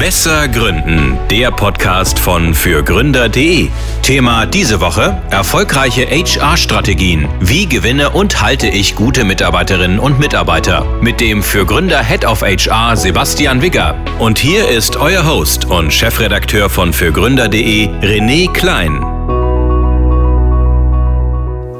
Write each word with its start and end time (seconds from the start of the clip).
Besser 0.00 0.48
Gründen, 0.48 1.18
der 1.30 1.50
Podcast 1.50 2.18
von 2.18 2.54
fürgründer.de. 2.54 3.68
Thema 4.02 4.46
diese 4.46 4.80
Woche: 4.80 5.20
erfolgreiche 5.30 6.06
HR-Strategien. 6.06 7.28
Wie 7.38 7.66
gewinne 7.66 8.08
und 8.08 8.40
halte 8.40 8.66
ich 8.66 8.96
gute 8.96 9.24
Mitarbeiterinnen 9.24 9.98
und 9.98 10.18
Mitarbeiter? 10.18 10.86
Mit 11.02 11.20
dem 11.20 11.42
Fürgründer 11.42 12.02
Head 12.02 12.24
of 12.24 12.40
HR 12.40 12.96
Sebastian 12.96 13.60
Wigger. 13.60 13.94
Und 14.18 14.38
hier 14.38 14.70
ist 14.70 14.96
euer 14.96 15.26
Host 15.26 15.66
und 15.66 15.92
Chefredakteur 15.92 16.70
von 16.70 16.94
fürgründer.de 16.94 17.88
René 18.00 18.50
Klein. 18.50 19.04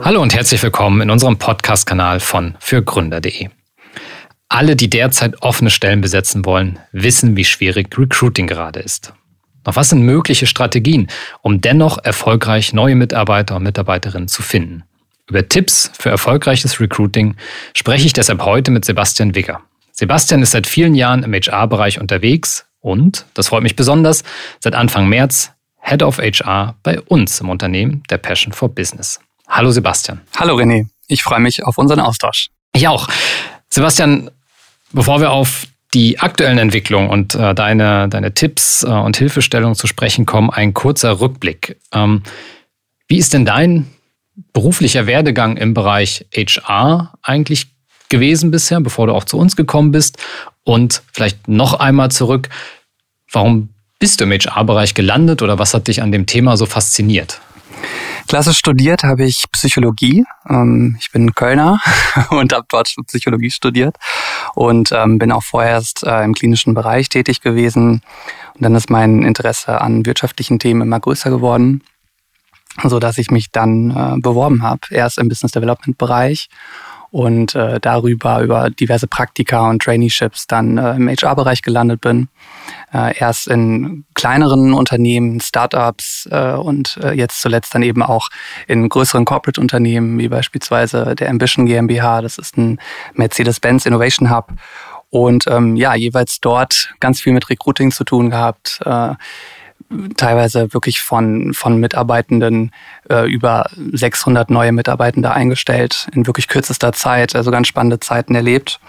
Hallo 0.04 0.20
und 0.20 0.34
herzlich 0.34 0.62
willkommen 0.62 1.00
in 1.00 1.08
unserem 1.08 1.38
Podcast-Kanal 1.38 2.20
von 2.20 2.54
fürgründer.de. 2.60 3.48
Alle, 4.52 4.74
die 4.74 4.90
derzeit 4.90 5.42
offene 5.42 5.70
Stellen 5.70 6.00
besetzen 6.00 6.44
wollen, 6.44 6.80
wissen, 6.90 7.36
wie 7.36 7.44
schwierig 7.44 7.96
Recruiting 7.96 8.48
gerade 8.48 8.80
ist. 8.80 9.12
Doch 9.62 9.76
was 9.76 9.90
sind 9.90 10.02
mögliche 10.02 10.48
Strategien, 10.48 11.06
um 11.40 11.60
dennoch 11.60 11.98
erfolgreich 12.02 12.72
neue 12.72 12.96
Mitarbeiter 12.96 13.56
und 13.56 13.62
Mitarbeiterinnen 13.62 14.26
zu 14.26 14.42
finden? 14.42 14.82
Über 15.28 15.48
Tipps 15.48 15.92
für 15.96 16.10
erfolgreiches 16.10 16.80
Recruiting 16.80 17.36
spreche 17.76 18.06
ich 18.06 18.12
deshalb 18.12 18.44
heute 18.44 18.72
mit 18.72 18.84
Sebastian 18.84 19.36
Wigger. 19.36 19.60
Sebastian 19.92 20.42
ist 20.42 20.50
seit 20.50 20.66
vielen 20.66 20.96
Jahren 20.96 21.22
im 21.22 21.32
HR-Bereich 21.32 22.00
unterwegs 22.00 22.66
und, 22.80 23.26
das 23.34 23.48
freut 23.48 23.62
mich 23.62 23.76
besonders, 23.76 24.24
seit 24.58 24.74
Anfang 24.74 25.08
März 25.08 25.52
Head 25.80 26.02
of 26.02 26.18
HR 26.18 26.74
bei 26.82 27.00
uns 27.02 27.40
im 27.40 27.50
Unternehmen 27.50 28.02
der 28.10 28.18
Passion 28.18 28.52
for 28.52 28.68
Business. 28.68 29.20
Hallo 29.46 29.70
Sebastian. 29.70 30.22
Hallo 30.36 30.56
René, 30.56 30.88
ich 31.06 31.22
freue 31.22 31.40
mich 31.40 31.62
auf 31.62 31.78
unseren 31.78 32.00
Austausch. 32.00 32.48
Ich 32.72 32.88
auch. 32.88 33.06
Sebastian, 33.68 34.30
Bevor 34.92 35.20
wir 35.20 35.30
auf 35.30 35.66
die 35.94 36.20
aktuellen 36.20 36.58
Entwicklungen 36.58 37.10
und 37.10 37.34
äh, 37.34 37.54
deine, 37.54 38.08
deine 38.08 38.32
Tipps 38.32 38.82
äh, 38.82 38.88
und 38.88 39.16
Hilfestellungen 39.16 39.74
zu 39.74 39.86
sprechen 39.86 40.26
kommen, 40.26 40.50
ein 40.50 40.74
kurzer 40.74 41.20
Rückblick. 41.20 41.76
Ähm, 41.92 42.22
wie 43.08 43.18
ist 43.18 43.32
denn 43.32 43.44
dein 43.44 43.86
beruflicher 44.52 45.06
Werdegang 45.06 45.56
im 45.56 45.74
Bereich 45.74 46.26
HR 46.32 47.14
eigentlich 47.22 47.66
gewesen 48.08 48.50
bisher, 48.50 48.80
bevor 48.80 49.08
du 49.08 49.14
auch 49.14 49.24
zu 49.24 49.36
uns 49.36 49.56
gekommen 49.56 49.90
bist? 49.90 50.18
Und 50.62 51.02
vielleicht 51.12 51.48
noch 51.48 51.74
einmal 51.74 52.10
zurück, 52.10 52.48
warum 53.32 53.70
bist 53.98 54.20
du 54.20 54.24
im 54.24 54.32
HR-Bereich 54.32 54.94
gelandet 54.94 55.42
oder 55.42 55.58
was 55.58 55.74
hat 55.74 55.88
dich 55.88 56.02
an 56.02 56.12
dem 56.12 56.26
Thema 56.26 56.56
so 56.56 56.66
fasziniert? 56.66 57.40
Klassisch 58.28 58.58
studiert 58.58 59.02
habe 59.02 59.24
ich 59.24 59.44
Psychologie. 59.50 60.24
Ähm, 60.48 60.96
ich 61.00 61.10
bin 61.10 61.34
Kölner 61.34 61.80
und 62.30 62.52
habe 62.52 62.66
dort 62.68 62.94
Psychologie 63.06 63.50
studiert 63.50 63.96
und 64.54 64.92
ähm, 64.92 65.18
bin 65.18 65.32
auch 65.32 65.42
vorerst 65.42 66.04
äh, 66.04 66.24
im 66.24 66.34
klinischen 66.34 66.74
Bereich 66.74 67.08
tätig 67.08 67.40
gewesen. 67.40 68.02
Und 68.54 68.62
dann 68.62 68.74
ist 68.74 68.90
mein 68.90 69.22
Interesse 69.22 69.80
an 69.80 70.06
wirtschaftlichen 70.06 70.58
Themen 70.58 70.82
immer 70.82 71.00
größer 71.00 71.30
geworden, 71.30 71.82
so 72.84 72.98
dass 72.98 73.18
ich 73.18 73.30
mich 73.30 73.50
dann 73.50 73.90
äh, 73.90 74.20
beworben 74.20 74.62
habe. 74.62 74.80
Erst 74.90 75.18
im 75.18 75.28
Business 75.28 75.52
Development 75.52 75.98
Bereich 75.98 76.48
und 77.10 77.54
äh, 77.54 77.80
darüber 77.80 78.40
über 78.40 78.70
diverse 78.70 79.06
Praktika 79.06 79.68
und 79.68 79.82
Traineeships 79.82 80.46
dann 80.46 80.78
äh, 80.78 80.94
im 80.94 81.08
HR-Bereich 81.08 81.62
gelandet 81.62 82.00
bin. 82.00 82.28
Äh, 82.92 83.18
erst 83.18 83.48
in 83.48 84.04
kleineren 84.14 84.74
Unternehmen, 84.74 85.40
Startups 85.40 86.28
äh, 86.30 86.52
und 86.52 86.98
äh, 87.02 87.12
jetzt 87.12 87.40
zuletzt 87.40 87.74
dann 87.74 87.82
eben 87.82 88.02
auch 88.02 88.28
in 88.68 88.88
größeren 88.88 89.24
Corporate-Unternehmen 89.24 90.18
wie 90.18 90.28
beispielsweise 90.28 91.14
der 91.14 91.30
Ambition 91.30 91.66
GmbH. 91.66 92.22
Das 92.22 92.38
ist 92.38 92.56
ein 92.56 92.78
Mercedes-Benz 93.14 93.86
Innovation 93.86 94.30
Hub. 94.30 94.52
Und 95.10 95.46
ähm, 95.48 95.74
ja, 95.74 95.94
jeweils 95.96 96.40
dort 96.40 96.94
ganz 97.00 97.20
viel 97.20 97.32
mit 97.32 97.50
Recruiting 97.50 97.90
zu 97.90 98.04
tun 98.04 98.30
gehabt. 98.30 98.80
Äh, 98.84 99.14
teilweise 100.16 100.72
wirklich 100.72 101.00
von, 101.00 101.52
von 101.52 101.78
Mitarbeitenden 101.78 102.70
äh, 103.08 103.30
über 103.30 103.66
600 103.76 104.50
neue 104.50 104.72
Mitarbeitende 104.72 105.32
eingestellt 105.32 106.08
in 106.14 106.26
wirklich 106.26 106.48
kürzester 106.48 106.92
Zeit, 106.92 107.34
also 107.34 107.50
ganz 107.50 107.68
spannende 107.68 108.00
Zeiten 108.00 108.34
erlebt. 108.34 108.80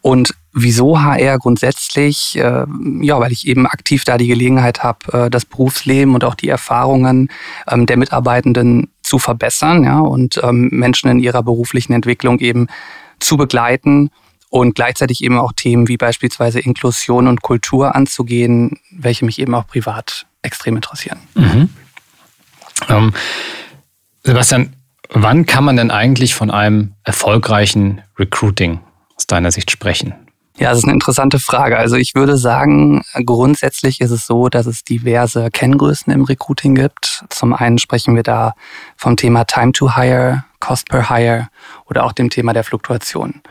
Und 0.00 0.34
wieso 0.52 1.00
HR 1.00 1.38
grundsätzlich? 1.38 2.36
Äh, 2.36 2.66
ja, 3.00 3.20
weil 3.20 3.32
ich 3.32 3.46
eben 3.46 3.66
aktiv 3.66 4.04
da 4.04 4.18
die 4.18 4.26
Gelegenheit 4.26 4.82
habe, 4.82 5.26
äh, 5.26 5.30
das 5.30 5.44
Berufsleben 5.44 6.14
und 6.14 6.24
auch 6.24 6.34
die 6.34 6.48
Erfahrungen 6.48 7.28
ähm, 7.70 7.86
der 7.86 7.96
Mitarbeitenden 7.96 8.90
zu 9.02 9.18
verbessern 9.18 9.84
ja, 9.84 10.00
und 10.00 10.40
ähm, 10.42 10.68
Menschen 10.72 11.10
in 11.10 11.20
ihrer 11.20 11.42
beruflichen 11.42 11.92
Entwicklung 11.92 12.38
eben 12.40 12.66
zu 13.20 13.36
begleiten 13.36 14.10
und 14.52 14.74
gleichzeitig 14.74 15.24
eben 15.24 15.38
auch 15.38 15.52
Themen 15.52 15.88
wie 15.88 15.96
beispielsweise 15.96 16.60
Inklusion 16.60 17.26
und 17.26 17.40
Kultur 17.40 17.94
anzugehen, 17.94 18.78
welche 18.90 19.24
mich 19.24 19.38
eben 19.38 19.54
auch 19.54 19.66
privat 19.66 20.26
extrem 20.42 20.76
interessieren. 20.76 21.18
Mhm. 21.34 21.70
Ähm, 22.90 23.14
Sebastian, 24.24 24.74
wann 25.08 25.46
kann 25.46 25.64
man 25.64 25.78
denn 25.78 25.90
eigentlich 25.90 26.34
von 26.34 26.50
einem 26.50 26.92
erfolgreichen 27.02 28.02
Recruiting 28.18 28.80
aus 29.16 29.26
deiner 29.26 29.50
Sicht 29.50 29.70
sprechen? 29.70 30.12
Ja, 30.58 30.68
das 30.68 30.78
ist 30.78 30.84
eine 30.84 30.92
interessante 30.92 31.38
Frage. 31.38 31.78
Also 31.78 31.96
ich 31.96 32.14
würde 32.14 32.36
sagen, 32.36 33.02
grundsätzlich 33.24 34.02
ist 34.02 34.10
es 34.10 34.26
so, 34.26 34.50
dass 34.50 34.66
es 34.66 34.84
diverse 34.84 35.50
Kenngrößen 35.50 36.12
im 36.12 36.24
Recruiting 36.24 36.74
gibt. 36.74 37.24
Zum 37.30 37.54
einen 37.54 37.78
sprechen 37.78 38.14
wir 38.16 38.22
da 38.22 38.52
vom 38.98 39.16
Thema 39.16 39.44
Time 39.44 39.72
to 39.72 39.96
Hire, 39.96 40.44
Cost 40.62 40.88
per 40.88 41.10
Hire 41.10 41.48
oder 41.86 42.04
auch 42.04 42.12
dem 42.12 42.30
Thema 42.30 42.52
der 42.52 42.62
Fluktuation. 42.62 43.42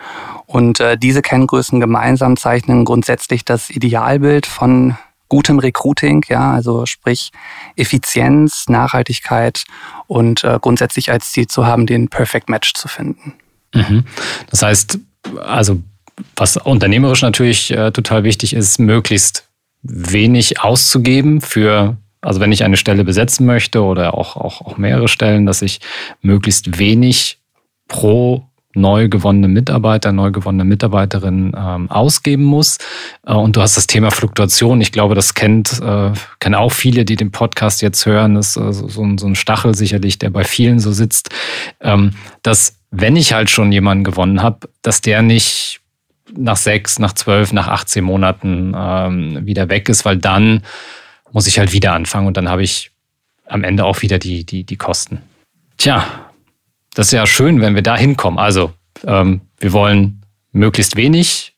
Und 0.46 0.80
äh, 0.80 0.98
diese 0.98 1.22
Kenngrößen 1.22 1.80
gemeinsam 1.80 2.38
zeichnen 2.38 2.86
grundsätzlich 2.86 3.44
das 3.44 3.70
Idealbild 3.70 4.46
von 4.46 4.98
gutem 5.28 5.60
Recruiting, 5.60 6.26
ja, 6.30 6.52
also 6.52 6.86
sprich 6.86 7.32
Effizienz, 7.76 8.66
Nachhaltigkeit 8.68 9.66
und 10.08 10.44
äh, 10.44 10.58
grundsätzlich 10.62 11.12
als 11.12 11.32
Ziel 11.32 11.48
zu 11.48 11.66
haben, 11.66 11.86
den 11.86 12.08
Perfect 12.08 12.50
Match 12.50 12.74
zu 12.74 12.88
finden. 12.88 13.34
Mhm. 13.74 14.06
Das 14.50 14.62
heißt, 14.62 15.00
also 15.42 15.82
was 16.36 16.58
unternehmerisch 16.58 17.22
natürlich 17.22 17.72
äh, 17.72 17.92
total 17.92 18.24
wichtig 18.24 18.54
ist, 18.54 18.80
möglichst 18.80 19.48
wenig 19.84 20.62
auszugeben 20.62 21.42
für, 21.42 21.98
also 22.22 22.40
wenn 22.40 22.52
ich 22.52 22.64
eine 22.64 22.78
Stelle 22.78 23.04
besetzen 23.04 23.46
möchte 23.46 23.84
oder 23.84 24.14
auch, 24.14 24.36
auch, 24.36 24.62
auch 24.62 24.78
mehrere 24.78 25.08
Stellen, 25.08 25.46
dass 25.46 25.62
ich 25.62 25.80
möglichst 26.22 26.80
wenig 26.80 27.40
pro 27.88 28.46
neu 28.74 29.10
gewonnene 29.10 29.48
Mitarbeiter, 29.48 30.12
neu 30.12 30.32
gewonnene 30.32 30.64
Mitarbeiterin 30.64 31.54
ähm, 31.58 31.92
ausgeben 31.92 32.44
muss. 32.44 32.78
Äh, 33.26 33.34
und 33.34 33.56
du 33.56 33.62
hast 33.62 33.78
das 33.78 33.88
Thema 33.88 34.12
Fluktuation. 34.12 34.82
Ich 34.82 34.92
glaube, 34.92 35.16
das 35.16 35.34
kennt, 35.34 35.82
äh, 35.82 36.12
kennen 36.40 36.56
auch 36.56 36.72
viele, 36.72 37.06
die 37.06 37.16
den 37.16 37.32
Podcast 37.32 37.82
jetzt 37.82 38.06
hören. 38.06 38.36
Das 38.36 38.56
ist 38.56 38.58
äh, 38.58 38.90
so, 38.90 39.04
ein, 39.04 39.18
so 39.18 39.28
ein 39.28 39.36
Stachel 39.36 39.76
sicherlich, 39.76 40.20
der 40.20 40.30
bei 40.30 40.44
vielen 40.44 40.80
so 40.80 40.92
sitzt, 40.92 41.30
ähm, 41.82 42.12
dass 42.44 42.78
wenn 42.92 43.16
ich 43.16 43.34
halt 43.34 43.50
schon 43.50 43.72
jemanden 43.72 44.04
gewonnen 44.04 44.42
habe, 44.42 44.70
dass 44.82 45.02
der 45.02 45.22
nicht 45.22 45.82
nach 46.34 46.58
sechs, 46.58 47.00
nach 47.00 47.14
zwölf, 47.14 47.52
nach 47.52 47.68
18 47.68 48.04
Monaten 48.04 48.74
ähm, 48.76 49.46
wieder 49.46 49.70
weg 49.70 49.90
ist, 49.90 50.06
weil 50.06 50.18
dann 50.18 50.62
muss 51.32 51.48
ich 51.48 51.60
halt 51.60 51.74
wieder 51.74 51.94
anfangen 51.94 52.28
und 52.28 52.38
dann 52.38 52.50
habe 52.50 52.64
ich 52.64 52.92
am 53.46 53.64
Ende 53.64 53.86
auch 53.86 54.02
wieder 54.02 54.20
die, 54.20 54.46
die, 54.46 54.64
die 54.64 54.78
Kosten. 54.78 55.22
Tja, 55.78 56.06
das 56.94 57.08
ist 57.08 57.14
ja 57.14 57.26
schön, 57.26 57.62
wenn 57.62 57.76
wir 57.76 57.82
da 57.82 57.98
hinkommen. 57.98 58.40
Also, 58.40 58.74
ähm, 59.06 59.42
wir 59.60 59.74
wollen 59.74 60.22
möglichst 60.52 60.96
wenig 60.96 61.54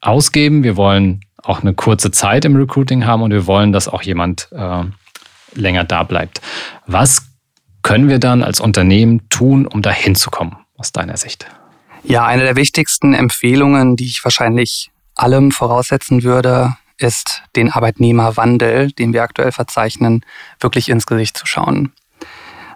ausgeben, 0.00 0.62
wir 0.62 0.76
wollen 0.76 1.20
auch 1.42 1.62
eine 1.62 1.74
kurze 1.74 2.10
Zeit 2.10 2.44
im 2.44 2.56
Recruiting 2.56 3.06
haben 3.06 3.22
und 3.22 3.30
wir 3.30 3.46
wollen, 3.46 3.72
dass 3.72 3.88
auch 3.88 4.02
jemand 4.02 4.48
äh, 4.52 4.84
länger 5.54 5.84
da 5.84 6.02
bleibt. 6.02 6.40
Was 6.86 7.22
können 7.82 8.08
wir 8.08 8.18
dann 8.18 8.42
als 8.42 8.60
Unternehmen 8.60 9.28
tun, 9.28 9.66
um 9.66 9.82
da 9.82 9.90
hinzukommen, 9.90 10.56
aus 10.76 10.92
deiner 10.92 11.16
Sicht? 11.16 11.46
Ja, 12.02 12.26
eine 12.26 12.42
der 12.42 12.56
wichtigsten 12.56 13.14
Empfehlungen, 13.14 13.96
die 13.96 14.06
ich 14.06 14.24
wahrscheinlich 14.24 14.90
allem 15.14 15.50
voraussetzen 15.50 16.22
würde, 16.22 16.76
ist, 16.98 17.42
den 17.54 17.70
Arbeitnehmerwandel, 17.70 18.92
den 18.92 19.12
wir 19.12 19.22
aktuell 19.22 19.52
verzeichnen, 19.52 20.24
wirklich 20.60 20.88
ins 20.88 21.06
Gesicht 21.06 21.36
zu 21.36 21.46
schauen. 21.46 21.92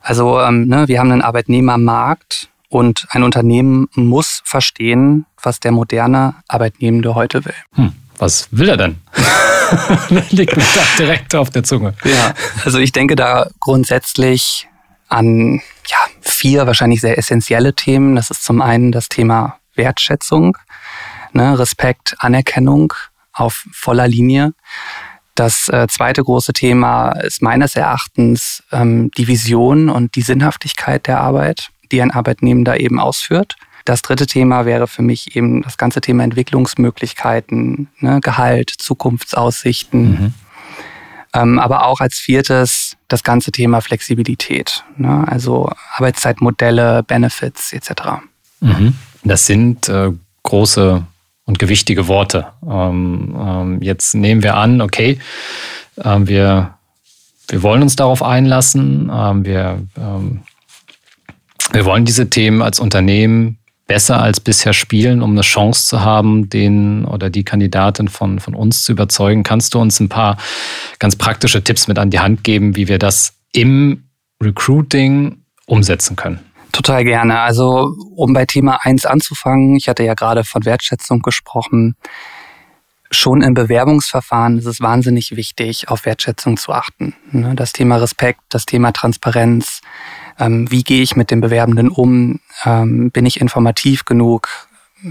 Also 0.03 0.41
ähm, 0.41 0.67
ne, 0.67 0.89
wir 0.89 0.99
haben 0.99 1.13
einen 1.13 1.23
Arbeitnehmermarkt 1.23 2.49
und 2.69 3.07
ein 3.11 3.23
Unternehmen 3.23 3.89
muss 3.95 4.43
verstehen, 4.45 5.27
was 5.43 5.61
der 5.61 5.73
moderne 5.73 6.35
Arbeitnehmende 6.49 7.15
heute 7.15 7.45
will. 7.45 7.55
Hm, 7.75 7.93
was 8.19 8.49
will 8.51 8.69
er 8.69 8.77
denn? 8.77 9.01
Liegt 10.31 10.57
mir 10.57 10.65
da 10.75 10.83
direkt 10.99 11.35
auf 11.35 11.51
der 11.51 11.65
Zunge. 11.65 11.95
Ja, 12.05 12.35
also 12.65 12.79
ich 12.79 12.93
denke 12.93 13.17
da 13.17 13.49
grundsätzlich 13.61 14.69
an 15.09 15.61
ja, 15.89 15.99
vier 16.21 16.67
wahrscheinlich 16.67 17.01
sehr 17.01 17.19
essentielle 17.19 17.75
Themen. 17.75 18.17
Das 18.17 18.31
ist 18.31 18.45
zum 18.45 18.63
einen 18.63 18.93
das 18.93 19.09
Thema 19.09 19.59
Wertschätzung, 19.75 20.57
ne, 21.33 21.59
Respekt, 21.59 22.17
Anerkennung 22.19 22.93
auf 23.33 23.65
voller 23.73 24.09
Linie. 24.09 24.53
Das 25.35 25.69
äh, 25.69 25.87
zweite 25.89 26.23
große 26.23 26.53
Thema 26.53 27.13
ist 27.13 27.41
meines 27.41 27.77
Erachtens 27.77 28.63
ähm, 28.73 29.11
die 29.17 29.29
Vision 29.29 29.89
und 29.89 30.15
die 30.15 30.23
Sinnhaftigkeit 30.23 31.07
der 31.07 31.21
Arbeit, 31.21 31.71
die 31.91 32.03
ein 32.03 32.11
Arbeitnehmer 32.11 32.65
da 32.65 32.77
eben 32.77 33.01
ausführt. 33.01 33.57
Das 33.85 34.03
dritte 34.03 34.27
Thema 34.27 34.67
wäre 34.67 34.87
für 34.87 35.03
mich 35.03 35.37
eben 35.37 35.63
das 35.63 35.79
ganze 35.79 36.01
Thema 36.01 36.25
Entwicklungsmöglichkeiten, 36.25 37.89
ne, 38.01 38.21
Gehalt, 38.21 38.71
Zukunftsaussichten. 38.77 40.11
Mhm. 40.11 40.35
Ähm, 41.33 41.59
aber 41.59 41.87
auch 41.87 42.01
als 42.01 42.19
viertes 42.19 42.97
das 43.09 43.23
ganze 43.23 43.53
Thema 43.53 43.81
Flexibilität, 43.81 44.85
ne, 44.97 45.25
also 45.27 45.71
Arbeitszeitmodelle, 45.97 47.03
Benefits 47.05 47.73
etc. 47.73 47.91
Mhm. 48.61 48.95
Das 49.23 49.47
sind 49.47 49.89
äh, 49.89 50.11
große 50.43 51.05
und 51.51 51.59
gewichtige 51.59 52.07
Worte. 52.07 52.47
Ähm, 52.65 53.37
ähm, 53.37 53.83
jetzt 53.83 54.15
nehmen 54.15 54.45
wir 54.45 54.55
an, 54.57 54.81
okay, 54.81 55.19
äh, 55.97 56.19
wir, 56.21 56.75
wir 57.49 57.63
wollen 57.65 57.83
uns 57.83 57.97
darauf 57.97 58.23
einlassen, 58.23 59.11
ähm, 59.13 59.45
wir, 59.45 59.83
ähm, 59.99 60.43
wir 61.73 61.85
wollen 61.85 62.05
diese 62.05 62.31
Themen 62.31 62.63
als 62.63 62.79
Unternehmen 62.79 63.59
besser 63.89 64.23
als 64.23 64.39
bisher 64.39 64.73
spielen, 64.73 65.21
um 65.23 65.33
eine 65.33 65.41
Chance 65.41 65.89
zu 65.89 66.03
haben, 66.03 66.49
den 66.49 67.05
oder 67.05 67.29
die 67.31 67.43
Kandidatin 67.43 68.07
von, 68.07 68.39
von 68.39 68.55
uns 68.55 68.85
zu 68.85 68.93
überzeugen. 68.93 69.43
Kannst 69.43 69.75
du 69.75 69.81
uns 69.81 69.99
ein 69.99 70.09
paar 70.09 70.37
ganz 71.01 71.17
praktische 71.17 71.65
Tipps 71.65 71.89
mit 71.89 71.99
an 71.99 72.11
die 72.11 72.21
Hand 72.21 72.45
geben, 72.45 72.77
wie 72.77 72.87
wir 72.87 73.01
das 73.01 73.33
im 73.53 74.05
Recruiting 74.41 75.39
umsetzen 75.67 76.15
können? 76.15 76.39
Total 76.73 77.05
gerne. 77.05 77.41
Also 77.41 77.95
um 78.15 78.33
bei 78.33 78.47
Thema 78.47 78.79
eins 78.83 79.07
anzufangen, 79.07 79.77
ich 79.77 79.89
hatte 79.89 80.05
ja 80.05 80.15
gerade 80.15 80.45
von 80.45 80.65
Wertschätzung 80.65 81.21
gesprochen. 81.21 81.97
Schon 83.11 83.43
im 83.43 83.55
Bewerbungsverfahren 83.55 84.59
ist 84.59 84.67
es 84.67 84.81
wahnsinnig 84.81 85.35
wichtig, 85.35 85.89
auf 85.89 86.07
Wertschätzung 86.07 86.57
zu 86.57 86.73
achten. 86.73 87.15
Ne, 87.33 87.55
das 87.57 87.73
Thema 87.73 87.97
Respekt, 87.97 88.41
das 88.51 88.67
Thema 88.67 88.93
Transparenz. 88.93 89.81
Ähm, 90.39 90.71
wie 90.71 90.85
gehe 90.85 91.03
ich 91.03 91.17
mit 91.17 91.31
dem 91.31 91.41
Bewerbenden 91.41 91.89
um? 91.89 92.39
Ähm, 92.65 93.11
bin 93.11 93.27
ich 93.27 93.41
informativ 93.41 94.05
genug? 94.05 94.49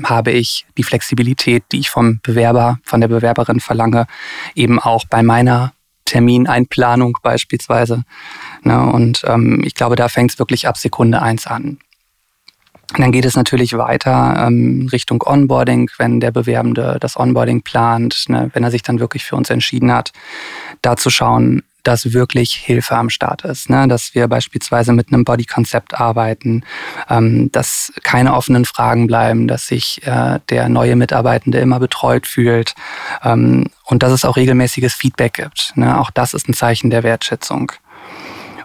Habe 0.03 0.31
ich 0.31 0.65
die 0.77 0.83
Flexibilität, 0.83 1.63
die 1.71 1.79
ich 1.79 1.89
vom 1.89 2.19
Bewerber, 2.21 2.79
von 2.83 3.01
der 3.01 3.09
Bewerberin 3.09 3.59
verlange, 3.59 4.07
eben 4.55 4.79
auch 4.79 5.03
bei 5.09 5.23
meiner 5.23 5.73
Termineinplanung 6.09 7.17
beispielsweise. 7.21 8.03
Ne? 8.63 8.81
Und 8.91 9.23
ähm, 9.27 9.61
ich 9.63 9.75
glaube, 9.75 9.95
da 9.95 10.09
fängt 10.09 10.31
es 10.31 10.39
wirklich 10.39 10.67
ab 10.67 10.77
Sekunde 10.77 11.21
eins 11.21 11.45
an. 11.45 11.77
Dann 12.97 13.11
geht 13.11 13.25
es 13.25 13.35
natürlich 13.35 13.77
weiter 13.77 14.47
ähm, 14.47 14.89
Richtung 14.91 15.21
Onboarding, 15.23 15.91
wenn 15.99 16.19
der 16.19 16.31
Bewerbende 16.31 16.97
das 16.99 17.17
Onboarding 17.17 17.61
plant, 17.61 18.25
ne, 18.29 18.49
wenn 18.53 18.63
er 18.63 18.71
sich 18.71 18.81
dann 18.81 18.99
wirklich 18.99 19.23
für 19.25 19.35
uns 19.35 19.51
entschieden 19.51 19.93
hat, 19.93 20.11
da 20.81 20.95
zu 20.97 21.11
schauen, 21.11 21.61
dass 21.83 22.13
wirklich 22.13 22.53
Hilfe 22.53 22.95
am 22.95 23.09
Start 23.09 23.43
ist. 23.43 23.69
Ne? 23.69 23.87
Dass 23.87 24.15
wir 24.15 24.27
beispielsweise 24.27 24.93
mit 24.93 25.11
einem 25.11 25.23
Body-Konzept 25.23 25.99
arbeiten, 25.99 26.63
ähm, 27.09 27.51
dass 27.51 27.93
keine 28.03 28.33
offenen 28.33 28.65
Fragen 28.65 29.07
bleiben, 29.07 29.47
dass 29.47 29.67
sich 29.67 30.05
äh, 30.05 30.39
der 30.49 30.69
neue 30.69 30.95
Mitarbeitende 30.95 31.59
immer 31.59 31.79
betreut 31.79 32.27
fühlt 32.27 32.75
ähm, 33.23 33.67
und 33.85 34.03
dass 34.03 34.11
es 34.11 34.25
auch 34.25 34.37
regelmäßiges 34.37 34.93
Feedback 34.93 35.33
gibt. 35.33 35.73
Ne? 35.75 35.99
Auch 35.99 36.11
das 36.11 36.33
ist 36.33 36.47
ein 36.47 36.53
Zeichen 36.53 36.89
der 36.89 37.03
Wertschätzung. 37.03 37.71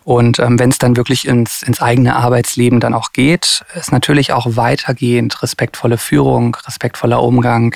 Und 0.04 0.38
ähm, 0.38 0.58
wenn 0.58 0.68
es 0.68 0.78
dann 0.78 0.96
wirklich 0.96 1.26
ins, 1.26 1.62
ins 1.62 1.80
eigene 1.80 2.14
Arbeitsleben 2.14 2.78
dann 2.78 2.92
auch 2.92 3.12
geht, 3.12 3.64
ist 3.74 3.90
natürlich 3.90 4.32
auch 4.32 4.46
weitergehend 4.50 5.42
respektvolle 5.42 5.96
Führung, 5.96 6.54
respektvoller 6.66 7.22
Umgang, 7.22 7.74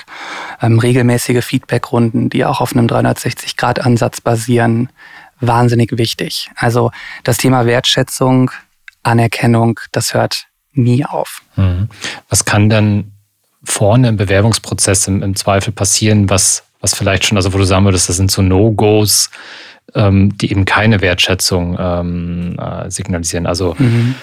ähm, 0.60 0.78
regelmäßige 0.78 1.42
Feedbackrunden, 1.42 2.28
die 2.28 2.44
auch 2.44 2.60
auf 2.60 2.76
einem 2.76 2.86
360-Grad-Ansatz 2.86 4.20
basieren, 4.20 4.90
wahnsinnig 5.40 5.96
wichtig. 5.96 6.50
Also 6.56 6.90
das 7.24 7.36
Thema 7.36 7.66
Wertschätzung, 7.66 8.50
Anerkennung, 9.02 9.80
das 9.92 10.14
hört 10.14 10.46
nie 10.72 11.04
auf. 11.04 11.42
Mhm. 11.56 11.88
Was 12.28 12.44
kann 12.44 12.68
denn 12.68 13.12
vorne 13.64 14.08
im 14.08 14.16
Bewerbungsprozess 14.16 15.08
im, 15.08 15.22
im, 15.22 15.36
Zweifel 15.36 15.72
passieren, 15.72 16.30
was, 16.30 16.64
was 16.80 16.94
vielleicht 16.94 17.26
schon, 17.26 17.36
also 17.36 17.52
wo 17.52 17.58
du 17.58 17.64
sagen 17.64 17.84
würdest, 17.84 18.08
das 18.08 18.16
sind 18.16 18.30
so 18.30 18.42
No-Gos, 18.42 19.30
ähm, 19.94 20.36
die 20.38 20.50
eben 20.50 20.64
keine 20.64 21.00
Wertschätzung 21.00 21.76
ähm, 21.78 22.56
äh, 22.58 22.90
signalisieren. 22.90 23.46
Also 23.46 23.74
mhm. 23.78 24.14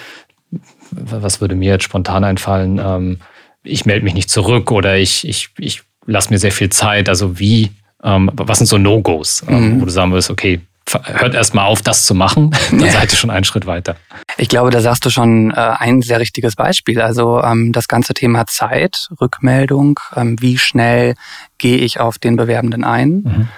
was 0.90 1.40
würde 1.40 1.54
mir 1.54 1.72
jetzt 1.72 1.84
spontan 1.84 2.24
einfallen? 2.24 2.80
Ähm, 2.82 3.18
ich 3.62 3.84
melde 3.84 4.04
mich 4.04 4.14
nicht 4.14 4.30
zurück 4.30 4.70
oder 4.70 4.96
ich, 4.96 5.26
ich, 5.28 5.50
ich 5.58 5.82
lasse 6.06 6.30
mir 6.30 6.38
sehr 6.38 6.52
viel 6.52 6.70
Zeit. 6.70 7.08
Also 7.08 7.38
wie, 7.38 7.72
ähm, 8.02 8.30
was 8.34 8.58
sind 8.58 8.66
so 8.66 8.78
No-Gos, 8.78 9.44
ähm, 9.48 9.76
mhm. 9.76 9.80
wo 9.80 9.84
du 9.84 9.90
sagen 9.90 10.12
würdest, 10.12 10.30
okay, 10.30 10.60
hört 11.04 11.34
erstmal 11.34 11.66
auf, 11.66 11.82
das 11.82 12.04
zu 12.04 12.14
machen, 12.14 12.50
dann 12.70 12.90
seid 12.90 13.12
ihr 13.12 13.18
schon 13.18 13.30
einen 13.30 13.44
Schritt 13.44 13.66
weiter. 13.66 13.96
Ich 14.38 14.48
glaube, 14.48 14.70
da 14.70 14.80
sagst 14.80 15.04
du 15.04 15.10
schon 15.10 15.50
äh, 15.52 15.54
ein 15.54 16.02
sehr 16.02 16.20
richtiges 16.20 16.56
Beispiel. 16.56 17.00
Also 17.00 17.42
ähm, 17.42 17.72
das 17.72 17.88
ganze 17.88 18.14
Thema 18.14 18.46
Zeit, 18.46 19.08
Rückmeldung, 19.20 20.00
ähm, 20.14 20.36
wie 20.40 20.58
schnell 20.58 21.14
gehe 21.58 21.78
ich 21.78 22.00
auf 22.00 22.18
den 22.18 22.36
Bewerbenden 22.36 22.84
ein, 22.84 23.08
mhm. 23.08 23.48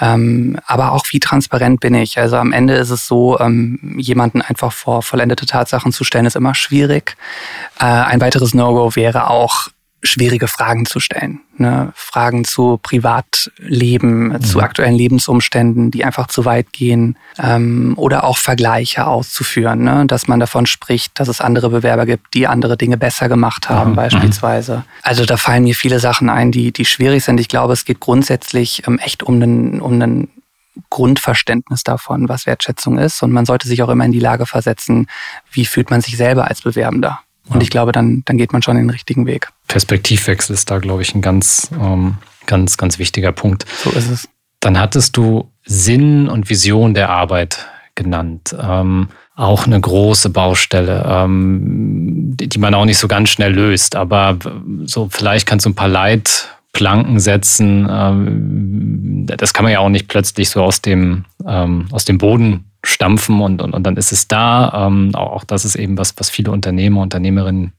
ähm, 0.00 0.58
aber 0.66 0.92
auch 0.92 1.04
wie 1.10 1.20
transparent 1.20 1.80
bin 1.80 1.94
ich. 1.94 2.18
Also 2.18 2.36
am 2.36 2.52
Ende 2.52 2.74
ist 2.74 2.90
es 2.90 3.06
so, 3.06 3.38
jemanden 3.96 4.42
einfach 4.42 4.72
vor 4.72 5.02
vollendete 5.02 5.46
Tatsachen 5.46 5.92
zu 5.92 6.02
stellen, 6.02 6.26
ist 6.26 6.36
immer 6.36 6.54
schwierig. 6.54 7.16
Äh, 7.78 7.84
ein 7.84 8.20
weiteres 8.20 8.54
No-Go 8.54 8.96
wäre 8.96 9.30
auch 9.30 9.68
schwierige 10.04 10.48
Fragen 10.48 10.86
zu 10.86 11.00
stellen. 11.00 11.40
Ne? 11.56 11.92
Fragen 11.94 12.44
zu 12.44 12.78
Privatleben, 12.82 14.28
mhm. 14.28 14.40
zu 14.42 14.60
aktuellen 14.60 14.94
Lebensumständen, 14.94 15.90
die 15.90 16.04
einfach 16.04 16.26
zu 16.26 16.44
weit 16.44 16.72
gehen. 16.72 17.16
Ähm, 17.38 17.94
oder 17.96 18.24
auch 18.24 18.36
Vergleiche 18.36 19.06
auszuführen, 19.06 19.82
ne? 19.82 20.06
dass 20.06 20.28
man 20.28 20.40
davon 20.40 20.66
spricht, 20.66 21.18
dass 21.18 21.28
es 21.28 21.40
andere 21.40 21.70
Bewerber 21.70 22.06
gibt, 22.06 22.34
die 22.34 22.46
andere 22.46 22.76
Dinge 22.76 22.96
besser 22.96 23.28
gemacht 23.28 23.68
haben 23.68 23.92
mhm. 23.92 23.96
beispielsweise. 23.96 24.84
Also 25.02 25.24
da 25.24 25.36
fallen 25.36 25.64
mir 25.64 25.74
viele 25.74 25.98
Sachen 25.98 26.28
ein, 26.28 26.52
die, 26.52 26.72
die 26.72 26.84
schwierig 26.84 27.24
sind. 27.24 27.40
Ich 27.40 27.48
glaube, 27.48 27.72
es 27.72 27.84
geht 27.84 28.00
grundsätzlich 28.00 28.86
ähm, 28.86 28.98
echt 28.98 29.22
um 29.22 29.34
einen, 29.34 29.80
um 29.80 29.92
einen 29.94 30.28
Grundverständnis 30.90 31.82
davon, 31.82 32.28
was 32.28 32.46
Wertschätzung 32.46 32.98
ist. 32.98 33.22
Und 33.22 33.32
man 33.32 33.46
sollte 33.46 33.68
sich 33.68 33.82
auch 33.82 33.88
immer 33.88 34.04
in 34.04 34.12
die 34.12 34.20
Lage 34.20 34.44
versetzen, 34.46 35.06
wie 35.50 35.64
fühlt 35.64 35.90
man 35.90 36.00
sich 36.00 36.16
selber 36.16 36.48
als 36.48 36.62
Bewerbender. 36.62 37.20
Und 37.48 37.56
ja. 37.56 37.62
ich 37.62 37.70
glaube, 37.70 37.92
dann, 37.92 38.22
dann 38.24 38.38
geht 38.38 38.52
man 38.52 38.62
schon 38.62 38.76
den 38.76 38.90
richtigen 38.90 39.26
Weg. 39.26 39.48
Perspektivwechsel 39.68 40.54
ist 40.54 40.70
da, 40.70 40.78
glaube 40.78 41.02
ich, 41.02 41.14
ein 41.14 41.22
ganz, 41.22 41.70
ähm, 41.78 42.16
ganz, 42.46 42.76
ganz 42.76 42.98
wichtiger 42.98 43.32
Punkt. 43.32 43.66
So 43.82 43.90
ist 43.90 44.10
es. 44.10 44.28
Dann 44.60 44.78
hattest 44.78 45.16
du 45.16 45.50
Sinn 45.64 46.28
und 46.28 46.48
Vision 46.48 46.94
der 46.94 47.10
Arbeit 47.10 47.66
genannt. 47.94 48.56
Ähm, 48.58 49.08
auch 49.36 49.66
eine 49.66 49.80
große 49.80 50.30
Baustelle, 50.30 51.04
ähm, 51.06 52.34
die, 52.36 52.48
die 52.48 52.58
man 52.58 52.74
auch 52.74 52.84
nicht 52.84 52.98
so 52.98 53.08
ganz 53.08 53.30
schnell 53.30 53.52
löst. 53.52 53.96
Aber 53.96 54.38
so 54.84 55.08
vielleicht 55.10 55.46
kannst 55.46 55.66
du 55.66 55.70
ein 55.70 55.74
paar 55.74 55.88
Leitplanken 55.88 57.20
setzen. 57.20 57.86
Ähm, 57.90 59.26
das 59.26 59.52
kann 59.52 59.64
man 59.64 59.72
ja 59.72 59.80
auch 59.80 59.88
nicht 59.88 60.08
plötzlich 60.08 60.50
so 60.50 60.62
aus 60.62 60.82
dem, 60.82 61.24
ähm, 61.46 61.86
aus 61.90 62.04
dem 62.04 62.18
Boden 62.18 62.70
stampfen 62.84 63.40
und, 63.40 63.62
und, 63.62 63.72
und 63.72 63.82
dann 63.84 63.96
ist 63.96 64.12
es 64.12 64.28
da. 64.28 64.86
Ähm, 64.86 65.14
auch 65.14 65.44
das 65.44 65.64
ist 65.64 65.74
eben 65.74 65.98
was, 65.98 66.14
was 66.18 66.30
viele 66.30 66.50
Unternehmer, 66.50 67.00
Unternehmerinnen 67.00 67.72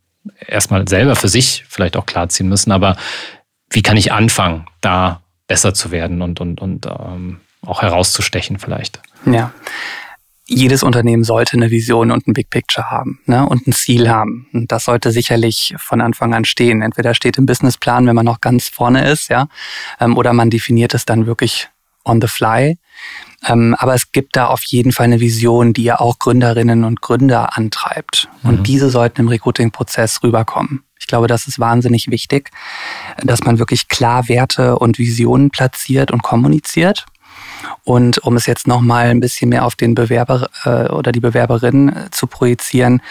erstmal 0.47 0.88
selber 0.88 1.15
für 1.15 1.29
sich 1.29 1.65
vielleicht 1.67 1.97
auch 1.97 2.05
klarziehen 2.05 2.50
müssen. 2.50 2.71
Aber 2.71 2.97
wie 3.69 3.81
kann 3.81 3.97
ich 3.97 4.12
anfangen, 4.12 4.65
da 4.81 5.21
besser 5.47 5.74
zu 5.74 5.91
werden 5.91 6.21
und, 6.21 6.39
und, 6.41 6.62
und 6.62 6.85
ähm, 6.85 7.39
auch 7.65 7.81
herauszustechen 7.81 8.59
vielleicht? 8.59 9.01
Ja. 9.25 9.51
Jedes 10.47 10.83
Unternehmen 10.83 11.24
sollte 11.24 11.57
eine 11.57 11.71
Vision 11.71 12.12
und 12.12 12.27
ein 12.27 12.33
Big 12.33 12.51
Picture 12.51 12.91
haben 12.91 13.19
ne? 13.25 13.47
und 13.47 13.65
ein 13.65 13.74
Ziel 13.74 14.09
haben. 14.09 14.47
Und 14.53 14.71
das 14.71 14.85
sollte 14.85 15.12
sicherlich 15.12 15.74
von 15.77 16.01
Anfang 16.01 16.35
an 16.35 16.45
stehen. 16.45 16.83
Entweder 16.83 17.15
steht 17.15 17.39
im 17.39 17.47
Businessplan, 17.47 18.05
wenn 18.05 18.15
man 18.15 18.25
noch 18.25 18.41
ganz 18.41 18.67
vorne 18.69 19.09
ist, 19.09 19.29
ja, 19.29 19.47
ähm, 20.00 20.15
oder 20.15 20.33
man 20.33 20.51
definiert 20.51 20.93
es 20.93 21.05
dann 21.05 21.25
wirklich 21.25 21.69
on 22.05 22.21
the 22.21 22.27
fly. 22.27 22.77
Ähm, 23.47 23.75
aber 23.77 23.93
es 23.93 24.12
gibt 24.12 24.35
da 24.35 24.47
auf 24.47 24.63
jeden 24.63 24.91
Fall 24.91 25.05
eine 25.05 25.19
Vision, 25.19 25.74
die 25.74 25.83
ja 25.83 26.00
auch 26.00 26.19
Gründerinnen 26.19 26.83
und 26.83 27.01
Gründer 27.01 27.57
antreibt. 27.57 28.29
Und 28.43 28.59
mhm. 28.59 28.63
diese 28.63 28.89
sollten 28.89 29.21
im 29.21 29.27
Recruiting-Prozess 29.27 30.24
rüberkommen. 30.24 30.83
Ich 31.00 31.07
glaube, 31.07 31.27
das 31.27 31.47
ist 31.47 31.59
wahnsinnig 31.59 32.09
wichtig, 32.09 32.50
dass 33.21 33.43
man 33.43 33.59
wirklich 33.59 33.89
klar 33.89 34.27
Werte 34.27 34.79
und 34.79 34.97
Visionen 34.97 35.51
platziert 35.51 36.12
und 36.12 36.24
kommuniziert. 36.24 37.05
Und 37.83 38.19
um 38.19 38.35
es 38.38 38.45
jetzt 38.45 38.67
nochmal 38.67 39.07
ein 39.07 39.19
bisschen 39.19 39.50
mehr 39.50 39.65
auf 39.65 39.75
den 39.75 39.93
Bewerber 39.93 40.50
äh, 40.63 40.91
oder 40.91 41.12
die 41.12 41.19
Bewerberin 41.19 41.93
zu 42.12 42.27
projizieren, 42.27 43.01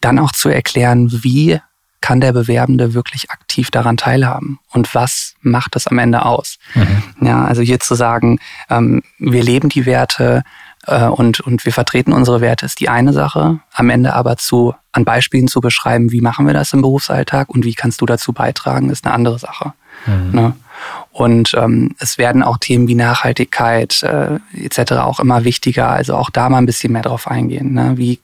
dann 0.00 0.18
auch 0.18 0.32
zu 0.32 0.48
erklären, 0.48 1.08
wie 1.22 1.60
kann 2.02 2.20
der 2.20 2.32
Bewerbende 2.32 2.92
wirklich 2.92 3.30
aktiv 3.30 3.70
daran 3.70 3.96
teilhaben? 3.96 4.58
Und 4.70 4.94
was 4.94 5.34
macht 5.40 5.74
es 5.76 5.86
am 5.86 5.98
Ende 5.98 6.26
aus? 6.26 6.58
Mhm. 6.74 7.26
Ja, 7.26 7.44
also 7.46 7.62
hier 7.62 7.80
zu 7.80 7.94
sagen, 7.94 8.38
ähm, 8.68 9.02
wir 9.18 9.42
leben 9.42 9.70
die 9.70 9.86
Werte 9.86 10.42
äh, 10.86 11.06
und, 11.06 11.40
und 11.40 11.64
wir 11.64 11.72
vertreten 11.72 12.12
unsere 12.12 12.40
Werte, 12.40 12.66
ist 12.66 12.80
die 12.80 12.90
eine 12.90 13.12
Sache. 13.12 13.60
Am 13.72 13.88
Ende 13.88 14.14
aber 14.14 14.36
zu, 14.36 14.74
an 14.92 15.04
Beispielen 15.04 15.48
zu 15.48 15.60
beschreiben, 15.60 16.12
wie 16.12 16.20
machen 16.20 16.46
wir 16.46 16.54
das 16.54 16.72
im 16.72 16.82
Berufsalltag 16.82 17.48
und 17.48 17.64
wie 17.64 17.74
kannst 17.74 18.00
du 18.00 18.06
dazu 18.06 18.32
beitragen, 18.32 18.90
ist 18.90 19.06
eine 19.06 19.14
andere 19.14 19.38
Sache. 19.38 19.72
Mhm. 20.06 20.30
Ne? 20.32 20.52
Und 21.12 21.54
ähm, 21.56 21.94
es 21.98 22.18
werden 22.18 22.42
auch 22.42 22.56
Themen 22.56 22.88
wie 22.88 22.94
Nachhaltigkeit 22.94 24.02
äh, 24.02 24.38
etc. 24.54 24.92
auch 24.92 25.20
immer 25.20 25.44
wichtiger. 25.44 25.90
Also 25.90 26.16
auch 26.16 26.30
da 26.30 26.48
mal 26.48 26.58
ein 26.58 26.66
bisschen 26.66 26.92
mehr 26.92 27.02
drauf 27.02 27.28
eingehen. 27.28 27.74
Ne? 27.74 27.92
Wie 27.96 28.20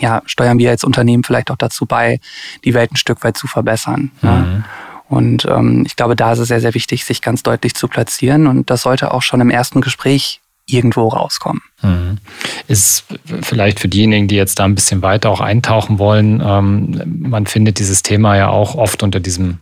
ja, 0.00 0.22
steuern 0.26 0.58
wir 0.58 0.70
als 0.70 0.84
Unternehmen 0.84 1.24
vielleicht 1.24 1.50
auch 1.50 1.56
dazu 1.56 1.86
bei, 1.86 2.20
die 2.64 2.74
Welt 2.74 2.92
ein 2.92 2.96
Stück 2.96 3.22
weit 3.24 3.36
zu 3.36 3.46
verbessern. 3.46 4.10
Mhm. 4.22 4.28
Ja. 4.28 4.64
Und 5.08 5.44
ähm, 5.46 5.84
ich 5.86 5.96
glaube, 5.96 6.16
da 6.16 6.32
ist 6.32 6.40
es 6.40 6.48
sehr, 6.48 6.60
sehr 6.60 6.74
wichtig, 6.74 7.04
sich 7.04 7.22
ganz 7.22 7.42
deutlich 7.42 7.74
zu 7.74 7.86
platzieren. 7.86 8.46
Und 8.46 8.70
das 8.70 8.82
sollte 8.82 9.12
auch 9.12 9.22
schon 9.22 9.40
im 9.40 9.50
ersten 9.50 9.80
Gespräch 9.80 10.40
irgendwo 10.68 11.08
rauskommen. 11.08 11.62
Mhm. 11.82 12.18
Ist 12.66 13.04
vielleicht 13.42 13.78
für 13.78 13.88
diejenigen, 13.88 14.26
die 14.26 14.34
jetzt 14.34 14.58
da 14.58 14.64
ein 14.64 14.74
bisschen 14.74 15.02
weiter 15.02 15.30
auch 15.30 15.40
eintauchen 15.40 15.98
wollen, 15.98 16.42
ähm, 16.44 17.20
man 17.20 17.46
findet 17.46 17.78
dieses 17.78 18.02
Thema 18.02 18.36
ja 18.36 18.48
auch 18.48 18.74
oft 18.74 19.02
unter 19.02 19.20
diesem 19.20 19.58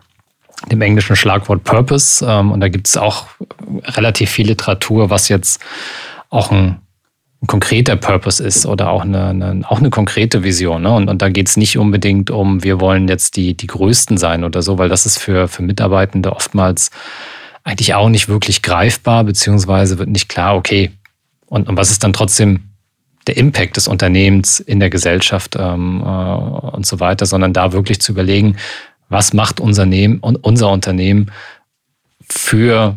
dem 0.71 0.81
englischen 0.81 1.17
Schlagwort 1.17 1.63
Purpose. 1.65 2.25
Ähm, 2.27 2.51
und 2.51 2.61
da 2.61 2.69
gibt 2.69 2.89
es 2.89 2.97
auch 2.97 3.27
relativ 3.85 4.31
viel 4.31 4.47
Literatur, 4.47 5.11
was 5.11 5.29
jetzt 5.29 5.61
auch 6.31 6.51
ein, 6.51 6.81
ein 7.45 7.47
konkreter 7.47 7.97
Purpose 7.97 8.43
ist 8.43 8.65
oder 8.65 8.91
auch 8.91 9.03
eine, 9.03 9.27
eine 9.27 9.71
auch 9.71 9.79
eine 9.79 9.91
konkrete 9.91 10.43
Vision. 10.43 10.83
Ne? 10.83 10.93
Und, 10.93 11.09
und 11.09 11.21
da 11.21 11.29
geht 11.29 11.49
es 11.49 11.57
nicht 11.59 11.77
unbedingt 11.79 12.31
um, 12.31 12.65
wir 12.65 12.81
wollen 12.81 13.07
jetzt 13.07 13.37
die, 13.37 13.55
die 13.55 13.67
Größten 13.67 14.17
sein 14.17 14.45
oder 14.45 14.63
so, 14.63 14.79
weil 14.79 14.89
das 14.89 15.05
ist 15.05 15.19
für, 15.19 15.47
für 15.47 15.63
Mitarbeitende 15.63 16.33
oftmals 16.33 16.91
eigentlich 17.63 17.95
auch 17.95 18.09
nicht 18.09 18.29
wirklich 18.29 18.63
greifbar, 18.63 19.25
beziehungsweise 19.25 19.99
wird 19.99 20.09
nicht 20.09 20.29
klar, 20.29 20.57
okay, 20.57 20.91
und, 21.47 21.69
und 21.69 21.77
was 21.77 21.91
ist 21.91 22.03
dann 22.03 22.15
trotzdem 22.15 22.71
der 23.27 23.37
Impact 23.37 23.77
des 23.77 23.89
Unternehmens 23.89 24.61
in 24.61 24.81
der 24.81 24.91
Gesellschaft 24.91 25.57
ähm, 25.59 26.03
äh, 26.03 26.07
und 26.07 26.87
so 26.87 27.01
weiter, 27.01 27.27
sondern 27.27 27.53
da 27.53 27.73
wirklich 27.73 28.01
zu 28.01 28.13
überlegen, 28.13 28.57
was 29.09 29.35
macht 29.35 29.61
unser, 29.61 29.87
Nehmen, 29.87 30.19
unser 30.19 30.71
Unternehmen 30.71 31.31
für 32.23 32.97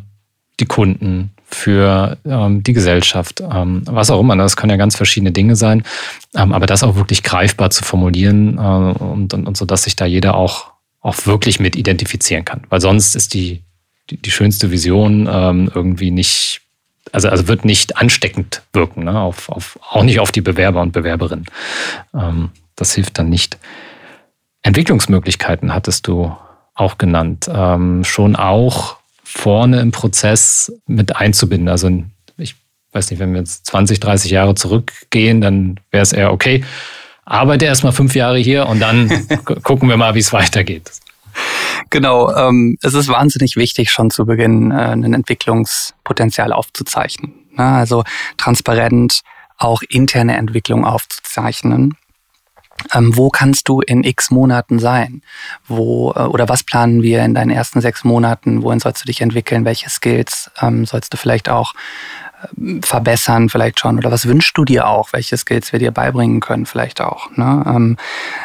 die 0.60 0.66
Kunden, 0.66 1.32
für 1.50 2.18
ähm, 2.26 2.62
die 2.62 2.74
Gesellschaft, 2.74 3.42
ähm, 3.42 3.82
was 3.86 4.10
auch 4.10 4.20
immer. 4.20 4.36
Ne? 4.36 4.44
Das 4.44 4.58
können 4.58 4.72
ja 4.72 4.78
ganz 4.78 4.96
verschiedene 4.96 5.32
Dinge 5.32 5.56
sein, 5.56 5.84
ähm, 6.36 6.54
aber 6.54 6.66
das 6.66 6.84
auch 6.84 6.96
wirklich 6.96 7.24
greifbar 7.24 7.70
zu 7.70 7.84
formulieren 7.84 8.58
äh, 8.58 9.04
und, 9.04 9.34
und, 9.34 9.48
und 9.48 9.58
so, 9.58 9.66
dass 9.66 9.84
sich 9.84 9.96
da 9.96 10.06
jeder 10.06 10.36
auch, 10.36 10.72
auch 11.02 11.26
wirklich 11.26 11.60
mit 11.60 11.76
identifizieren 11.76 12.44
kann. 12.44 12.64
Weil 12.70 12.82
sonst 12.82 13.16
ist 13.16 13.34
die 13.34 13.64
die, 14.10 14.18
die 14.18 14.32
schönste 14.32 14.72
Vision 14.72 15.28
ähm, 15.32 15.72
irgendwie 15.74 16.12
nicht, 16.12 16.62
also, 17.12 17.30
also 17.30 17.48
wird 17.48 17.66
nicht 17.66 17.98
ansteckend 17.98 18.64
wirken, 18.74 19.04
ne? 19.04 19.20
auf, 19.20 19.50
auf, 19.50 19.80
auch 19.90 20.04
nicht 20.04 20.20
auf 20.20 20.32
die 20.32 20.42
Bewerber 20.42 20.82
und 20.82 20.94
Bewerberinnen. 20.94 21.46
Ähm, 22.14 22.50
das 22.76 22.94
hilft 22.94 23.18
dann 23.20 23.30
nicht. 23.30 23.58
Entwicklungsmöglichkeiten 24.62 25.74
hattest 25.74 26.08
du 26.08 26.36
auch 26.74 26.98
genannt, 26.98 27.50
ähm, 27.52 28.04
schon 28.04 28.36
auch 28.36 28.98
vorne 29.28 29.82
im 29.82 29.92
Prozess 29.92 30.72
mit 30.88 31.16
einzubinden. 31.18 31.68
Also 31.68 31.92
ich 32.38 32.56
weiß 32.94 33.12
nicht, 33.12 33.20
wenn 33.20 33.34
wir 33.34 33.40
jetzt 33.40 33.66
20, 33.68 34.00
30 34.00 34.32
Jahre 34.32 34.56
zurückgehen, 34.56 35.42
dann 35.42 35.80
wäre 35.92 36.04
es 36.04 36.14
eher 36.14 36.32
okay, 36.32 36.64
arbeite 37.26 37.66
erst 37.66 37.84
mal 37.84 37.92
fünf 37.92 38.16
Jahre 38.16 38.38
hier 38.38 38.68
und 38.68 38.80
dann 38.80 39.28
gucken 39.64 39.90
wir 39.90 39.98
mal, 39.98 40.16
wie 40.16 40.20
es 40.20 40.32
weitergeht. 40.32 40.92
Genau, 41.90 42.34
ähm, 42.34 42.78
es 42.82 42.94
ist 42.94 43.10
wahnsinnig 43.10 43.58
wichtig, 43.58 43.92
schon 43.92 44.10
zu 44.10 44.26
Beginn 44.26 44.72
äh, 44.72 44.76
ein 44.76 45.14
Entwicklungspotenzial 45.14 46.54
aufzuzeichnen. 46.54 47.34
Ne? 47.52 47.64
Also 47.64 48.04
transparent 48.38 49.22
auch 49.58 49.82
interne 49.90 50.38
Entwicklung 50.38 50.86
aufzuzeichnen. 50.86 51.96
Ähm, 52.94 53.18
wo 53.18 53.30
kannst 53.30 53.68
du 53.70 53.82
in 53.82 54.04
x 54.04 54.32
Monaten 54.32 54.80
sein? 54.80 55.22
Wo 55.68 56.14
äh, 56.16 56.22
oder 56.22 56.48
was 56.48 56.64
planen 56.64 57.02
wir 57.02 57.24
in 57.24 57.34
deinen 57.34 57.52
ersten 57.52 57.82
sechs 57.82 58.04
Monaten? 58.04 58.64
Wohin 58.64 58.80
sollst 58.80 59.02
du 59.02 59.08
dich 59.08 59.22
entwickeln? 59.22 59.66
Welche 59.66 59.90
Skills 59.90 60.52
ähm, 60.62 60.86
sollst 60.86 61.14
du 61.14 61.18
vielleicht 61.18 61.50
auch 61.50 61.74
verbessern 62.82 63.50
vielleicht 63.50 63.80
schon? 63.80 63.98
Oder 63.98 64.12
was 64.12 64.28
wünschst 64.28 64.58
du 64.58 64.64
dir 64.64 64.88
auch? 64.88 65.12
Welche 65.12 65.38
Skills 65.38 65.72
wir 65.72 65.80
dir 65.80 65.92
beibringen 65.92 66.40
können 66.40 66.66
vielleicht 66.66 67.02
auch? 67.02 67.32
Ne? 67.36 67.64
Ähm, 67.66 67.98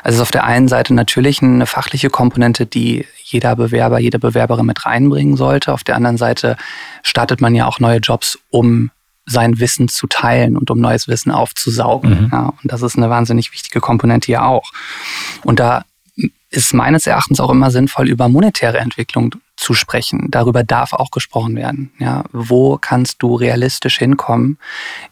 also 0.03 0.15
es 0.15 0.15
ist 0.17 0.23
auf 0.23 0.31
der 0.31 0.45
einen 0.45 0.69
Seite 0.69 0.95
natürlich 0.95 1.43
eine 1.43 1.67
fachliche 1.67 2.09
Komponente, 2.11 2.67
die 2.67 3.07
jeder 3.23 3.55
Bewerber, 3.55 3.99
jede 3.99 4.19
Bewerberin 4.19 4.67
mit 4.67 4.85
reinbringen 4.87 5.37
sollte. 5.37 5.73
Auf 5.73 5.85
der 5.85 5.97
anderen 5.97 6.17
Seite 6.17 6.57
startet 7.03 7.41
man 7.41 7.55
ja 7.55 7.67
auch 7.67 7.81
neue 7.81 7.99
Jobs, 7.99 8.39
um 8.51 8.91
sein 9.27 9.61
Wissen 9.61 9.89
zu 9.89 10.07
teilen 10.07 10.57
und 10.57 10.71
um 10.71 10.81
neues 10.81 11.09
Wissen 11.09 11.31
aufzusaugen. 11.31 12.25
Mhm. 12.25 12.29
Ja, 12.33 12.53
und 12.63 12.73
das 12.73 12.83
ist 12.83 12.97
eine 12.97 13.11
wahnsinnig 13.11 13.53
wichtige 13.53 13.81
Komponente 13.81 14.27
hier 14.27 14.45
auch. 14.45 14.73
Und 15.45 15.61
da 15.61 15.85
ist 16.53 16.75
meines 16.75 17.07
Erachtens 17.07 17.41
auch 17.41 17.51
immer 17.51 17.71
sinnvoll, 17.71 18.09
über 18.09 18.29
monetäre 18.29 18.79
Entwicklung 18.79 19.35
zu 19.57 19.73
sprechen. 19.73 20.27
Darüber 20.31 20.65
darf 20.65 20.93
auch 20.93 21.11
gesprochen 21.11 21.57
werden. 21.57 21.93
Ja, 21.99 22.25
wo 22.33 22.77
kannst 22.79 23.23
du 23.23 23.37
realistisch 23.37 23.99
hinkommen 23.99 24.59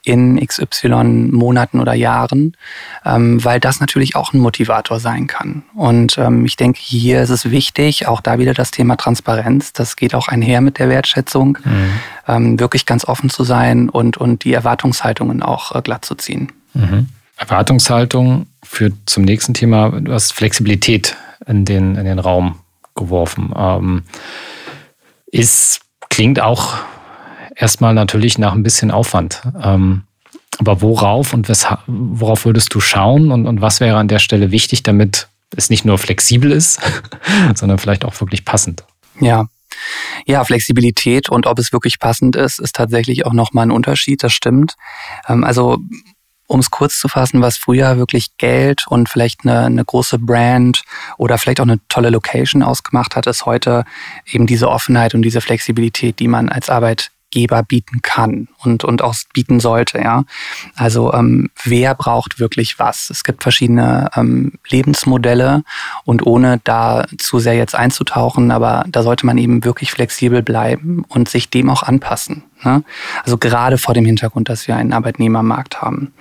in 0.05 0.45
XY 0.45 1.31
Monaten 1.33 1.81
oder 1.81 1.95
Jahren? 1.95 2.57
Ähm, 3.05 3.43
weil 3.43 3.59
das 3.59 3.81
natürlich 3.81 4.17
auch 4.17 4.35
ein 4.35 4.41
Motivator 4.41 5.01
sein 5.01 5.27
kann. 5.27 5.63
Und 5.75 6.19
ähm, 6.19 6.45
ich 6.45 6.57
denke, 6.57 6.79
hier 6.79 7.23
ist 7.23 7.31
es 7.31 7.51
wichtig, 7.51 8.07
auch 8.07 8.21
da 8.21 8.39
wieder 8.39 8.53
das 8.53 8.71
Thema 8.71 8.97
Transparenz. 8.97 9.73
Das 9.73 9.97
geht 9.97 10.15
auch 10.15 10.29
einher 10.29 10.61
mit 10.61 10.79
der 10.79 10.91
Wertschätzung, 10.91 11.59
mhm. 11.65 11.91
ähm, 12.29 12.61
wirklich 12.61 12.85
ganz 12.85 13.07
offen 13.07 13.31
zu 13.31 13.45
sein 13.45 13.89
und, 13.89 14.19
und 14.19 14.45
die 14.45 14.53
Erwartungshaltungen 14.53 15.43
auch 15.43 15.75
äh, 15.75 15.81
glatt 15.81 16.05
zu 16.05 16.17
ziehen. 16.17 16.53
Mhm. 16.75 17.09
Erwartungshaltung 17.39 18.47
führt 18.63 18.95
zum 19.07 19.25
nächsten 19.25 19.55
Thema. 19.55 19.91
Du 19.91 20.13
hast 20.13 20.33
Flexibilität 20.33 21.17
in 21.47 21.65
den, 21.65 21.97
in 21.97 22.05
den 22.05 22.19
Raum 22.19 22.61
geworfen. 22.95 23.53
Ähm, 23.57 24.03
ist, 25.27 25.81
klingt 26.09 26.41
auch 26.41 26.75
erstmal 27.57 27.95
natürlich 27.95 28.39
nach 28.39 28.53
ein 28.53 28.63
bisschen 28.63 28.91
Aufwand. 28.91 29.43
Ähm, 29.63 30.05
aber 30.59 30.83
worauf 30.83 31.33
und 31.33 31.49
weshalb, 31.49 31.81
worauf 31.87 32.45
würdest 32.45 32.75
du 32.75 32.81
schauen 32.81 33.31
und, 33.31 33.47
und 33.47 33.61
was 33.61 33.81
wäre 33.81 33.97
an 33.97 34.09
der 34.09 34.19
Stelle 34.19 34.51
wichtig, 34.51 34.83
damit 34.83 35.29
es 35.57 35.71
nicht 35.71 35.85
nur 35.85 35.99
flexibel 35.99 36.53
ist, 36.53 36.81
sondern 37.55 37.79
vielleicht 37.79 38.05
auch 38.05 38.21
wirklich 38.21 38.45
passend? 38.45 38.85
Ja. 39.21 39.47
Ja, 40.27 40.45
Flexibilität 40.45 41.29
und 41.31 41.47
ob 41.47 41.59
es 41.59 41.73
wirklich 41.73 41.99
passend 41.99 42.37
ist, 42.37 42.59
ist 42.59 42.75
tatsächlich 42.75 43.25
auch 43.25 43.33
nochmal 43.33 43.67
ein 43.67 43.71
Unterschied, 43.71 44.23
das 44.23 44.33
stimmt. 44.33 44.75
Ähm, 45.29 45.45
also 45.45 45.79
um 46.51 46.59
es 46.59 46.71
kurz 46.71 46.99
zu 46.99 47.07
fassen, 47.07 47.41
was 47.43 47.57
früher 47.57 47.97
wirklich 47.97 48.37
Geld 48.37 48.85
und 48.89 49.09
vielleicht 49.09 49.43
eine, 49.45 49.67
eine 49.67 49.85
große 49.85 50.19
Brand 50.19 50.83
oder 51.17 51.39
vielleicht 51.39 51.61
auch 51.61 51.65
eine 51.65 51.79
tolle 51.89 52.11
Location 52.11 52.65
ausgemacht 52.65 53.15
hat, 53.15 53.29
ist 53.29 53.47
heute 53.47 53.85
eben 54.27 54.49
diese 54.49 54.69
Offenheit 54.69 55.15
und 55.15 55.23
diese 55.23 55.41
Flexibilität, 55.41 56.19
die 56.19 56.27
man 56.27 56.49
als 56.49 56.69
Arbeit 56.69 57.13
Geber 57.31 57.63
bieten 57.63 58.01
kann 58.03 58.49
und, 58.59 58.85
und 58.85 59.03
auch 59.03 59.15
bieten 59.33 59.61
sollte. 59.61 59.99
Ja? 59.99 60.25
Also 60.77 61.13
ähm, 61.13 61.51
wer 61.65 61.95
braucht 61.95 62.39
wirklich 62.39 62.79
was? 62.79 63.11
Es 63.11 63.25
gibt 63.25 63.43
verschiedene 63.43 64.11
ähm, 64.17 64.53
Lebensmodelle 64.69 65.63
und 66.05 66.27
ohne 66.27 66.61
da 66.65 67.07
zu 67.19 67.39
sehr 67.39 67.55
jetzt 67.55 67.75
einzutauchen, 67.75 68.51
aber 68.51 68.85
da 68.89 69.03
sollte 69.03 69.27
man 69.27 69.39
eben 69.39 69.65
wirklich 69.65 69.91
flexibel 69.91 70.43
bleiben 70.43 71.05
und 71.09 71.29
sich 71.29 71.51
dem 71.51 71.71
auch 71.71 71.83
anpassen. 71.83 72.45
Ne? 72.65 72.83
Also 73.25 73.39
gerade 73.39 73.79
vor 73.79 73.95
dem 73.95 74.05
Hintergrund, 74.05 74.49
dass 74.49 74.69
wir 74.69 74.77
einen 74.77 74.93
Arbeitnehmermarkt 74.93 75.81
haben. 75.81 76.13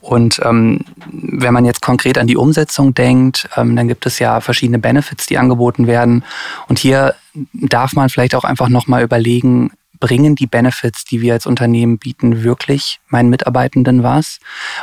Und 0.00 0.40
ähm, 0.44 0.80
wenn 1.06 1.54
man 1.54 1.64
jetzt 1.64 1.82
konkret 1.82 2.18
an 2.18 2.26
die 2.26 2.36
Umsetzung 2.36 2.94
denkt, 2.94 3.48
ähm, 3.56 3.76
dann 3.76 3.88
gibt 3.88 4.06
es 4.06 4.18
ja 4.18 4.40
verschiedene 4.40 4.78
Benefits, 4.78 5.26
die 5.26 5.38
angeboten 5.38 5.86
werden. 5.86 6.24
Und 6.68 6.78
hier 6.78 7.14
darf 7.52 7.94
man 7.94 8.08
vielleicht 8.08 8.34
auch 8.34 8.44
einfach 8.44 8.68
nochmal 8.68 9.02
überlegen, 9.02 9.70
bringen 9.98 10.34
die 10.34 10.46
Benefits, 10.46 11.04
die 11.04 11.20
wir 11.20 11.34
als 11.34 11.46
Unternehmen 11.46 11.98
bieten, 11.98 12.42
wirklich 12.42 13.00
meinen 13.08 13.30
Mitarbeitenden 13.30 14.02
was? 14.02 14.38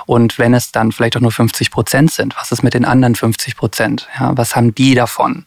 Und 0.06 0.40
wenn 0.40 0.54
es 0.54 0.72
dann 0.72 0.92
vielleicht 0.92 1.18
auch 1.18 1.22
nur 1.22 1.32
50 1.32 1.72
Prozent 1.72 2.12
sind, 2.12 2.36
was 2.36 2.52
ist 2.52 2.64
mit 2.64 2.74
den 2.74 2.86
anderen 2.86 3.16
50 3.16 3.56
Prozent? 3.56 4.08
Ja, 4.20 4.38
was 4.38 4.56
haben 4.56 4.74
die 4.76 4.96
davon? 4.96 5.46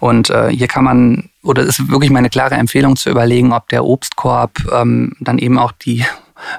Und 0.00 0.30
äh, 0.30 0.48
hier 0.50 0.68
kann 0.68 0.84
man, 0.84 1.30
oder 1.42 1.62
ist 1.62 1.88
wirklich 1.88 2.10
meine 2.10 2.30
klare 2.30 2.54
Empfehlung 2.54 2.96
zu 2.96 3.10
überlegen, 3.10 3.52
ob 3.52 3.68
der 3.68 3.84
Obstkorb 3.84 4.58
ähm, 4.72 5.12
dann 5.20 5.38
eben 5.38 5.58
auch 5.58 5.72
die 5.72 6.04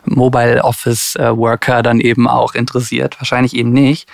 Mobile 0.05 0.63
Office 0.63 1.15
äh, 1.15 1.36
Worker 1.36 1.84
dann 1.84 2.00
eben 2.00 2.27
auch 2.27 2.55
interessiert. 2.55 3.19
Wahrscheinlich 3.19 3.55
eben 3.55 3.72
nicht. 3.72 4.10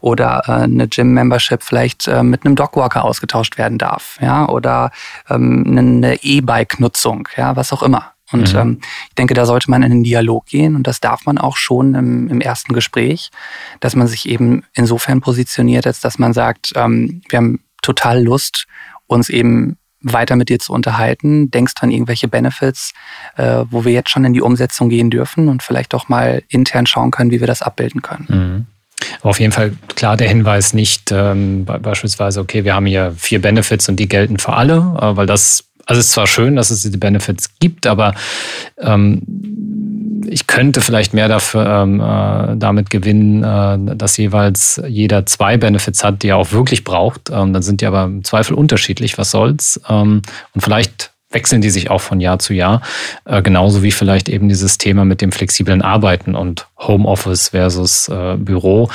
Oder 0.00 0.42
äh, 0.46 0.52
eine 0.52 0.88
Gym-Membership 0.88 1.62
vielleicht 1.62 2.08
äh, 2.08 2.22
mit 2.22 2.44
einem 2.44 2.56
Dogwalker 2.56 3.04
ausgetauscht 3.04 3.58
werden 3.58 3.78
darf. 3.78 4.18
Ja? 4.20 4.48
Oder 4.48 4.90
ähm, 5.28 5.64
eine 5.66 6.22
E-Bike-Nutzung, 6.22 7.28
ja, 7.36 7.56
was 7.56 7.72
auch 7.72 7.82
immer. 7.82 8.14
Und 8.32 8.52
mhm. 8.52 8.58
ähm, 8.58 8.80
ich 9.08 9.14
denke, 9.14 9.34
da 9.34 9.46
sollte 9.46 9.70
man 9.70 9.82
in 9.82 9.90
den 9.90 10.04
Dialog 10.04 10.46
gehen 10.46 10.76
und 10.76 10.86
das 10.86 11.00
darf 11.00 11.26
man 11.26 11.38
auch 11.38 11.56
schon 11.56 11.94
im, 11.94 12.28
im 12.28 12.40
ersten 12.40 12.72
Gespräch, 12.72 13.30
dass 13.80 13.94
man 13.94 14.06
sich 14.06 14.28
eben 14.28 14.64
insofern 14.72 15.20
positioniert, 15.20 15.86
als 15.86 16.00
dass 16.00 16.18
man 16.18 16.32
sagt, 16.32 16.72
ähm, 16.74 17.22
wir 17.28 17.36
haben 17.36 17.60
total 17.82 18.22
Lust, 18.22 18.66
uns 19.06 19.28
eben 19.28 19.76
weiter 20.04 20.36
mit 20.36 20.48
dir 20.48 20.58
zu 20.58 20.72
unterhalten, 20.72 21.50
denkst 21.50 21.74
an 21.80 21.90
irgendwelche 21.90 22.28
Benefits, 22.28 22.92
äh, 23.36 23.64
wo 23.70 23.84
wir 23.84 23.92
jetzt 23.92 24.10
schon 24.10 24.24
in 24.24 24.32
die 24.32 24.40
Umsetzung 24.40 24.88
gehen 24.88 25.10
dürfen 25.10 25.48
und 25.48 25.62
vielleicht 25.62 25.94
auch 25.94 26.08
mal 26.08 26.42
intern 26.48 26.86
schauen 26.86 27.10
können, 27.10 27.30
wie 27.30 27.40
wir 27.40 27.46
das 27.46 27.62
abbilden 27.62 28.02
können. 28.02 28.26
Mhm. 28.28 28.66
Auf 29.22 29.40
jeden 29.40 29.52
Fall 29.52 29.72
klar 29.96 30.16
der 30.16 30.28
Hinweis 30.28 30.72
nicht 30.72 31.10
ähm, 31.12 31.64
beispielsweise, 31.64 32.40
okay, 32.40 32.64
wir 32.64 32.74
haben 32.74 32.86
hier 32.86 33.14
vier 33.16 33.40
Benefits 33.40 33.88
und 33.88 33.96
die 33.96 34.08
gelten 34.08 34.38
für 34.38 34.52
alle, 34.52 34.76
äh, 35.00 35.16
weil 35.16 35.26
das 35.26 35.64
also 35.86 36.00
es 36.00 36.06
ist 36.06 36.12
zwar 36.12 36.26
schön, 36.26 36.56
dass 36.56 36.70
es 36.70 36.80
diese 36.80 36.96
Benefits 36.98 37.50
gibt, 37.60 37.86
aber 37.86 38.14
ähm, 38.78 39.22
ich 40.26 40.46
könnte 40.46 40.80
vielleicht 40.80 41.14
mehr 41.14 41.28
dafür 41.28 41.66
ähm, 41.66 42.00
äh, 42.00 42.56
damit 42.56 42.90
gewinnen, 42.90 43.42
äh, 43.42 43.96
dass 43.96 44.16
jeweils 44.16 44.80
jeder 44.86 45.26
zwei 45.26 45.56
Benefits 45.56 46.04
hat, 46.04 46.22
die 46.22 46.28
er 46.28 46.36
auch 46.36 46.52
wirklich 46.52 46.84
braucht. 46.84 47.30
Ähm, 47.30 47.52
dann 47.52 47.62
sind 47.62 47.80
die 47.80 47.86
aber 47.86 48.04
im 48.04 48.24
Zweifel 48.24 48.54
unterschiedlich, 48.54 49.18
was 49.18 49.30
soll's. 49.30 49.80
Ähm, 49.88 50.22
und 50.54 50.60
vielleicht 50.60 51.12
wechseln 51.30 51.60
die 51.60 51.70
sich 51.70 51.90
auch 51.90 52.00
von 52.00 52.20
Jahr 52.20 52.38
zu 52.38 52.54
Jahr. 52.54 52.80
Äh, 53.24 53.42
genauso 53.42 53.82
wie 53.82 53.90
vielleicht 53.90 54.28
eben 54.28 54.48
dieses 54.48 54.78
Thema 54.78 55.04
mit 55.04 55.20
dem 55.20 55.32
flexiblen 55.32 55.82
Arbeiten 55.82 56.34
und 56.34 56.66
Homeoffice 56.78 57.48
versus 57.48 58.08
äh, 58.08 58.36
Büro. 58.36 58.88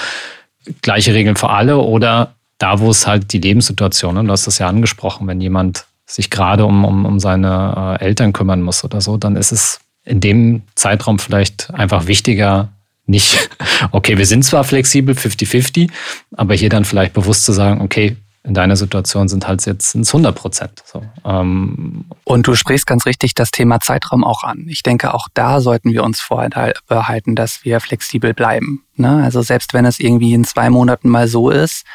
Gleiche 0.82 1.14
Regeln 1.14 1.36
für 1.36 1.50
alle 1.50 1.78
oder 1.78 2.36
da, 2.58 2.80
wo 2.80 2.90
es 2.92 3.08
halt 3.08 3.32
die 3.34 3.40
Lebenssituation, 3.40 4.18
und 4.18 4.28
du 4.28 4.32
hast 4.34 4.48
das 4.48 4.60
ja 4.60 4.68
angesprochen, 4.68 5.28
wenn 5.28 5.40
jemand 5.40 5.86
sich 6.06 6.30
gerade 6.30 6.66
um, 6.66 6.86
um, 6.86 7.06
um 7.06 7.20
seine 7.20 7.98
äh, 8.00 8.04
Eltern 8.04 8.34
kümmern 8.34 8.62
muss 8.62 8.84
oder 8.84 9.00
so, 9.00 9.18
dann 9.18 9.36
ist 9.36 9.52
es 9.52 9.80
in 10.10 10.20
dem 10.20 10.64
Zeitraum 10.76 11.20
vielleicht 11.20 11.72
einfach 11.74 12.08
wichtiger, 12.08 12.70
nicht, 13.06 13.50
okay, 13.92 14.18
wir 14.18 14.26
sind 14.26 14.44
zwar 14.44 14.64
flexibel, 14.64 15.16
50-50, 15.16 15.90
aber 16.36 16.56
hier 16.56 16.70
dann 16.70 16.86
vielleicht 16.86 17.14
bewusst 17.14 17.46
zu 17.46 17.54
sagen, 17.54 17.82
okay, 17.82 18.18
in 18.44 18.54
deiner 18.54 18.78
Situation 18.78 19.28
sind 19.28 19.48
halt 19.48 19.66
jetzt 19.66 19.96
100 19.96 20.34
Prozent. 20.34 20.82
So, 20.86 21.04
ähm. 21.26 22.06
Und 22.24 22.48
du 22.48 22.56
sprichst 22.56 22.88
ganz 22.88 23.06
richtig 23.06 23.36
das 23.36 23.52
Thema 23.52 23.82
Zeitraum 23.82 24.24
auch 24.24 24.44
an. 24.44 24.66
Ich 24.70 24.82
denke, 24.82 25.14
auch 25.14 25.28
da 25.34 25.60
sollten 25.60 25.92
wir 25.92 26.04
uns 26.04 26.22
vorbehalten, 26.22 27.36
dass 27.36 27.66
wir 27.66 27.82
flexibel 27.82 28.34
bleiben. 28.34 28.86
Ne? 28.96 29.24
Also 29.24 29.42
selbst 29.42 29.74
wenn 29.74 29.86
es 29.86 30.00
irgendwie 30.00 30.34
in 30.34 30.46
zwei 30.46 30.70
Monaten 30.70 31.10
mal 31.10 31.28
so 31.28 31.50
ist, 31.50 31.86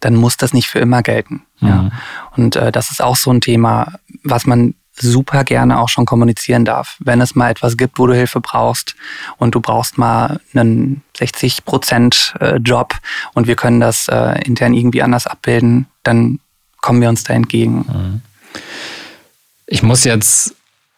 dann 0.00 0.14
muss 0.14 0.36
das 0.36 0.52
nicht 0.52 0.68
für 0.68 0.78
immer 0.78 1.02
gelten. 1.02 1.46
Mhm. 1.60 1.68
Ja? 1.68 1.90
Und 2.36 2.56
äh, 2.56 2.70
das 2.70 2.90
ist 2.90 3.02
auch 3.02 3.16
so 3.16 3.32
ein 3.32 3.40
Thema, 3.40 3.94
was 4.22 4.46
man 4.46 4.74
super 4.96 5.44
gerne 5.44 5.80
auch 5.80 5.88
schon 5.88 6.06
kommunizieren 6.06 6.64
darf. 6.64 6.96
Wenn 7.00 7.20
es 7.20 7.34
mal 7.34 7.50
etwas 7.50 7.76
gibt, 7.76 7.98
wo 7.98 8.06
du 8.06 8.14
Hilfe 8.14 8.40
brauchst 8.40 8.94
und 9.38 9.54
du 9.54 9.60
brauchst 9.60 9.98
mal 9.98 10.40
einen 10.54 11.02
60 11.16 11.64
Prozent 11.64 12.34
äh, 12.40 12.56
Job 12.56 12.94
und 13.34 13.46
wir 13.46 13.56
können 13.56 13.80
das 13.80 14.08
äh, 14.08 14.40
intern 14.44 14.74
irgendwie 14.74 15.02
anders 15.02 15.26
abbilden, 15.26 15.86
dann 16.02 16.38
kommen 16.80 17.00
wir 17.00 17.08
uns 17.08 17.24
da 17.24 17.34
entgegen. 17.34 17.86
Mhm. 17.88 18.20
Ich 19.66 19.82
muss 19.82 20.04
jetzt 20.04 20.54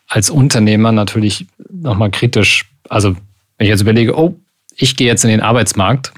als 0.08 0.30
Unternehmer 0.30 0.92
natürlich 0.92 1.46
nochmal 1.70 2.10
kritisch, 2.10 2.68
also 2.88 3.12
wenn 3.12 3.64
ich 3.66 3.68
jetzt 3.68 3.80
überlege, 3.80 4.16
oh, 4.16 4.38
ich 4.76 4.96
gehe 4.96 5.06
jetzt 5.06 5.24
in 5.24 5.30
den 5.30 5.40
Arbeitsmarkt, 5.40 6.12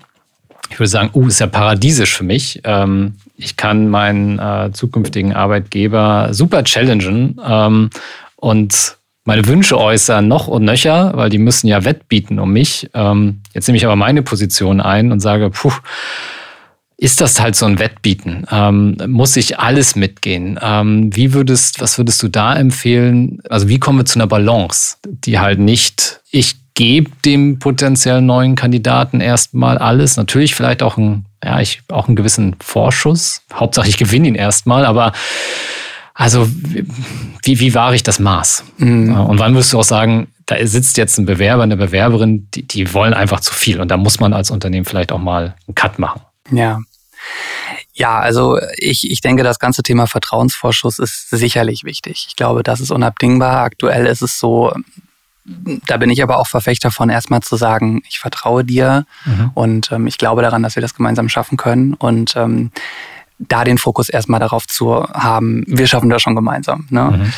ich 0.70 0.78
würde 0.78 0.88
sagen, 0.88 1.10
uh, 1.14 1.26
ist 1.26 1.40
ja 1.40 1.46
paradiesisch 1.46 2.16
für 2.16 2.24
mich. 2.24 2.60
Ähm, 2.64 3.14
ich 3.36 3.56
kann 3.56 3.88
meinen 3.88 4.38
äh, 4.38 4.70
zukünftigen 4.72 5.32
Arbeitgeber 5.32 6.28
super 6.32 6.64
challengen 6.64 7.40
ähm, 7.46 7.90
und 8.36 8.96
meine 9.24 9.46
Wünsche 9.46 9.78
äußern 9.78 10.26
noch 10.26 10.48
und 10.48 10.64
nöcher, 10.64 11.12
weil 11.14 11.28
die 11.28 11.38
müssen 11.38 11.68
ja 11.68 11.84
wettbieten 11.84 12.38
um 12.38 12.52
mich. 12.52 12.88
Ähm, 12.94 13.42
jetzt 13.52 13.68
nehme 13.68 13.76
ich 13.76 13.84
aber 13.84 13.96
meine 13.96 14.22
Position 14.22 14.80
ein 14.80 15.12
und 15.12 15.20
sage, 15.20 15.50
puh, 15.50 15.72
ist 16.96 17.20
das 17.20 17.38
halt 17.38 17.54
so 17.54 17.66
ein 17.66 17.78
Wettbieten? 17.78 18.44
Ähm, 18.50 18.96
muss 19.06 19.36
ich 19.36 19.58
alles 19.58 19.94
mitgehen? 19.94 20.58
Ähm, 20.60 21.14
wie 21.14 21.32
würdest, 21.32 21.80
was 21.80 21.96
würdest 21.96 22.22
du 22.22 22.28
da 22.28 22.56
empfehlen? 22.56 23.40
Also 23.48 23.68
wie 23.68 23.78
kommen 23.78 23.98
wir 23.98 24.04
zu 24.04 24.18
einer 24.18 24.26
Balance, 24.26 24.96
die 25.06 25.38
halt 25.38 25.60
nicht, 25.60 26.20
ich 26.30 26.56
gebe 26.78 27.10
dem 27.24 27.58
potenziellen 27.58 28.24
neuen 28.24 28.54
Kandidaten 28.54 29.20
erstmal 29.20 29.78
alles, 29.78 30.16
natürlich 30.16 30.54
vielleicht 30.54 30.80
auch 30.80 30.96
ein 30.96 31.24
ja, 31.42 31.60
ich 31.60 31.82
auch 31.88 32.06
einen 32.06 32.16
gewissen 32.16 32.56
Vorschuss. 32.60 33.42
Hauptsache, 33.52 33.88
ich 33.88 33.96
gewinne 33.96 34.28
ihn 34.28 34.34
erstmal, 34.34 34.84
aber 34.84 35.12
also 36.14 36.48
wie, 37.42 37.60
wie 37.60 37.74
wahre 37.74 37.94
ich 37.94 38.02
das 38.02 38.18
Maß? 38.18 38.64
Mhm. 38.78 39.14
Und 39.14 39.38
wann 39.38 39.54
wirst 39.54 39.72
du 39.72 39.78
auch 39.78 39.84
sagen, 39.84 40.28
da 40.46 40.64
sitzt 40.66 40.96
jetzt 40.96 41.18
ein 41.18 41.26
Bewerber, 41.26 41.64
eine 41.64 41.76
Bewerberin, 41.76 42.48
die, 42.54 42.66
die 42.66 42.92
wollen 42.94 43.14
einfach 43.14 43.40
zu 43.40 43.52
viel 43.52 43.80
und 43.80 43.88
da 43.88 43.96
muss 43.96 44.20
man 44.20 44.32
als 44.32 44.50
Unternehmen 44.50 44.84
vielleicht 44.84 45.12
auch 45.12 45.18
mal 45.18 45.56
einen 45.66 45.74
Cut 45.74 45.98
machen. 45.98 46.22
Ja. 46.50 46.80
Ja, 47.92 48.20
also 48.20 48.58
ich, 48.76 49.10
ich 49.10 49.20
denke, 49.20 49.42
das 49.42 49.58
ganze 49.58 49.82
Thema 49.82 50.06
Vertrauensvorschuss 50.06 51.00
ist 51.00 51.30
sicherlich 51.30 51.82
wichtig. 51.82 52.26
Ich 52.28 52.36
glaube, 52.36 52.62
das 52.62 52.80
ist 52.80 52.92
unabdingbar. 52.92 53.62
Aktuell 53.62 54.06
ist 54.06 54.22
es 54.22 54.38
so, 54.38 54.72
da 55.86 55.96
bin 55.96 56.10
ich 56.10 56.22
aber 56.22 56.38
auch 56.38 56.46
Verfechter 56.46 56.90
von, 56.90 57.10
erstmal 57.10 57.40
zu 57.40 57.56
sagen, 57.56 58.02
ich 58.08 58.18
vertraue 58.18 58.64
dir 58.64 59.06
mhm. 59.24 59.50
und 59.54 59.92
ähm, 59.92 60.06
ich 60.06 60.18
glaube 60.18 60.42
daran, 60.42 60.62
dass 60.62 60.76
wir 60.76 60.80
das 60.80 60.94
gemeinsam 60.94 61.28
schaffen 61.28 61.56
können. 61.56 61.94
Und 61.94 62.36
ähm, 62.36 62.70
da 63.38 63.64
den 63.64 63.78
Fokus 63.78 64.08
erstmal 64.08 64.40
darauf 64.40 64.66
zu 64.66 65.04
haben, 65.04 65.64
wir 65.66 65.86
schaffen 65.86 66.10
das 66.10 66.22
schon 66.22 66.34
gemeinsam. 66.34 66.86
Ne? 66.90 67.32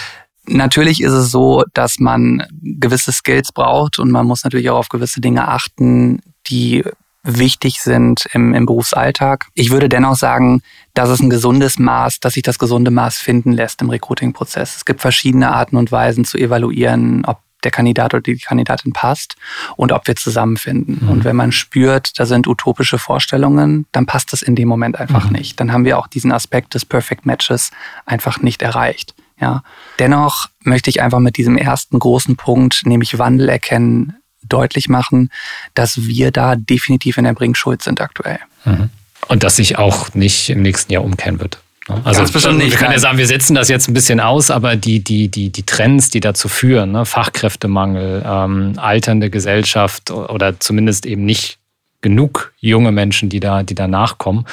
Mhm. 0.46 0.56
Natürlich 0.56 1.02
ist 1.02 1.12
es 1.12 1.30
so, 1.30 1.64
dass 1.74 1.98
man 1.98 2.44
gewisse 2.62 3.12
Skills 3.12 3.52
braucht 3.52 3.98
und 3.98 4.10
man 4.10 4.26
muss 4.26 4.44
natürlich 4.44 4.70
auch 4.70 4.78
auf 4.78 4.88
gewisse 4.88 5.20
Dinge 5.20 5.46
achten, 5.48 6.22
die 6.46 6.82
wichtig 7.22 7.80
sind 7.82 8.26
im, 8.32 8.54
im 8.54 8.64
Berufsalltag. 8.64 9.46
Ich 9.54 9.70
würde 9.70 9.90
dennoch 9.90 10.16
sagen, 10.16 10.62
dass 10.94 11.10
es 11.10 11.20
ein 11.20 11.28
gesundes 11.28 11.78
Maß, 11.78 12.20
dass 12.20 12.32
sich 12.32 12.42
das 12.42 12.58
gesunde 12.58 12.90
Maß 12.90 13.18
finden 13.18 13.52
lässt 13.52 13.82
im 13.82 13.90
Recruiting-Prozess. 13.90 14.76
Es 14.76 14.84
gibt 14.86 15.02
verschiedene 15.02 15.52
Arten 15.52 15.76
und 15.76 15.92
Weisen 15.92 16.24
zu 16.24 16.38
evaluieren, 16.38 17.24
ob 17.26 17.38
der 17.64 17.70
Kandidat 17.70 18.14
oder 18.14 18.22
die 18.22 18.38
Kandidatin 18.38 18.92
passt 18.92 19.36
und 19.76 19.92
ob 19.92 20.06
wir 20.06 20.16
zusammenfinden. 20.16 21.00
Mhm. 21.02 21.08
Und 21.08 21.24
wenn 21.24 21.36
man 21.36 21.52
spürt, 21.52 22.18
da 22.18 22.26
sind 22.26 22.46
utopische 22.46 22.98
Vorstellungen, 22.98 23.86
dann 23.92 24.06
passt 24.06 24.32
das 24.32 24.42
in 24.42 24.56
dem 24.56 24.68
Moment 24.68 24.98
einfach 24.98 25.26
mhm. 25.26 25.36
nicht. 25.36 25.60
Dann 25.60 25.72
haben 25.72 25.84
wir 25.84 25.98
auch 25.98 26.06
diesen 26.06 26.32
Aspekt 26.32 26.74
des 26.74 26.84
Perfect 26.84 27.26
Matches 27.26 27.70
einfach 28.06 28.40
nicht 28.40 28.62
erreicht. 28.62 29.14
Ja. 29.40 29.62
Dennoch 29.98 30.48
möchte 30.62 30.90
ich 30.90 31.00
einfach 31.00 31.18
mit 31.18 31.36
diesem 31.36 31.56
ersten 31.56 31.98
großen 31.98 32.36
Punkt, 32.36 32.82
nämlich 32.84 33.18
Wandel 33.18 33.48
erkennen, 33.48 34.16
deutlich 34.42 34.88
machen, 34.88 35.30
dass 35.74 36.02
wir 36.02 36.30
da 36.30 36.56
definitiv 36.56 37.16
in 37.18 37.24
der 37.24 37.32
Bringschuld 37.32 37.82
sind 37.82 38.00
aktuell. 38.00 38.40
Mhm. 38.64 38.90
Und 39.28 39.42
dass 39.44 39.56
sich 39.56 39.78
auch 39.78 40.14
nicht 40.14 40.50
im 40.50 40.62
nächsten 40.62 40.92
Jahr 40.92 41.04
umkehren 41.04 41.40
wird. 41.40 41.60
Also 42.04 42.20
Ganz 42.20 42.32
bestimmt 42.32 42.58
nicht. 42.58 42.72
Wir 42.72 42.78
können 42.78 42.92
ja 42.92 42.98
sagen, 42.98 43.18
wir 43.18 43.26
setzen 43.26 43.54
das 43.54 43.68
jetzt 43.68 43.88
ein 43.88 43.94
bisschen 43.94 44.20
aus, 44.20 44.50
aber 44.50 44.76
die, 44.76 45.02
die, 45.02 45.28
die, 45.28 45.50
die 45.50 45.62
Trends, 45.64 46.10
die 46.10 46.20
dazu 46.20 46.48
führen, 46.48 46.92
ne? 46.92 47.04
Fachkräftemangel, 47.04 48.22
ähm, 48.26 48.72
alternde 48.76 49.30
Gesellschaft 49.30 50.10
oder 50.10 50.58
zumindest 50.60 51.06
eben 51.06 51.24
nicht 51.24 51.58
genug 52.02 52.52
junge 52.58 52.92
Menschen, 52.92 53.28
die 53.28 53.40
da, 53.40 53.62
die 53.62 53.74
da 53.74 53.86
nachkommen. 53.86 54.46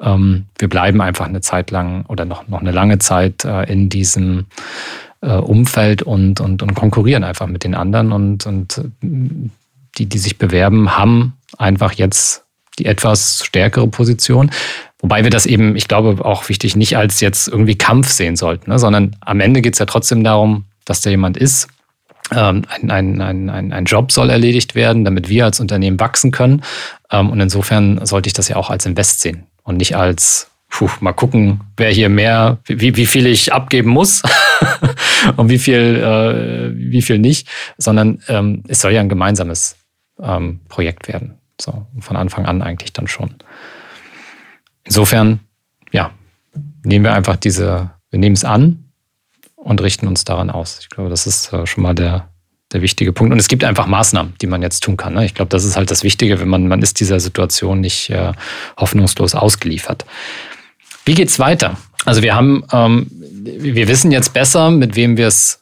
Ähm, 0.00 0.46
wir 0.58 0.68
bleiben 0.68 1.00
einfach 1.00 1.26
eine 1.26 1.40
Zeit 1.40 1.70
lang 1.70 2.04
oder 2.06 2.24
noch, 2.24 2.48
noch 2.48 2.60
eine 2.60 2.70
lange 2.70 2.98
Zeit 2.98 3.44
äh, 3.44 3.64
in 3.64 3.88
diesem 3.88 4.46
äh, 5.20 5.32
Umfeld 5.32 6.02
und, 6.02 6.40
und, 6.40 6.62
und 6.62 6.74
konkurrieren 6.74 7.24
einfach 7.24 7.46
mit 7.46 7.64
den 7.64 7.74
anderen 7.74 8.12
und, 8.12 8.46
und 8.46 8.78
äh, 8.78 8.84
die, 9.98 10.06
die 10.06 10.18
sich 10.18 10.38
bewerben, 10.38 10.96
haben 10.96 11.34
einfach 11.58 11.92
jetzt 11.92 12.44
die 12.78 12.86
etwas 12.86 13.44
stärkere 13.44 13.86
Position. 13.86 14.50
Wobei 15.02 15.24
wir 15.24 15.30
das 15.30 15.46
eben, 15.46 15.74
ich 15.74 15.88
glaube, 15.88 16.24
auch 16.24 16.48
wichtig 16.48 16.76
nicht 16.76 16.96
als 16.96 17.20
jetzt 17.20 17.48
irgendwie 17.48 17.76
Kampf 17.76 18.08
sehen 18.08 18.36
sollten, 18.36 18.70
ne? 18.70 18.78
sondern 18.78 19.16
am 19.20 19.40
Ende 19.40 19.60
geht 19.60 19.74
es 19.74 19.80
ja 19.80 19.86
trotzdem 19.86 20.22
darum, 20.22 20.64
dass 20.84 21.00
da 21.02 21.10
jemand 21.10 21.36
ist. 21.36 21.68
Ähm, 22.30 22.62
ein, 22.68 22.90
ein, 23.20 23.50
ein, 23.50 23.72
ein, 23.72 23.84
Job 23.84 24.12
soll 24.12 24.30
erledigt 24.30 24.74
werden, 24.76 25.04
damit 25.04 25.28
wir 25.28 25.44
als 25.44 25.58
Unternehmen 25.58 25.98
wachsen 25.98 26.30
können. 26.30 26.62
Ähm, 27.10 27.30
und 27.30 27.40
insofern 27.40 28.06
sollte 28.06 28.28
ich 28.28 28.32
das 28.32 28.48
ja 28.48 28.56
auch 28.56 28.70
als 28.70 28.86
Invest 28.86 29.20
sehen 29.20 29.48
und 29.64 29.76
nicht 29.76 29.96
als, 29.96 30.50
puh, 30.70 30.88
mal 31.00 31.12
gucken, 31.12 31.60
wer 31.76 31.90
hier 31.90 32.08
mehr, 32.08 32.58
wie, 32.64 32.96
wie 32.96 33.06
viel 33.06 33.26
ich 33.26 33.52
abgeben 33.52 33.90
muss 33.90 34.22
und 35.36 35.50
wie 35.50 35.58
viel, 35.58 35.96
äh, 35.96 36.72
wie 36.74 37.02
viel 37.02 37.18
nicht, 37.18 37.48
sondern 37.76 38.22
ähm, 38.28 38.62
es 38.68 38.80
soll 38.80 38.92
ja 38.92 39.00
ein 39.00 39.08
gemeinsames 39.08 39.76
ähm, 40.22 40.60
Projekt 40.68 41.08
werden. 41.08 41.38
So, 41.60 41.86
von 41.98 42.16
Anfang 42.16 42.46
an 42.46 42.62
eigentlich 42.62 42.92
dann 42.92 43.08
schon. 43.08 43.34
Insofern, 44.84 45.40
ja, 45.92 46.10
nehmen 46.84 47.04
wir 47.04 47.14
einfach 47.14 47.36
diese, 47.36 47.90
wir 48.10 48.18
nehmen 48.18 48.34
es 48.34 48.44
an 48.44 48.84
und 49.56 49.80
richten 49.80 50.06
uns 50.06 50.24
daran 50.24 50.50
aus. 50.50 50.78
Ich 50.80 50.90
glaube, 50.90 51.10
das 51.10 51.26
ist 51.26 51.52
äh, 51.52 51.66
schon 51.66 51.82
mal 51.82 51.94
der, 51.94 52.28
der 52.72 52.82
wichtige 52.82 53.12
Punkt. 53.12 53.32
Und 53.32 53.38
es 53.38 53.48
gibt 53.48 53.64
einfach 53.64 53.86
Maßnahmen, 53.86 54.34
die 54.40 54.46
man 54.46 54.62
jetzt 54.62 54.82
tun 54.82 54.96
kann. 54.96 55.14
Ne? 55.14 55.24
Ich 55.24 55.34
glaube, 55.34 55.48
das 55.48 55.64
ist 55.64 55.76
halt 55.76 55.90
das 55.90 56.02
Wichtige, 56.02 56.40
wenn 56.40 56.48
man, 56.48 56.68
man 56.68 56.82
ist 56.82 57.00
dieser 57.00 57.20
Situation 57.20 57.80
nicht 57.80 58.10
äh, 58.10 58.32
hoffnungslos 58.76 59.34
ausgeliefert. 59.34 60.04
Wie 61.04 61.14
geht's 61.14 61.38
weiter? 61.38 61.76
Also 62.04 62.22
wir 62.22 62.34
haben, 62.34 62.64
ähm, 62.72 63.06
wir 63.10 63.88
wissen 63.88 64.10
jetzt 64.10 64.32
besser, 64.32 64.70
mit 64.70 64.96
wem 64.96 65.16
wir 65.16 65.28
es 65.28 65.61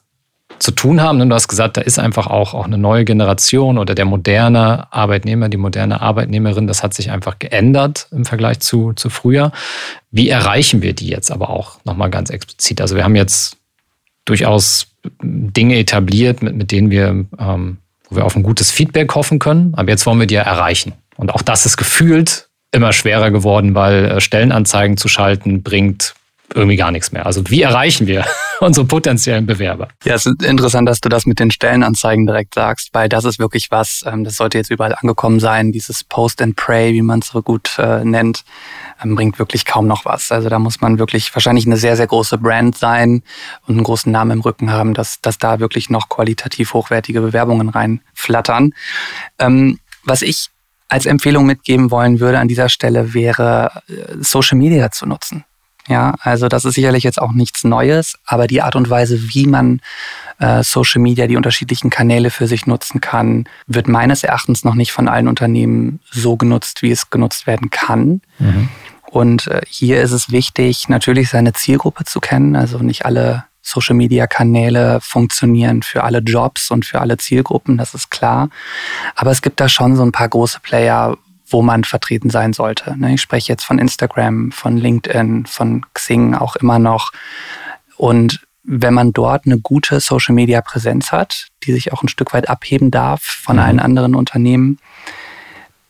zu 0.60 0.70
tun 0.70 1.00
haben. 1.00 1.18
Du 1.28 1.34
hast 1.34 1.48
gesagt, 1.48 1.76
da 1.76 1.80
ist 1.80 1.98
einfach 1.98 2.26
auch, 2.26 2.54
auch 2.54 2.66
eine 2.66 2.78
neue 2.78 3.04
Generation 3.04 3.78
oder 3.78 3.94
der 3.94 4.04
moderne 4.04 4.92
Arbeitnehmer, 4.92 5.48
die 5.48 5.56
moderne 5.56 6.00
Arbeitnehmerin, 6.00 6.66
das 6.66 6.82
hat 6.82 6.94
sich 6.94 7.10
einfach 7.10 7.38
geändert 7.38 8.06
im 8.12 8.24
Vergleich 8.24 8.60
zu, 8.60 8.92
zu 8.92 9.10
früher. 9.10 9.52
Wie 10.10 10.28
erreichen 10.28 10.82
wir 10.82 10.92
die 10.92 11.08
jetzt 11.08 11.30
aber 11.30 11.50
auch 11.50 11.78
nochmal 11.84 12.10
ganz 12.10 12.30
explizit? 12.30 12.80
Also 12.80 12.94
wir 12.94 13.04
haben 13.04 13.16
jetzt 13.16 13.56
durchaus 14.26 14.86
Dinge 15.22 15.78
etabliert, 15.78 16.42
mit, 16.42 16.54
mit 16.54 16.72
denen 16.72 16.90
wir, 16.90 17.08
ähm, 17.38 17.78
wo 18.08 18.16
wir 18.16 18.26
auf 18.26 18.36
ein 18.36 18.42
gutes 18.42 18.70
Feedback 18.70 19.14
hoffen 19.14 19.38
können. 19.38 19.72
Aber 19.76 19.88
jetzt 19.88 20.04
wollen 20.04 20.20
wir 20.20 20.26
die 20.26 20.34
ja 20.34 20.42
erreichen. 20.42 20.92
Und 21.16 21.34
auch 21.34 21.42
das 21.42 21.64
ist 21.64 21.78
gefühlt 21.78 22.48
immer 22.70 22.92
schwerer 22.92 23.30
geworden, 23.30 23.74
weil 23.74 24.04
äh, 24.04 24.20
Stellenanzeigen 24.20 24.96
zu 24.96 25.08
schalten 25.08 25.62
bringt 25.62 26.14
irgendwie 26.54 26.76
gar 26.76 26.90
nichts 26.90 27.12
mehr. 27.12 27.26
Also 27.26 27.42
wie 27.48 27.62
erreichen 27.62 28.06
wir 28.06 28.24
unsere 28.60 28.86
potenziellen 28.86 29.46
Bewerber? 29.46 29.88
Ja, 30.04 30.14
es 30.14 30.26
ist 30.26 30.42
interessant, 30.42 30.88
dass 30.88 31.00
du 31.00 31.08
das 31.08 31.26
mit 31.26 31.38
den 31.38 31.50
Stellenanzeigen 31.50 32.26
direkt 32.26 32.54
sagst, 32.54 32.90
weil 32.92 33.08
das 33.08 33.24
ist 33.24 33.38
wirklich 33.38 33.70
was, 33.70 34.04
ähm, 34.06 34.24
das 34.24 34.36
sollte 34.36 34.58
jetzt 34.58 34.70
überall 34.70 34.94
angekommen 34.94 35.40
sein, 35.40 35.72
dieses 35.72 36.04
Post 36.04 36.42
and 36.42 36.56
Pray, 36.56 36.92
wie 36.92 37.02
man 37.02 37.20
es 37.20 37.28
so 37.28 37.42
gut 37.42 37.78
äh, 37.78 38.04
nennt, 38.04 38.44
ähm, 39.02 39.14
bringt 39.14 39.38
wirklich 39.38 39.64
kaum 39.64 39.86
noch 39.86 40.04
was. 40.04 40.32
Also 40.32 40.48
da 40.48 40.58
muss 40.58 40.80
man 40.80 40.98
wirklich 40.98 41.34
wahrscheinlich 41.34 41.66
eine 41.66 41.76
sehr, 41.76 41.96
sehr 41.96 42.06
große 42.06 42.38
Brand 42.38 42.76
sein 42.76 43.22
und 43.66 43.74
einen 43.74 43.84
großen 43.84 44.10
Namen 44.10 44.32
im 44.32 44.40
Rücken 44.40 44.72
haben, 44.72 44.94
dass, 44.94 45.20
dass 45.20 45.38
da 45.38 45.60
wirklich 45.60 45.90
noch 45.90 46.08
qualitativ 46.08 46.74
hochwertige 46.74 47.20
Bewerbungen 47.20 47.68
reinflattern. 47.68 48.72
Ähm, 49.38 49.78
was 50.04 50.22
ich 50.22 50.48
als 50.88 51.06
Empfehlung 51.06 51.46
mitgeben 51.46 51.90
wollen 51.90 52.18
würde 52.18 52.40
an 52.40 52.48
dieser 52.48 52.68
Stelle 52.68 53.14
wäre, 53.14 53.82
äh, 53.88 54.16
Social 54.20 54.58
Media 54.58 54.90
zu 54.90 55.06
nutzen. 55.06 55.44
Ja, 55.88 56.14
also 56.20 56.48
das 56.48 56.64
ist 56.64 56.74
sicherlich 56.74 57.04
jetzt 57.04 57.20
auch 57.20 57.32
nichts 57.32 57.64
Neues, 57.64 58.18
aber 58.24 58.46
die 58.46 58.62
Art 58.62 58.76
und 58.76 58.90
Weise, 58.90 59.18
wie 59.34 59.46
man 59.46 59.80
äh, 60.38 60.62
Social 60.62 61.00
Media, 61.00 61.26
die 61.26 61.36
unterschiedlichen 61.36 61.90
Kanäle 61.90 62.30
für 62.30 62.46
sich 62.46 62.66
nutzen 62.66 63.00
kann, 63.00 63.48
wird 63.66 63.88
meines 63.88 64.22
Erachtens 64.22 64.64
noch 64.64 64.74
nicht 64.74 64.92
von 64.92 65.08
allen 65.08 65.28
Unternehmen 65.28 66.00
so 66.10 66.36
genutzt, 66.36 66.82
wie 66.82 66.90
es 66.90 67.10
genutzt 67.10 67.46
werden 67.46 67.70
kann. 67.70 68.20
Mhm. 68.38 68.68
Und 69.10 69.48
äh, 69.48 69.62
hier 69.66 70.00
ist 70.02 70.12
es 70.12 70.30
wichtig, 70.30 70.88
natürlich 70.88 71.30
seine 71.30 71.52
Zielgruppe 71.52 72.04
zu 72.04 72.20
kennen. 72.20 72.56
Also 72.56 72.78
nicht 72.78 73.04
alle 73.04 73.44
Social 73.62 73.94
Media 73.94 74.26
Kanäle 74.26 75.00
funktionieren 75.02 75.82
für 75.82 76.04
alle 76.04 76.18
Jobs 76.18 76.70
und 76.70 76.86
für 76.86 77.00
alle 77.00 77.16
Zielgruppen, 77.18 77.76
das 77.76 77.94
ist 77.94 78.10
klar. 78.10 78.48
Aber 79.14 79.30
es 79.30 79.42
gibt 79.42 79.60
da 79.60 79.68
schon 79.68 79.96
so 79.96 80.02
ein 80.02 80.12
paar 80.12 80.28
große 80.28 80.60
Player, 80.60 81.16
wo 81.50 81.62
man 81.62 81.84
vertreten 81.84 82.30
sein 82.30 82.52
sollte. 82.52 82.98
Ne? 82.98 83.14
Ich 83.14 83.20
spreche 83.20 83.52
jetzt 83.52 83.64
von 83.64 83.78
Instagram, 83.78 84.52
von 84.52 84.76
LinkedIn, 84.76 85.46
von 85.46 85.84
Xing 85.94 86.34
auch 86.34 86.56
immer 86.56 86.78
noch. 86.78 87.12
Und 87.96 88.40
wenn 88.62 88.94
man 88.94 89.12
dort 89.12 89.46
eine 89.46 89.58
gute 89.58 90.00
Social-Media-Präsenz 90.00 91.12
hat, 91.12 91.48
die 91.64 91.72
sich 91.72 91.92
auch 91.92 92.02
ein 92.02 92.08
Stück 92.08 92.32
weit 92.32 92.48
abheben 92.48 92.90
darf 92.90 93.22
von 93.22 93.56
mhm. 93.56 93.62
allen 93.62 93.80
anderen 93.80 94.14
Unternehmen, 94.14 94.78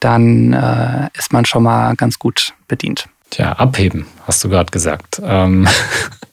dann 0.01 0.53
äh, 0.53 1.09
ist 1.17 1.33
man 1.33 1.45
schon 1.45 1.63
mal 1.63 1.95
ganz 1.95 2.19
gut 2.19 2.55
bedient. 2.69 3.09
Tja, 3.31 3.53
abheben, 3.53 4.07
hast 4.27 4.43
du 4.43 4.49
gerade 4.49 4.71
gesagt. 4.71 5.21
Ähm, 5.23 5.69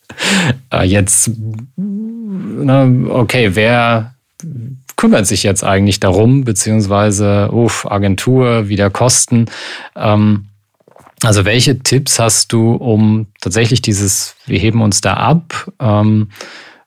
äh, 0.73 0.83
jetzt, 0.83 1.29
okay, 1.77 3.55
wer 3.55 4.15
kümmert 4.97 5.27
sich 5.27 5.43
jetzt 5.43 5.63
eigentlich 5.63 6.01
darum, 6.01 6.43
beziehungsweise, 6.43 7.49
uff, 7.51 7.85
Agentur, 7.89 8.67
wieder 8.67 8.89
Kosten. 8.89 9.45
Ähm, 9.95 10.47
also 11.23 11.45
welche 11.45 11.79
Tipps 11.79 12.19
hast 12.19 12.51
du, 12.51 12.73
um 12.73 13.27
tatsächlich 13.39 13.81
dieses, 13.81 14.35
wir 14.45 14.59
heben 14.59 14.81
uns 14.81 15.01
da 15.01 15.13
ab 15.13 15.71
ähm, 15.79 16.29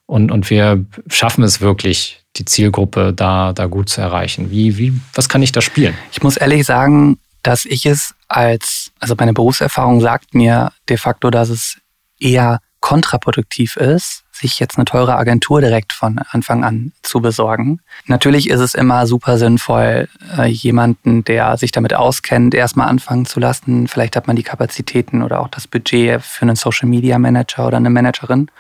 und, 0.07 0.31
und 0.31 0.51
wir 0.51 0.85
schaffen 1.09 1.43
es 1.43 1.61
wirklich, 1.61 2.23
die 2.37 2.45
Zielgruppe 2.45 3.13
da, 3.13 3.53
da 3.53 3.67
gut 3.67 3.89
zu 3.89 4.01
erreichen? 4.01 4.51
Wie, 4.51 4.77
wie, 4.77 4.93
was 5.15 5.29
kann 5.29 5.43
ich 5.43 5.53
da 5.53 5.61
spielen? 5.61 5.97
Ich 6.13 6.23
muss 6.23 6.37
ehrlich 6.37 6.65
sagen, 6.65 7.19
dass 7.43 7.65
ich 7.65 7.87
es 7.87 8.15
als, 8.29 8.93
also 9.01 9.15
meine 9.19 9.33
Berufserfahrung 9.33 10.01
sagt 10.01 10.35
mir 10.35 10.73
de 10.89 10.97
facto, 10.97 11.31
dass 11.31 11.49
es 11.49 11.79
eher 12.21 12.61
kontraproduktiv 12.81 13.77
ist, 13.77 14.25
sich 14.41 14.59
jetzt 14.59 14.77
eine 14.77 14.85
teure 14.85 15.17
Agentur 15.17 15.61
direkt 15.61 15.93
von 15.93 16.19
Anfang 16.31 16.65
an 16.65 16.93
zu 17.03 17.21
besorgen. 17.21 17.81
Natürlich 18.07 18.49
ist 18.51 18.61
es 18.61 18.75
immer 18.75 19.07
super 19.07 19.39
sinnvoll, 19.39 20.09
äh, 20.37 20.47
jemanden, 20.47 21.25
der 21.25 21.57
sich 21.57 21.73
damit 21.73 21.95
auskennt, 21.95 22.55
erstmal 22.55 22.89
anfangen 22.89 23.27
zu 23.27 23.41
lassen. 23.41 23.89
Vielleicht 23.89 24.17
hat 24.17 24.27
man 24.27 24.37
die 24.37 24.43
Kapazitäten 24.43 25.23
oder 25.23 25.41
auch 25.41 25.49
das 25.49 25.67
Budget 25.67 26.23
für 26.23 26.43
einen 26.43 26.57
Social 26.57 26.89
Media 26.89 27.19
Manager 27.19 27.67
oder 27.67 27.77
eine 27.77 27.91
Managerin. 27.91 28.51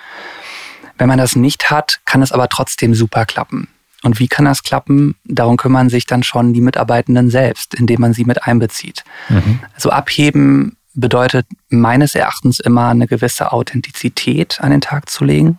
Wenn 0.99 1.09
man 1.09 1.19
das 1.19 1.35
nicht 1.35 1.71
hat, 1.71 2.01
kann 2.05 2.23
es 2.23 2.33
aber 2.33 2.49
trotzdem 2.49 2.95
super 2.95 3.25
klappen. 3.25 3.69
Und 4.03 4.19
wie 4.19 4.29
kann 4.29 4.47
das 4.47 4.63
klappen? 4.63 5.15
Darum 5.25 5.57
kümmern 5.57 5.89
sich 5.89 6.07
dann 6.07 6.23
schon 6.23 6.53
die 6.55 6.61
Mitarbeitenden 6.61 7.31
selbst, 7.31 7.75
indem 7.75 8.01
man 8.01 8.15
sie 8.15 8.25
mit 8.25 8.45
einbezieht. 8.45 9.05
Mhm. 9.29 9.61
Also 9.75 9.91
abheben 9.91 10.77
bedeutet 10.95 11.47
meines 11.69 12.15
Erachtens 12.15 12.61
immer 12.61 12.89
eine 12.89 13.07
gewisse 13.07 13.53
Authentizität 13.53 14.61
an 14.61 14.71
den 14.71 14.81
Tag 14.81 15.09
zu 15.09 15.25
legen. 15.25 15.59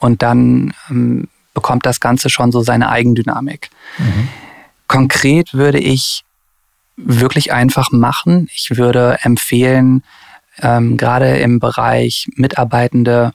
Und 0.00 0.22
dann 0.22 0.74
ähm, 0.90 1.28
bekommt 1.54 1.86
das 1.86 2.00
Ganze 2.00 2.30
schon 2.30 2.52
so 2.52 2.62
seine 2.62 2.88
Eigendynamik. 2.88 3.70
Mhm. 3.98 4.28
Konkret 4.86 5.54
würde 5.54 5.78
ich 5.78 6.24
wirklich 6.96 7.52
einfach 7.52 7.90
machen. 7.90 8.48
Ich 8.54 8.76
würde 8.76 9.18
empfehlen, 9.22 10.02
ähm, 10.62 10.96
gerade 10.96 11.38
im 11.38 11.60
Bereich 11.60 12.26
Mitarbeitende 12.34 13.32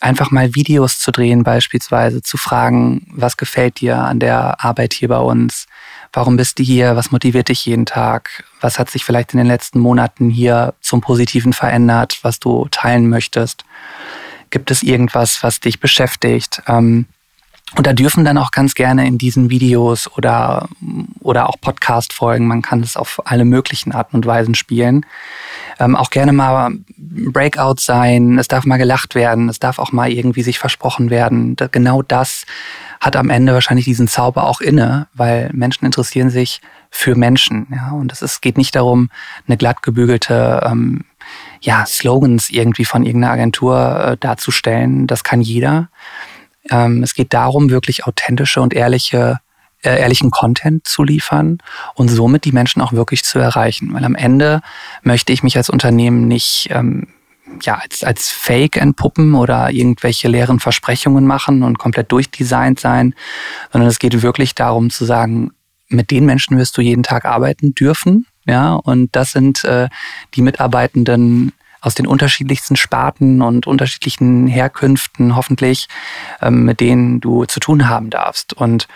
einfach 0.00 0.30
mal 0.30 0.54
Videos 0.54 1.00
zu 1.00 1.10
drehen, 1.10 1.42
beispielsweise 1.42 2.22
zu 2.22 2.36
fragen, 2.36 3.06
was 3.10 3.36
gefällt 3.36 3.80
dir 3.80 3.98
an 3.98 4.20
der 4.20 4.64
Arbeit 4.64 4.92
hier 4.92 5.08
bei 5.08 5.18
uns? 5.18 5.66
Warum 6.12 6.36
bist 6.36 6.58
du 6.58 6.62
hier? 6.62 6.96
Was 6.96 7.10
motiviert 7.10 7.48
dich 7.48 7.66
jeden 7.66 7.86
Tag? 7.86 8.44
Was 8.60 8.78
hat 8.78 8.90
sich 8.90 9.04
vielleicht 9.04 9.32
in 9.32 9.38
den 9.38 9.46
letzten 9.46 9.78
Monaten 9.80 10.30
hier 10.30 10.74
zum 10.80 11.00
Positiven 11.00 11.52
verändert, 11.52 12.18
was 12.22 12.38
du 12.38 12.66
teilen 12.70 13.08
möchtest? 13.08 13.64
Gibt 14.50 14.70
es 14.70 14.82
irgendwas, 14.82 15.42
was 15.42 15.60
dich 15.60 15.80
beschäftigt? 15.80 16.62
Ähm, 16.66 17.06
und 17.76 17.86
da 17.86 17.92
dürfen 17.92 18.24
dann 18.24 18.38
auch 18.38 18.50
ganz 18.50 18.74
gerne 18.74 19.06
in 19.06 19.18
diesen 19.18 19.50
Videos 19.50 20.10
oder, 20.16 20.68
oder 21.20 21.50
auch 21.50 21.60
Podcast-Folgen, 21.60 22.46
man 22.46 22.62
kann 22.62 22.80
es 22.80 22.96
auf 22.96 23.20
alle 23.26 23.44
möglichen 23.44 23.92
Arten 23.92 24.16
und 24.16 24.24
Weisen 24.24 24.54
spielen, 24.54 25.04
ähm, 25.78 25.94
auch 25.94 26.08
gerne 26.08 26.32
mal 26.32 26.70
Breakout 26.96 27.76
sein, 27.78 28.38
es 28.38 28.48
darf 28.48 28.64
mal 28.64 28.78
gelacht 28.78 29.14
werden, 29.14 29.50
es 29.50 29.58
darf 29.58 29.78
auch 29.78 29.92
mal 29.92 30.10
irgendwie 30.10 30.42
sich 30.42 30.58
versprochen 30.58 31.10
werden. 31.10 31.56
Genau 31.70 32.00
das 32.00 32.46
hat 33.00 33.16
am 33.16 33.28
Ende 33.28 33.52
wahrscheinlich 33.52 33.84
diesen 33.84 34.08
Zauber 34.08 34.46
auch 34.46 34.62
inne, 34.62 35.06
weil 35.12 35.50
Menschen 35.52 35.84
interessieren 35.84 36.30
sich 36.30 36.62
für 36.90 37.16
Menschen. 37.16 37.66
Ja? 37.70 37.90
Und 37.90 38.12
es 38.12 38.22
ist, 38.22 38.40
geht 38.40 38.56
nicht 38.56 38.74
darum, 38.74 39.10
eine 39.46 39.58
glatt 39.58 39.82
gebügelte 39.82 40.62
ähm, 40.64 41.04
ja, 41.60 41.84
Slogans 41.86 42.50
irgendwie 42.50 42.84
von 42.84 43.04
irgendeiner 43.04 43.32
Agentur 43.32 44.00
äh, 44.00 44.16
darzustellen. 44.18 45.06
Das 45.06 45.24
kann 45.24 45.40
jeder. 45.40 45.88
Ähm, 46.70 47.02
es 47.02 47.14
geht 47.14 47.32
darum, 47.32 47.70
wirklich 47.70 48.06
authentische 48.06 48.60
und 48.60 48.74
ehrliche 48.74 49.38
äh, 49.82 50.00
ehrlichen 50.00 50.32
Content 50.32 50.88
zu 50.88 51.04
liefern 51.04 51.58
und 51.94 52.08
somit 52.08 52.44
die 52.44 52.52
Menschen 52.52 52.82
auch 52.82 52.92
wirklich 52.92 53.22
zu 53.22 53.38
erreichen. 53.38 53.94
Weil 53.94 54.04
am 54.04 54.16
Ende 54.16 54.60
möchte 55.02 55.32
ich 55.32 55.44
mich 55.44 55.56
als 55.56 55.70
Unternehmen 55.70 56.26
nicht 56.26 56.68
ähm, 56.72 57.06
ja, 57.62 57.76
als, 57.76 58.04
als 58.04 58.28
Fake 58.30 58.76
entpuppen 58.76 59.34
oder 59.34 59.70
irgendwelche 59.70 60.28
leeren 60.28 60.60
Versprechungen 60.60 61.26
machen 61.26 61.62
und 61.62 61.78
komplett 61.78 62.12
durchdesignt 62.12 62.80
sein, 62.80 63.14
sondern 63.72 63.88
es 63.88 63.98
geht 63.98 64.20
wirklich 64.22 64.54
darum 64.54 64.90
zu 64.90 65.04
sagen, 65.04 65.52
mit 65.88 66.10
den 66.10 66.26
Menschen 66.26 66.58
wirst 66.58 66.76
du 66.76 66.82
jeden 66.82 67.02
Tag 67.02 67.24
arbeiten 67.24 67.74
dürfen. 67.74 68.26
Ja, 68.48 68.72
und 68.72 69.14
das 69.14 69.32
sind 69.32 69.62
äh, 69.64 69.88
die 70.34 70.42
Mitarbeitenden 70.42 71.52
aus 71.80 71.94
den 71.94 72.06
unterschiedlichsten 72.06 72.76
Sparten 72.76 73.42
und 73.42 73.66
unterschiedlichen 73.66 74.46
Herkünften 74.46 75.36
hoffentlich, 75.36 75.86
ähm, 76.40 76.64
mit 76.64 76.80
denen 76.80 77.20
du 77.20 77.44
zu 77.44 77.60
tun 77.60 77.88
haben 77.88 78.10
darfst. 78.10 78.54
Und 78.54 78.88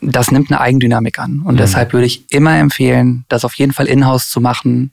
das 0.00 0.30
nimmt 0.30 0.50
eine 0.50 0.60
Eigendynamik 0.60 1.18
an. 1.18 1.40
Und 1.44 1.54
mhm. 1.54 1.58
deshalb 1.58 1.92
würde 1.92 2.06
ich 2.06 2.30
immer 2.30 2.56
empfehlen, 2.58 3.24
das 3.28 3.44
auf 3.44 3.54
jeden 3.54 3.72
Fall 3.72 3.86
in-house 3.86 4.30
zu 4.30 4.40
machen. 4.40 4.92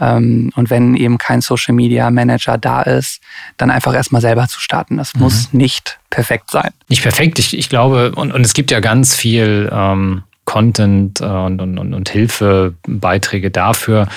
Ähm, 0.00 0.50
und 0.56 0.70
wenn 0.70 0.96
eben 0.96 1.18
kein 1.18 1.40
Social 1.40 1.74
Media 1.74 2.10
Manager 2.10 2.58
da 2.58 2.82
ist, 2.82 3.20
dann 3.56 3.70
einfach 3.70 3.94
erstmal 3.94 4.20
selber 4.20 4.48
zu 4.48 4.60
starten. 4.60 4.96
Das 4.96 5.14
mhm. 5.14 5.20
muss 5.20 5.52
nicht 5.52 5.98
perfekt 6.10 6.50
sein. 6.50 6.70
Nicht 6.88 7.02
perfekt. 7.02 7.38
Ich, 7.38 7.56
ich 7.56 7.68
glaube, 7.68 8.12
und, 8.12 8.32
und 8.32 8.44
es 8.44 8.54
gibt 8.54 8.70
ja 8.70 8.80
ganz 8.80 9.14
viel 9.14 9.68
ähm, 9.72 10.22
Content 10.44 11.20
äh, 11.20 11.24
und, 11.24 11.60
und, 11.60 11.78
und 11.78 12.08
Hilfebeiträge 12.08 13.50
dafür, 13.50 14.08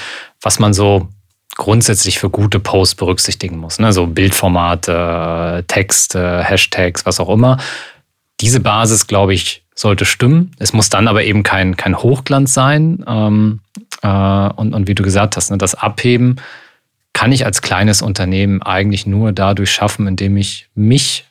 was 0.42 0.60
man 0.60 0.74
so 0.74 1.08
grundsätzlich 1.56 2.20
für 2.20 2.30
gute 2.30 2.60
Posts 2.60 2.96
berücksichtigen 2.96 3.58
muss. 3.58 3.80
Ne? 3.80 3.92
So 3.92 4.08
Bildformate, 4.08 5.66
Texte, 5.68 6.44
Hashtags, 6.44 7.06
was 7.06 7.20
auch 7.20 7.30
immer. 7.30 7.58
Diese 8.40 8.60
Basis, 8.60 9.08
glaube 9.08 9.34
ich, 9.34 9.64
sollte 9.74 10.06
stimmen. 10.06 10.52
Es 10.60 10.74
muss 10.74 10.90
dann 10.90 11.08
aber 11.08 11.24
eben 11.24 11.44
kein, 11.44 11.76
kein 11.76 11.98
Hochglanz 11.98 12.54
sein. 12.54 13.04
Ähm, 13.08 13.60
äh, 14.02 14.08
und, 14.08 14.74
und 14.74 14.88
wie 14.88 14.96
du 14.96 15.04
gesagt 15.04 15.36
hast, 15.36 15.52
ne, 15.52 15.58
das 15.58 15.76
Abheben 15.76 16.38
kann 17.14 17.32
ich 17.32 17.46
als 17.46 17.62
kleines 17.62 18.02
Unternehmen 18.02 18.62
eigentlich 18.62 19.08
nur 19.08 19.32
dadurch 19.32 19.72
schaffen, 19.72 20.08
indem 20.08 20.38
ich 20.38 20.70
mich 20.76 21.26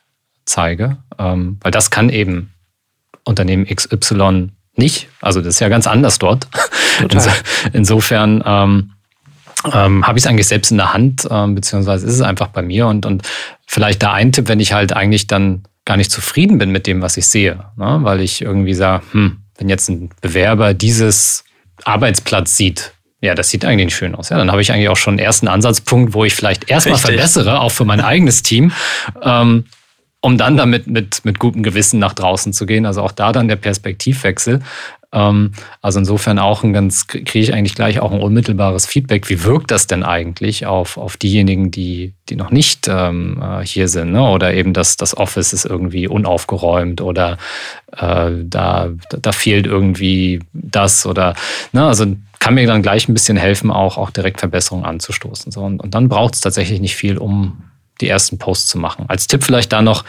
zeige. 0.44 0.98
Ähm, 1.18 1.58
weil 1.60 1.70
das 1.70 1.90
kann 1.90 2.08
eben 2.08 2.52
Unternehmen 3.24 3.66
XY 3.66 4.50
nicht. 4.78 5.08
Also 5.20 5.40
das 5.40 5.54
ist 5.54 5.60
ja 5.60 5.68
ganz 5.68 5.86
anders 5.86 6.18
dort. 6.18 6.46
Total. 7.00 7.32
Insofern 7.72 8.42
ähm, 8.44 8.92
ähm, 9.72 10.06
habe 10.06 10.18
ich 10.18 10.24
es 10.24 10.28
eigentlich 10.28 10.46
selbst 10.46 10.70
in 10.70 10.76
der 10.76 10.92
Hand, 10.92 11.26
ähm, 11.30 11.54
beziehungsweise 11.54 12.06
ist 12.06 12.14
es 12.14 12.20
einfach 12.20 12.48
bei 12.48 12.62
mir. 12.62 12.86
Und, 12.86 13.06
und 13.06 13.22
vielleicht 13.66 14.02
da 14.02 14.12
ein 14.12 14.32
Tipp, 14.32 14.48
wenn 14.48 14.60
ich 14.60 14.72
halt 14.72 14.92
eigentlich 14.92 15.26
dann 15.26 15.64
gar 15.84 15.96
nicht 15.96 16.10
zufrieden 16.10 16.58
bin 16.58 16.70
mit 16.70 16.86
dem, 16.86 17.02
was 17.02 17.16
ich 17.16 17.26
sehe, 17.26 17.58
ne? 17.76 17.98
weil 18.02 18.20
ich 18.20 18.42
irgendwie 18.42 18.74
sage, 18.74 19.04
hm, 19.12 19.38
wenn 19.58 19.68
jetzt 19.68 19.88
ein 19.88 20.10
Bewerber 20.20 20.74
dieses 20.74 21.44
Arbeitsplatz 21.84 22.56
sieht, 22.56 22.92
ja, 23.22 23.34
das 23.34 23.48
sieht 23.48 23.64
eigentlich 23.64 23.94
schön 23.94 24.14
aus. 24.14 24.28
Ja, 24.28 24.36
dann 24.36 24.50
habe 24.50 24.60
ich 24.60 24.72
eigentlich 24.72 24.88
auch 24.88 24.96
schon 24.96 25.12
einen 25.12 25.18
ersten 25.20 25.48
Ansatzpunkt, 25.48 26.12
wo 26.12 26.24
ich 26.24 26.34
vielleicht 26.34 26.70
erstmal 26.70 26.98
verbessere, 26.98 27.60
auch 27.60 27.70
für 27.70 27.84
mein 27.84 28.00
eigenes 28.00 28.42
Team. 28.42 28.72
Ähm, 29.22 29.64
um 30.26 30.36
dann 30.36 30.56
damit 30.56 30.88
mit, 30.88 31.24
mit 31.24 31.38
gutem 31.38 31.62
Gewissen 31.62 32.00
nach 32.00 32.12
draußen 32.12 32.52
zu 32.52 32.66
gehen. 32.66 32.84
Also 32.84 33.00
auch 33.00 33.12
da 33.12 33.30
dann 33.30 33.46
der 33.46 33.54
Perspektivwechsel. 33.54 34.60
Ähm, 35.12 35.52
also 35.80 36.00
insofern 36.00 36.40
auch 36.40 36.64
ein 36.64 36.72
ganz, 36.72 37.06
kriege 37.06 37.38
ich 37.38 37.54
eigentlich 37.54 37.76
gleich 37.76 38.00
auch 38.00 38.10
ein 38.10 38.20
unmittelbares 38.20 38.86
Feedback. 38.86 39.30
Wie 39.30 39.44
wirkt 39.44 39.70
das 39.70 39.86
denn 39.86 40.02
eigentlich 40.02 40.66
auf, 40.66 40.96
auf 40.96 41.16
diejenigen, 41.16 41.70
die, 41.70 42.12
die 42.28 42.34
noch 42.34 42.50
nicht 42.50 42.88
ähm, 42.88 43.40
äh, 43.40 43.64
hier 43.64 43.86
sind? 43.86 44.10
Ne? 44.10 44.28
Oder 44.28 44.52
eben 44.52 44.72
das, 44.72 44.96
das 44.96 45.16
Office 45.16 45.52
ist 45.52 45.64
irgendwie 45.64 46.08
unaufgeräumt 46.08 47.00
oder 47.02 47.38
äh, 47.96 48.32
da, 48.42 48.90
da 49.08 49.30
fehlt 49.30 49.66
irgendwie 49.66 50.40
das 50.52 51.06
oder, 51.06 51.34
ne? 51.70 51.86
also 51.86 52.04
kann 52.40 52.54
mir 52.54 52.66
dann 52.66 52.82
gleich 52.82 53.08
ein 53.08 53.14
bisschen 53.14 53.36
helfen, 53.36 53.70
auch, 53.70 53.96
auch 53.96 54.10
direkt 54.10 54.40
Verbesserungen 54.40 54.86
anzustoßen. 54.86 55.52
So, 55.52 55.60
und, 55.60 55.80
und 55.80 55.94
dann 55.94 56.08
braucht 56.08 56.34
es 56.34 56.40
tatsächlich 56.40 56.80
nicht 56.80 56.96
viel, 56.96 57.16
um 57.16 57.62
die 58.00 58.08
ersten 58.08 58.38
Posts 58.38 58.68
zu 58.68 58.78
machen. 58.78 59.06
Als 59.08 59.26
Tipp 59.26 59.44
vielleicht 59.44 59.72
da 59.72 59.82
noch, 59.82 60.04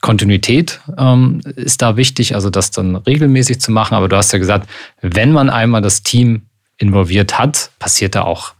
Kontinuität 0.00 0.80
ähm, 0.98 1.40
ist 1.56 1.80
da 1.80 1.96
wichtig, 1.96 2.34
also 2.34 2.50
das 2.50 2.72
dann 2.72 2.96
regelmäßig 2.96 3.60
zu 3.60 3.70
machen. 3.70 3.94
Aber 3.94 4.08
du 4.08 4.16
hast 4.16 4.32
ja 4.32 4.38
gesagt, 4.38 4.68
wenn 5.00 5.32
man 5.32 5.48
einmal 5.48 5.80
das 5.80 6.02
Team 6.02 6.42
involviert 6.76 7.38
hat, 7.38 7.70
passiert 7.78 8.16
da 8.16 8.22
auch, 8.22 8.54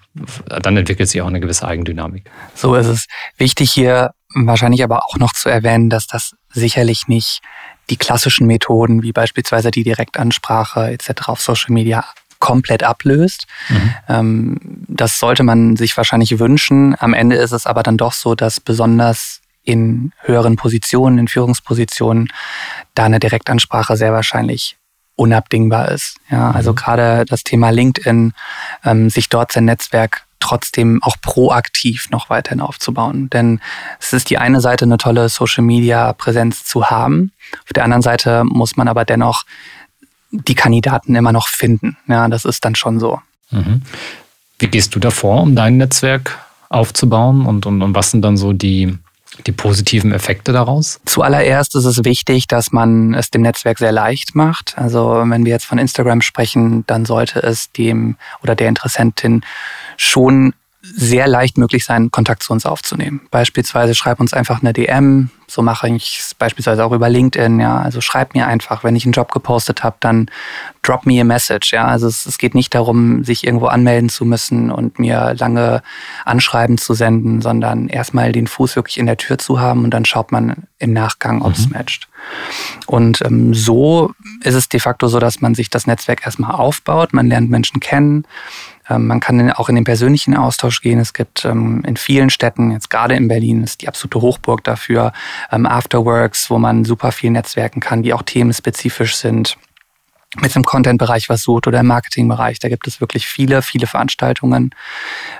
dann 0.46 0.76
entwickelt 0.76 1.08
sich 1.08 1.20
auch 1.20 1.26
eine 1.26 1.40
gewisse 1.40 1.66
Eigendynamik. 1.66 2.30
So 2.54 2.76
ist 2.76 2.86
es. 2.86 3.06
Wichtig 3.36 3.72
hier 3.72 4.12
wahrscheinlich 4.34 4.84
aber 4.84 5.04
auch 5.04 5.16
noch 5.16 5.32
zu 5.32 5.48
erwähnen, 5.48 5.90
dass 5.90 6.06
das 6.06 6.34
sicherlich 6.52 7.08
nicht 7.08 7.40
die 7.90 7.96
klassischen 7.96 8.46
Methoden 8.46 9.02
wie 9.02 9.12
beispielsweise 9.12 9.70
die 9.70 9.82
Direktansprache 9.82 10.92
etc. 10.92 11.28
auf 11.28 11.40
Social 11.40 11.72
Media 11.72 12.04
komplett 12.42 12.82
ablöst. 12.82 13.46
Mhm. 13.68 13.94
Ähm, 14.08 14.60
das 14.88 15.18
sollte 15.20 15.44
man 15.44 15.76
sich 15.76 15.96
wahrscheinlich 15.96 16.38
wünschen. 16.40 16.96
Am 16.98 17.14
Ende 17.14 17.36
ist 17.36 17.52
es 17.52 17.66
aber 17.66 17.84
dann 17.84 17.96
doch 17.96 18.12
so, 18.12 18.34
dass 18.34 18.58
besonders 18.58 19.40
in 19.62 20.12
höheren 20.22 20.56
Positionen, 20.56 21.18
in 21.18 21.28
Führungspositionen, 21.28 22.28
da 22.96 23.04
eine 23.04 23.20
Direktansprache 23.20 23.96
sehr 23.96 24.12
wahrscheinlich 24.12 24.76
unabdingbar 25.14 25.92
ist. 25.92 26.16
Ja, 26.30 26.50
also 26.50 26.72
mhm. 26.72 26.76
gerade 26.76 27.24
das 27.28 27.44
Thema 27.44 27.70
LinkedIn, 27.70 28.32
ähm, 28.84 29.08
sich 29.08 29.28
dort 29.28 29.52
sein 29.52 29.66
Netzwerk 29.66 30.24
trotzdem 30.40 31.00
auch 31.04 31.14
proaktiv 31.22 32.10
noch 32.10 32.28
weiterhin 32.28 32.60
aufzubauen. 32.60 33.30
Denn 33.30 33.60
es 34.00 34.12
ist 34.12 34.30
die 34.30 34.38
eine 34.38 34.60
Seite, 34.60 34.84
eine 34.84 34.96
tolle 34.96 35.28
Social-Media-Präsenz 35.28 36.64
zu 36.64 36.90
haben. 36.90 37.30
Auf 37.62 37.72
der 37.72 37.84
anderen 37.84 38.02
Seite 38.02 38.42
muss 38.42 38.76
man 38.76 38.88
aber 38.88 39.04
dennoch 39.04 39.44
die 40.32 40.54
Kandidaten 40.54 41.14
immer 41.14 41.32
noch 41.32 41.48
finden. 41.48 41.96
Ja, 42.08 42.28
das 42.28 42.44
ist 42.44 42.64
dann 42.64 42.74
schon 42.74 42.98
so. 42.98 43.20
Mhm. 43.50 43.82
Wie 44.58 44.66
gehst 44.68 44.94
du 44.94 44.98
davor, 44.98 45.42
um 45.42 45.54
dein 45.54 45.76
Netzwerk 45.76 46.38
aufzubauen 46.68 47.46
und, 47.46 47.66
und, 47.66 47.82
und 47.82 47.94
was 47.94 48.10
sind 48.10 48.22
dann 48.22 48.36
so 48.36 48.52
die, 48.52 48.96
die 49.46 49.52
positiven 49.52 50.12
Effekte 50.12 50.52
daraus? 50.52 51.00
Zuallererst 51.04 51.76
ist 51.76 51.84
es 51.84 52.04
wichtig, 52.04 52.46
dass 52.46 52.72
man 52.72 53.14
es 53.14 53.30
dem 53.30 53.42
Netzwerk 53.42 53.78
sehr 53.78 53.92
leicht 53.92 54.34
macht. 54.34 54.78
Also 54.78 55.22
wenn 55.26 55.44
wir 55.44 55.52
jetzt 55.52 55.66
von 55.66 55.78
Instagram 55.78 56.22
sprechen, 56.22 56.84
dann 56.86 57.04
sollte 57.04 57.42
es 57.42 57.72
dem 57.72 58.16
oder 58.42 58.54
der 58.54 58.68
Interessentin 58.68 59.42
schon 59.96 60.54
sehr 60.94 61.26
leicht 61.26 61.58
möglich 61.58 61.84
sein, 61.84 62.10
Kontakt 62.10 62.42
zu 62.42 62.52
uns 62.52 62.66
aufzunehmen. 62.66 63.22
Beispielsweise 63.30 63.94
schreib 63.94 64.20
uns 64.20 64.32
einfach 64.32 64.60
eine 64.60 64.72
DM, 64.72 65.30
so 65.46 65.60
mache 65.60 65.88
ich 65.88 66.18
es 66.18 66.34
beispielsweise 66.34 66.84
auch 66.84 66.92
über 66.92 67.08
LinkedIn, 67.08 67.60
ja. 67.60 67.78
Also 67.78 68.00
schreib 68.00 68.34
mir 68.34 68.46
einfach, 68.46 68.84
wenn 68.84 68.96
ich 68.96 69.04
einen 69.04 69.12
Job 69.12 69.32
gepostet 69.32 69.82
habe, 69.84 69.96
dann 70.00 70.30
drop 70.82 71.04
me 71.04 71.20
a 71.20 71.24
message, 71.24 71.72
ja. 71.72 71.86
Also 71.86 72.06
es, 72.06 72.26
es, 72.26 72.38
geht 72.38 72.54
nicht 72.54 72.74
darum, 72.74 73.22
sich 73.22 73.46
irgendwo 73.46 73.66
anmelden 73.66 74.08
zu 74.08 74.24
müssen 74.24 74.70
und 74.70 74.98
mir 74.98 75.34
lange 75.38 75.82
Anschreiben 76.24 76.78
zu 76.78 76.94
senden, 76.94 77.42
sondern 77.42 77.88
erstmal 77.88 78.32
den 78.32 78.46
Fuß 78.46 78.76
wirklich 78.76 78.98
in 78.98 79.06
der 79.06 79.18
Tür 79.18 79.38
zu 79.38 79.60
haben 79.60 79.84
und 79.84 79.90
dann 79.90 80.04
schaut 80.04 80.32
man 80.32 80.64
im 80.78 80.92
Nachgang, 80.92 81.42
ob 81.42 81.52
es 81.52 81.66
mhm. 81.66 81.72
matcht. 81.74 82.08
Und 82.86 83.20
ähm, 83.22 83.52
so 83.52 84.12
ist 84.42 84.54
es 84.54 84.68
de 84.68 84.80
facto 84.80 85.08
so, 85.08 85.18
dass 85.18 85.40
man 85.40 85.54
sich 85.54 85.70
das 85.70 85.86
Netzwerk 85.86 86.24
erstmal 86.24 86.52
aufbaut, 86.52 87.12
man 87.12 87.28
lernt 87.28 87.50
Menschen 87.50 87.80
kennen, 87.80 88.24
man 88.88 89.20
kann 89.20 89.52
auch 89.52 89.68
in 89.68 89.76
den 89.76 89.84
persönlichen 89.84 90.36
Austausch 90.36 90.80
gehen. 90.80 90.98
Es 90.98 91.12
gibt 91.12 91.44
ähm, 91.44 91.82
in 91.86 91.96
vielen 91.96 92.30
Städten, 92.30 92.72
jetzt 92.72 92.90
gerade 92.90 93.14
in 93.14 93.28
Berlin, 93.28 93.62
ist 93.62 93.82
die 93.82 93.88
absolute 93.88 94.20
Hochburg 94.20 94.64
dafür, 94.64 95.12
ähm, 95.50 95.66
Afterworks, 95.66 96.50
wo 96.50 96.58
man 96.58 96.84
super 96.84 97.12
viel 97.12 97.30
netzwerken 97.30 97.80
kann, 97.80 98.02
die 98.02 98.12
auch 98.12 98.22
themenspezifisch 98.22 99.16
sind 99.16 99.56
mit 100.40 100.54
dem 100.54 100.64
Content-Bereich 100.64 101.28
was 101.28 101.42
sucht 101.42 101.66
oder 101.66 101.80
im 101.80 101.86
Marketing-Bereich. 101.86 102.58
Da 102.58 102.68
gibt 102.68 102.86
es 102.86 103.00
wirklich 103.00 103.26
viele, 103.26 103.60
viele 103.60 103.86
Veranstaltungen. 103.86 104.70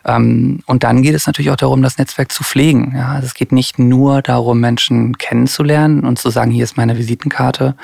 Ähm, 0.05 0.63
und 0.67 0.83
dann 0.83 1.03
geht 1.03 1.15
es 1.15 1.27
natürlich 1.27 1.51
auch 1.51 1.57
darum, 1.57 1.83
das 1.83 1.97
Netzwerk 1.97 2.31
zu 2.31 2.45
pflegen. 2.45 2.93
Ja, 2.95 3.09
also 3.09 3.27
es 3.27 3.35
geht 3.35 3.53
nicht 3.53 3.79
nur 3.79 4.21
darum, 4.21 4.61
Menschen 4.61 5.17
kennenzulernen 5.17 6.05
und 6.05 6.19
zu 6.19 6.29
sagen, 6.29 6.51
hier 6.51 6.65
ist 6.65 6.77
meine 6.77 6.99
Visitenkarte, 6.99 7.75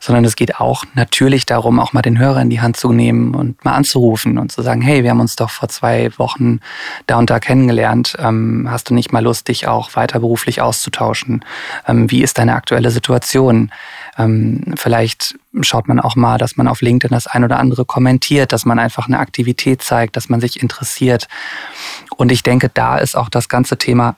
sondern 0.00 0.24
es 0.24 0.36
geht 0.36 0.60
auch 0.60 0.84
natürlich 0.94 1.46
darum, 1.46 1.80
auch 1.80 1.92
mal 1.92 2.02
den 2.02 2.18
Hörer 2.18 2.40
in 2.40 2.50
die 2.50 2.60
Hand 2.60 2.76
zu 2.76 2.92
nehmen 2.92 3.34
und 3.34 3.64
mal 3.64 3.72
anzurufen 3.72 4.38
und 4.38 4.52
zu 4.52 4.62
sagen, 4.62 4.82
hey, 4.82 5.02
wir 5.02 5.10
haben 5.10 5.20
uns 5.20 5.34
doch 5.34 5.50
vor 5.50 5.68
zwei 5.68 6.10
Wochen 6.16 6.60
da 7.08 7.18
und 7.18 7.28
da 7.28 7.40
kennengelernt. 7.40 8.16
Ähm, 8.20 8.68
hast 8.70 8.88
du 8.88 8.94
nicht 8.94 9.12
mal 9.12 9.22
Lust, 9.22 9.48
dich 9.48 9.66
auch 9.66 9.96
weiter 9.96 10.20
beruflich 10.20 10.60
auszutauschen? 10.60 11.44
Ähm, 11.88 12.08
wie 12.10 12.22
ist 12.22 12.38
deine 12.38 12.54
aktuelle 12.54 12.92
Situation? 12.92 13.72
Vielleicht 14.76 15.36
schaut 15.62 15.88
man 15.88 15.98
auch 15.98 16.16
mal, 16.16 16.36
dass 16.38 16.56
man 16.56 16.68
auf 16.68 16.82
LinkedIn 16.82 17.14
das 17.14 17.26
ein 17.26 17.44
oder 17.44 17.58
andere 17.58 17.84
kommentiert, 17.84 18.52
dass 18.52 18.66
man 18.66 18.78
einfach 18.78 19.06
eine 19.06 19.18
Aktivität 19.18 19.82
zeigt, 19.82 20.16
dass 20.16 20.28
man 20.28 20.40
sich 20.40 20.62
interessiert. 20.62 21.28
Und 22.16 22.30
ich 22.30 22.42
denke, 22.42 22.70
da 22.72 22.98
ist 22.98 23.16
auch 23.16 23.30
das 23.30 23.48
ganze 23.48 23.78
Thema, 23.78 24.16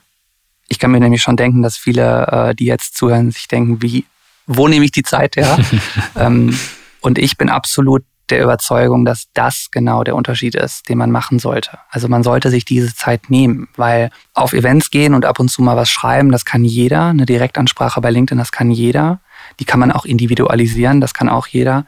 ich 0.68 0.78
kann 0.78 0.90
mir 0.90 1.00
nämlich 1.00 1.22
schon 1.22 1.37
denken, 1.37 1.62
dass 1.62 1.76
viele, 1.76 2.26
äh, 2.26 2.54
die 2.54 2.64
jetzt 2.64 2.96
zuhören, 2.96 3.30
sich 3.30 3.46
denken, 3.48 3.83
wie, 3.83 4.04
wo 4.46 4.66
nehme 4.66 4.85
ich 4.85 4.92
die 4.92 5.02
Zeit 5.02 5.37
her? 5.37 5.59
ähm, 6.16 6.59
und 7.00 7.18
ich 7.18 7.37
bin 7.37 7.48
absolut 7.48 8.02
der 8.30 8.42
Überzeugung, 8.42 9.04
dass 9.04 9.26
das 9.35 9.68
genau 9.70 10.02
der 10.02 10.16
Unterschied 10.16 10.54
ist, 10.54 10.88
den 10.88 10.98
man 10.98 11.11
machen 11.11 11.38
sollte. 11.38 11.78
Also 11.90 12.09
man 12.09 12.22
sollte 12.22 12.50
sich 12.50 12.64
diese 12.64 12.94
Zeit 12.94 13.28
nehmen, 13.28 13.68
weil 13.76 14.11
auf 14.33 14.54
Events 14.54 14.90
gehen 14.90 15.14
und 15.14 15.24
ab 15.24 15.38
und 15.38 15.50
zu 15.50 15.62
mal 15.62 15.76
was 15.76 15.90
schreiben, 15.90 16.33
das 16.33 16.44
kann 16.44 16.64
jeder. 16.64 17.07
Eine 17.07 17.26
Direktansprache 17.26 18.00
bei 18.00 18.11
LinkedIn, 18.11 18.38
das 18.38 18.50
kann 18.52 18.70
jeder. 18.70 19.20
Die 19.61 19.64
kann 19.64 19.81
man 19.81 19.93
auch 19.93 20.05
individualisieren, 20.05 21.01
das 21.01 21.14
kann 21.14 21.29
auch 21.29 21.47
jeder. 21.47 21.87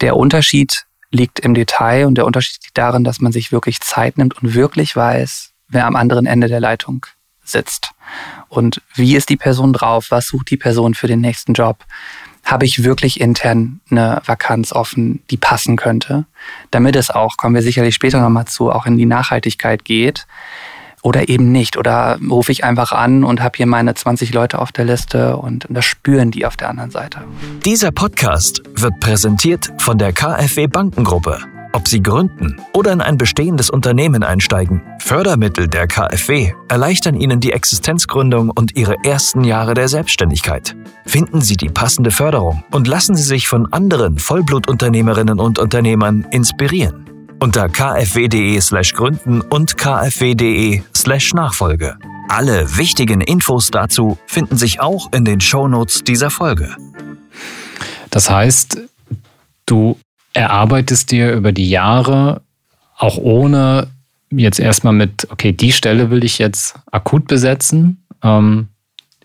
Der 0.00 0.16
Unterschied 0.16 0.84
liegt 1.10 1.40
im 1.40 1.54
Detail 1.54 2.06
und 2.06 2.16
der 2.16 2.26
Unterschied 2.26 2.62
liegt 2.62 2.78
darin, 2.78 3.04
dass 3.04 3.20
man 3.20 3.32
sich 3.32 3.52
wirklich 3.52 3.80
Zeit 3.80 4.18
nimmt 4.18 4.40
und 4.40 4.54
wirklich 4.54 4.94
weiß, 4.94 5.50
wer 5.68 5.86
am 5.86 5.96
anderen 5.96 6.26
Ende 6.26 6.48
der 6.48 6.60
Leitung 6.60 7.06
sitzt. 7.44 7.90
Und 8.48 8.80
wie 8.94 9.16
ist 9.16 9.28
die 9.28 9.36
Person 9.36 9.72
drauf? 9.72 10.06
Was 10.10 10.28
sucht 10.28 10.50
die 10.50 10.56
Person 10.56 10.94
für 10.94 11.06
den 11.06 11.20
nächsten 11.20 11.52
Job? 11.52 11.84
Habe 12.44 12.64
ich 12.64 12.84
wirklich 12.84 13.20
intern 13.20 13.80
eine 13.90 14.22
Vakanz 14.24 14.72
offen, 14.72 15.22
die 15.30 15.36
passen 15.36 15.76
könnte? 15.76 16.24
Damit 16.70 16.96
es 16.96 17.10
auch, 17.10 17.36
kommen 17.36 17.54
wir 17.54 17.62
sicherlich 17.62 17.94
später 17.94 18.20
nochmal 18.20 18.46
zu, 18.46 18.70
auch 18.70 18.86
in 18.86 18.96
die 18.96 19.06
Nachhaltigkeit 19.06 19.84
geht, 19.84 20.26
oder 21.02 21.28
eben 21.28 21.52
nicht. 21.52 21.76
Oder 21.76 22.18
rufe 22.28 22.52
ich 22.52 22.64
einfach 22.64 22.92
an 22.92 23.24
und 23.24 23.42
habe 23.42 23.56
hier 23.56 23.66
meine 23.66 23.94
20 23.94 24.32
Leute 24.32 24.58
auf 24.58 24.72
der 24.72 24.84
Liste 24.84 25.36
und 25.36 25.66
das 25.68 25.84
spüren 25.84 26.30
die 26.30 26.46
auf 26.46 26.56
der 26.56 26.68
anderen 26.68 26.90
Seite. 26.90 27.20
Dieser 27.64 27.92
Podcast 27.92 28.62
wird 28.74 28.98
präsentiert 29.00 29.72
von 29.78 29.98
der 29.98 30.12
KfW 30.12 30.66
Bankengruppe. 30.66 31.38
Ob 31.72 31.86
Sie 31.86 32.02
gründen 32.02 32.60
oder 32.74 32.92
in 32.92 33.00
ein 33.00 33.16
bestehendes 33.16 33.70
Unternehmen 33.70 34.24
einsteigen, 34.24 34.82
Fördermittel 34.98 35.68
der 35.68 35.86
KfW 35.86 36.52
erleichtern 36.68 37.14
Ihnen 37.14 37.38
die 37.38 37.52
Existenzgründung 37.52 38.50
und 38.50 38.76
Ihre 38.76 38.96
ersten 39.04 39.44
Jahre 39.44 39.74
der 39.74 39.86
Selbstständigkeit. 39.86 40.74
Finden 41.06 41.40
Sie 41.40 41.56
die 41.56 41.68
passende 41.68 42.10
Förderung 42.10 42.64
und 42.72 42.88
lassen 42.88 43.14
Sie 43.14 43.22
sich 43.22 43.46
von 43.46 43.72
anderen 43.72 44.18
Vollblutunternehmerinnen 44.18 45.38
und 45.38 45.60
Unternehmern 45.60 46.26
inspirieren 46.32 47.09
unter 47.40 47.68
kfw.de 47.68 48.60
slash 48.60 48.92
gründen 48.92 49.40
und 49.40 49.76
kfw.de 49.76 50.82
slash 50.94 51.34
Nachfolge. 51.34 51.96
Alle 52.28 52.76
wichtigen 52.76 53.20
Infos 53.20 53.70
dazu 53.70 54.18
finden 54.26 54.56
sich 54.56 54.80
auch 54.80 55.12
in 55.12 55.24
den 55.24 55.40
Shownotes 55.40 56.04
dieser 56.04 56.30
Folge. 56.30 56.76
Das 58.10 58.30
heißt, 58.30 58.78
du 59.66 59.98
erarbeitest 60.32 61.10
dir 61.10 61.32
über 61.32 61.52
die 61.52 61.68
Jahre 61.68 62.42
auch 62.96 63.16
ohne 63.16 63.88
jetzt 64.30 64.60
erstmal 64.60 64.92
mit, 64.92 65.26
okay, 65.30 65.52
die 65.52 65.72
Stelle 65.72 66.10
will 66.10 66.22
ich 66.22 66.38
jetzt 66.38 66.78
akut 66.92 67.26
besetzen, 67.26 68.04
ähm, 68.22 68.68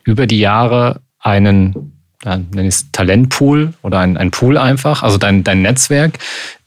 über 0.04 0.26
die 0.26 0.40
Jahre 0.40 1.02
einen 1.20 1.95
ja, 2.26 2.38
nenne 2.38 2.68
ich 2.68 2.76
es 2.76 2.92
Talentpool 2.92 3.74
oder 3.84 4.00
ein, 4.00 4.18
ein 4.18 4.32
Pool 4.32 4.58
einfach, 4.58 5.04
also 5.04 5.18
dein, 5.18 5.44
dein 5.44 5.62
Netzwerk, 5.62 6.18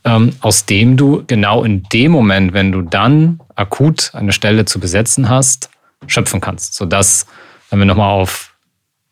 ähm, 0.04 0.32
aus 0.40 0.64
dem 0.64 0.96
du 0.96 1.24
genau 1.26 1.64
in 1.64 1.82
dem 1.92 2.12
Moment, 2.12 2.52
wenn 2.52 2.72
du 2.72 2.82
dann 2.82 3.40
akut 3.56 4.12
eine 4.14 4.32
Stelle 4.32 4.64
zu 4.64 4.80
besetzen 4.80 5.28
hast, 5.28 5.68
schöpfen 6.06 6.40
kannst. 6.40 6.74
Sodass, 6.74 7.26
wenn 7.70 7.80
wir 7.80 7.86
nochmal 7.86 8.12
auf 8.12 8.54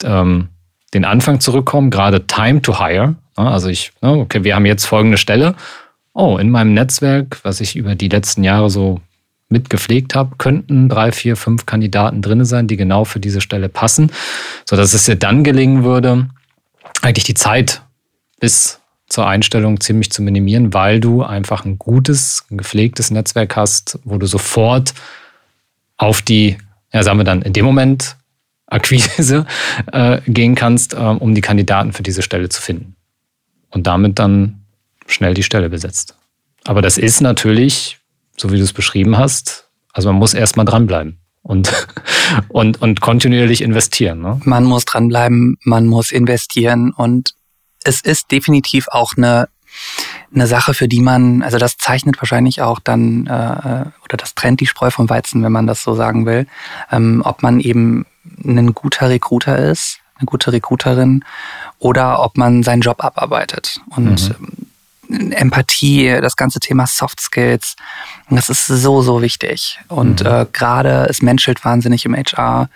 ähm, 0.04 0.48
den 0.94 1.04
Anfang 1.04 1.40
zurückkommen, 1.40 1.90
gerade 1.90 2.26
Time 2.26 2.62
to 2.62 2.78
Hire, 2.78 3.16
ne, 3.37 3.50
also 3.50 3.68
ich, 3.68 3.92
ne, 4.00 4.12
okay, 4.12 4.44
wir 4.44 4.54
haben 4.54 4.66
jetzt 4.66 4.87
folgende 4.87 5.18
Stelle 5.18 5.56
oh, 6.16 6.38
in 6.38 6.48
meinem 6.50 6.72
Netzwerk, 6.72 7.40
was 7.42 7.61
ich 7.61 7.76
über 7.76 7.94
die 7.94 8.09
letzten 8.09 8.42
Jahre 8.42 8.70
so 8.70 9.00
mitgepflegt 9.48 10.14
habe, 10.14 10.37
könnten 10.38 10.88
drei, 10.88 11.12
vier, 11.12 11.37
fünf 11.37 11.66
Kandidaten 11.66 12.22
drin 12.22 12.44
sein, 12.44 12.66
die 12.66 12.76
genau 12.76 13.04
für 13.04 13.20
diese 13.20 13.40
Stelle 13.40 13.68
passen, 13.68 14.11
sodass 14.64 14.94
es 14.94 15.04
dir 15.04 15.16
dann 15.16 15.44
gelingen 15.44 15.85
würde, 15.85 16.28
eigentlich 17.06 17.24
die 17.24 17.34
Zeit 17.34 17.82
bis 18.40 18.80
zur 19.08 19.26
Einstellung 19.26 19.80
ziemlich 19.80 20.10
zu 20.10 20.22
minimieren, 20.22 20.74
weil 20.74 21.00
du 21.00 21.22
einfach 21.22 21.64
ein 21.64 21.78
gutes, 21.78 22.44
ein 22.50 22.58
gepflegtes 22.58 23.10
Netzwerk 23.10 23.56
hast, 23.56 23.98
wo 24.04 24.18
du 24.18 24.26
sofort 24.26 24.92
auf 25.96 26.20
die, 26.20 26.58
ja, 26.92 27.02
sagen 27.02 27.18
wir 27.18 27.24
dann 27.24 27.42
in 27.42 27.52
dem 27.52 27.64
Moment 27.64 28.16
Akquise 28.66 29.46
äh, 29.92 30.20
gehen 30.26 30.56
kannst, 30.56 30.94
äh, 30.94 30.96
um 30.96 31.34
die 31.34 31.40
Kandidaten 31.40 31.92
für 31.92 32.02
diese 32.02 32.22
Stelle 32.22 32.48
zu 32.48 32.60
finden. 32.60 32.96
Und 33.70 33.86
damit 33.86 34.18
dann 34.18 34.62
schnell 35.06 35.34
die 35.34 35.44
Stelle 35.44 35.70
besetzt. 35.70 36.16
Aber 36.64 36.82
das 36.82 36.98
ist 36.98 37.20
natürlich 37.20 37.98
so 38.36 38.50
wie 38.50 38.56
du 38.56 38.62
es 38.62 38.72
beschrieben 38.72 39.16
hast. 39.16 39.68
Also 39.92 40.10
man 40.10 40.18
muss 40.18 40.34
erstmal 40.34 40.66
dranbleiben 40.66 41.18
und, 41.46 41.72
und, 42.48 42.82
und 42.82 43.00
kontinuierlich 43.00 43.62
investieren. 43.62 44.20
Ne? 44.20 44.40
Man 44.44 44.64
muss 44.64 44.85
dranbleiben, 44.85 45.59
man 45.62 45.87
muss 45.87 46.11
investieren 46.11 46.92
und 46.92 47.35
es 47.85 48.00
ist 48.00 48.32
definitiv 48.32 48.88
auch 48.88 49.12
eine, 49.16 49.48
eine 50.35 50.46
Sache, 50.46 50.74
für 50.74 50.88
die 50.88 51.00
man, 51.00 51.42
also 51.42 51.59
das 51.59 51.76
zeichnet 51.76 52.20
wahrscheinlich 52.20 52.62
auch 52.62 52.80
dann, 52.80 53.26
äh, 53.26 53.85
oder 54.04 54.16
das 54.16 54.35
trennt 54.35 54.61
die 54.61 54.66
Spreu 54.66 54.90
vom 54.90 55.09
Weizen, 55.09 55.42
wenn 55.42 55.52
man 55.52 55.66
das 55.66 55.82
so 55.82 55.94
sagen 55.94 56.26
will, 56.26 56.46
ähm, 56.90 57.22
ob 57.24 57.42
man 57.42 57.61
eben 57.61 58.06
ein 58.44 58.74
guter 58.74 59.09
Recruiter 59.09 59.56
ist, 59.56 60.00
eine 60.18 60.26
gute 60.26 60.52
Recruiterin 60.52 61.24
oder 61.78 62.22
ob 62.24 62.37
man 62.37 62.64
seinen 62.64 62.80
Job 62.80 63.04
abarbeitet. 63.04 63.80
Und 63.90 64.30
mhm. 64.40 64.65
Empathie, 65.08 66.18
das 66.20 66.36
ganze 66.36 66.60
Thema 66.60 66.86
Soft 66.86 67.20
Skills, 67.20 67.76
das 68.30 68.48
ist 68.48 68.66
so, 68.66 69.02
so 69.02 69.22
wichtig. 69.22 69.78
Und 69.88 70.22
mhm. 70.22 70.26
äh, 70.26 70.46
gerade 70.52 71.06
es 71.08 71.22
menschelt 71.22 71.64
wahnsinnig 71.64 72.04
im 72.04 72.14
HR. 72.14 72.68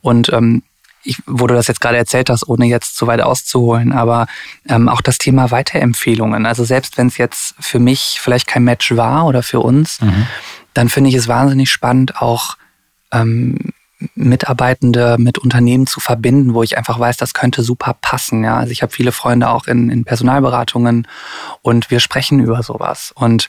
Und 0.00 0.32
ähm, 0.32 0.62
ich, 1.02 1.16
wo 1.26 1.46
du 1.46 1.54
das 1.54 1.68
jetzt 1.68 1.80
gerade 1.80 1.96
erzählt 1.96 2.28
hast, 2.28 2.46
ohne 2.48 2.66
jetzt 2.66 2.96
zu 2.96 3.06
weit 3.06 3.20
auszuholen, 3.20 3.92
aber 3.92 4.26
ähm, 4.68 4.88
auch 4.88 5.00
das 5.00 5.18
Thema 5.18 5.50
Weiterempfehlungen. 5.50 6.44
Also 6.44 6.64
selbst 6.64 6.98
wenn 6.98 7.06
es 7.06 7.16
jetzt 7.16 7.54
für 7.60 7.78
mich 7.78 8.18
vielleicht 8.20 8.46
kein 8.46 8.64
Match 8.64 8.94
war 8.94 9.26
oder 9.26 9.42
für 9.42 9.60
uns, 9.60 10.00
mhm. 10.00 10.26
dann 10.74 10.88
finde 10.88 11.10
ich 11.10 11.16
es 11.16 11.28
wahnsinnig 11.28 11.70
spannend, 11.70 12.20
auch 12.20 12.56
ähm, 13.12 13.72
Mitarbeitende 14.14 15.16
mit 15.18 15.38
Unternehmen 15.38 15.86
zu 15.86 15.98
verbinden, 15.98 16.54
wo 16.54 16.62
ich 16.62 16.78
einfach 16.78 17.00
weiß, 17.00 17.16
das 17.16 17.34
könnte 17.34 17.62
super 17.62 17.96
passen. 18.00 18.44
Ja, 18.44 18.56
also 18.56 18.70
ich 18.70 18.82
habe 18.82 18.92
viele 18.92 19.10
Freunde 19.10 19.50
auch 19.50 19.66
in, 19.66 19.90
in 19.90 20.04
Personalberatungen 20.04 21.08
und 21.62 21.90
wir 21.90 21.98
sprechen 21.98 22.38
über 22.38 22.62
sowas. 22.62 23.12
Und 23.14 23.48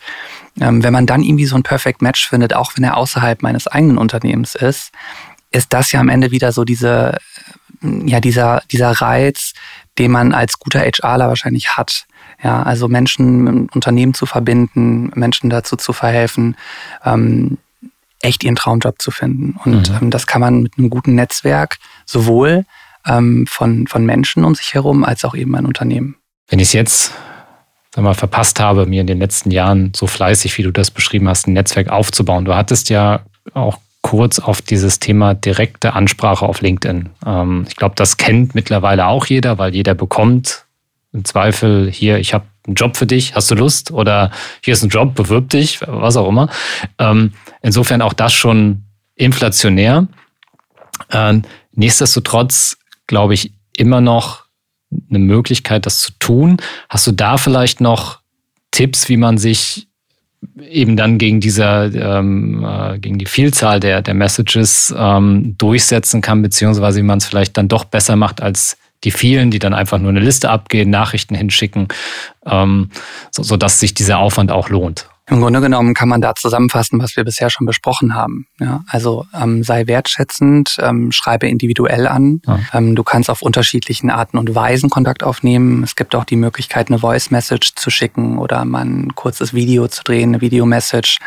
ähm, 0.59 0.83
wenn 0.83 0.93
man 0.93 1.05
dann 1.05 1.21
irgendwie 1.21 1.45
so 1.45 1.55
ein 1.55 1.63
Perfect 1.63 2.01
Match 2.01 2.27
findet, 2.27 2.55
auch 2.55 2.71
wenn 2.75 2.83
er 2.83 2.97
außerhalb 2.97 3.43
meines 3.43 3.67
eigenen 3.67 3.99
Unternehmens 3.99 4.55
ist, 4.55 4.91
ist 5.51 5.71
das 5.73 5.91
ja 5.91 5.99
am 5.99 6.09
Ende 6.09 6.31
wieder 6.31 6.51
so 6.51 6.63
diese, 6.63 7.17
ja, 7.81 8.19
dieser, 8.19 8.63
dieser 8.71 8.91
Reiz, 8.91 9.53
den 9.99 10.11
man 10.11 10.33
als 10.33 10.57
guter 10.57 10.81
HRler 10.81 11.27
wahrscheinlich 11.27 11.77
hat. 11.77 12.05
Ja, 12.43 12.63
also 12.63 12.87
Menschen 12.87 13.43
mit 13.43 13.75
Unternehmen 13.75 14.13
zu 14.13 14.25
verbinden, 14.25 15.11
Menschen 15.13 15.49
dazu 15.49 15.75
zu 15.75 15.93
verhelfen, 15.93 16.55
ähm, 17.03 17.57
echt 18.21 18.43
ihren 18.43 18.55
Traumjob 18.55 19.01
zu 19.01 19.11
finden. 19.11 19.59
Und 19.63 19.89
mhm. 19.89 19.97
ähm, 20.01 20.09
das 20.11 20.27
kann 20.27 20.41
man 20.41 20.63
mit 20.63 20.77
einem 20.77 20.89
guten 20.89 21.15
Netzwerk 21.15 21.77
sowohl 22.05 22.65
ähm, 23.07 23.45
von, 23.47 23.87
von 23.87 24.05
Menschen 24.05 24.43
um 24.43 24.55
sich 24.55 24.73
herum 24.73 25.03
als 25.03 25.23
auch 25.25 25.35
eben 25.35 25.55
ein 25.55 25.65
Unternehmen. 25.65 26.15
Wenn 26.47 26.59
ich 26.59 26.69
es 26.69 26.73
jetzt 26.73 27.13
sag 27.93 28.03
mal, 28.03 28.13
verpasst 28.13 28.59
habe, 28.59 28.85
mir 28.85 29.01
in 29.01 29.07
den 29.07 29.19
letzten 29.19 29.51
Jahren 29.51 29.91
so 29.95 30.07
fleißig, 30.07 30.57
wie 30.57 30.63
du 30.63 30.71
das 30.71 30.91
beschrieben 30.91 31.27
hast, 31.27 31.47
ein 31.47 31.53
Netzwerk 31.53 31.89
aufzubauen. 31.89 32.45
Du 32.45 32.55
hattest 32.55 32.89
ja 32.89 33.21
auch 33.53 33.77
kurz 34.01 34.39
auf 34.39 34.61
dieses 34.61 34.99
Thema 34.99 35.33
direkte 35.33 35.93
Ansprache 35.93 36.45
auf 36.45 36.61
LinkedIn. 36.61 37.09
Ähm, 37.25 37.65
ich 37.67 37.75
glaube, 37.75 37.95
das 37.95 38.17
kennt 38.17 38.55
mittlerweile 38.55 39.07
auch 39.07 39.25
jeder, 39.25 39.57
weil 39.57 39.75
jeder 39.75 39.93
bekommt 39.93 40.65
im 41.11 41.25
Zweifel 41.25 41.89
hier, 41.91 42.19
ich 42.19 42.33
habe 42.33 42.45
einen 42.67 42.75
Job 42.75 42.95
für 42.95 43.07
dich, 43.07 43.35
hast 43.35 43.49
du 43.49 43.55
Lust? 43.55 43.91
Oder 43.91 44.31
hier 44.63 44.73
ist 44.73 44.83
ein 44.83 44.89
Job, 44.89 45.15
bewirb 45.15 45.49
dich, 45.49 45.79
was 45.85 46.17
auch 46.17 46.29
immer. 46.29 46.49
Ähm, 46.99 47.33
insofern 47.61 48.01
auch 48.01 48.13
das 48.13 48.33
schon 48.33 48.83
inflationär. 49.15 50.07
Ähm, 51.11 51.43
nichtsdestotrotz 51.73 52.77
glaube 53.07 53.33
ich 53.33 53.53
immer 53.77 54.01
noch 54.01 54.45
eine 55.09 55.19
Möglichkeit, 55.19 55.85
das 55.85 56.01
zu 56.01 56.11
tun. 56.19 56.57
Hast 56.89 57.05
du 57.07 57.11
da 57.11 57.37
vielleicht 57.37 57.81
noch 57.81 58.19
Tipps, 58.71 59.09
wie 59.09 59.17
man 59.17 59.37
sich 59.37 59.87
eben 60.61 60.95
dann 60.95 61.17
gegen 61.17 61.39
dieser, 61.39 61.93
ähm, 61.93 62.65
äh, 62.65 62.97
gegen 62.99 63.17
die 63.17 63.25
Vielzahl 63.25 63.79
der, 63.79 64.01
der 64.01 64.13
Messages 64.13 64.93
ähm, 64.97 65.55
durchsetzen 65.57 66.21
kann, 66.21 66.41
beziehungsweise 66.41 66.99
wie 66.99 67.03
man 67.03 67.17
es 67.17 67.25
vielleicht 67.25 67.57
dann 67.57 67.67
doch 67.67 67.85
besser 67.85 68.15
macht 68.15 68.41
als 68.41 68.77
die 69.03 69.11
vielen, 69.11 69.51
die 69.51 69.59
dann 69.59 69.73
einfach 69.73 69.97
nur 69.97 70.09
eine 70.09 70.19
Liste 70.19 70.49
abgehen, 70.49 70.89
Nachrichten 70.89 71.35
hinschicken, 71.35 71.87
ähm, 72.45 72.89
so, 73.31 73.43
sodass 73.43 73.79
sich 73.79 73.93
dieser 73.93 74.19
Aufwand 74.19 74.51
auch 74.51 74.69
lohnt. 74.69 75.09
Im 75.29 75.41
Grunde 75.41 75.61
genommen 75.61 75.93
kann 75.93 76.09
man 76.09 76.21
da 76.21 76.33
zusammenfassen, 76.35 77.01
was 77.01 77.15
wir 77.15 77.23
bisher 77.23 77.49
schon 77.49 77.67
besprochen 77.67 78.15
haben. 78.15 78.47
Ja, 78.59 78.83
also 78.87 79.25
ähm, 79.33 79.63
sei 79.63 79.85
wertschätzend, 79.87 80.77
ähm, 80.79 81.11
schreibe 81.11 81.47
individuell 81.47 82.07
an. 82.07 82.41
Ja. 82.47 82.59
Ähm, 82.73 82.95
du 82.95 83.03
kannst 83.03 83.29
auf 83.29 83.41
unterschiedlichen 83.41 84.09
Arten 84.09 84.37
und 84.37 84.55
Weisen 84.55 84.89
Kontakt 84.89 85.23
aufnehmen. 85.23 85.83
Es 85.83 85.95
gibt 85.95 86.15
auch 86.15 86.23
die 86.23 86.35
Möglichkeit, 86.35 86.89
eine 86.89 86.99
Voice 86.99 87.29
Message 87.31 87.75
zu 87.75 87.89
schicken 87.89 88.37
oder 88.39 88.65
mal 88.65 88.85
ein 88.85 89.15
kurzes 89.15 89.53
Video 89.53 89.87
zu 89.87 90.03
drehen, 90.03 90.29
eine 90.29 90.41
Video 90.41 90.65
Message. 90.65 91.19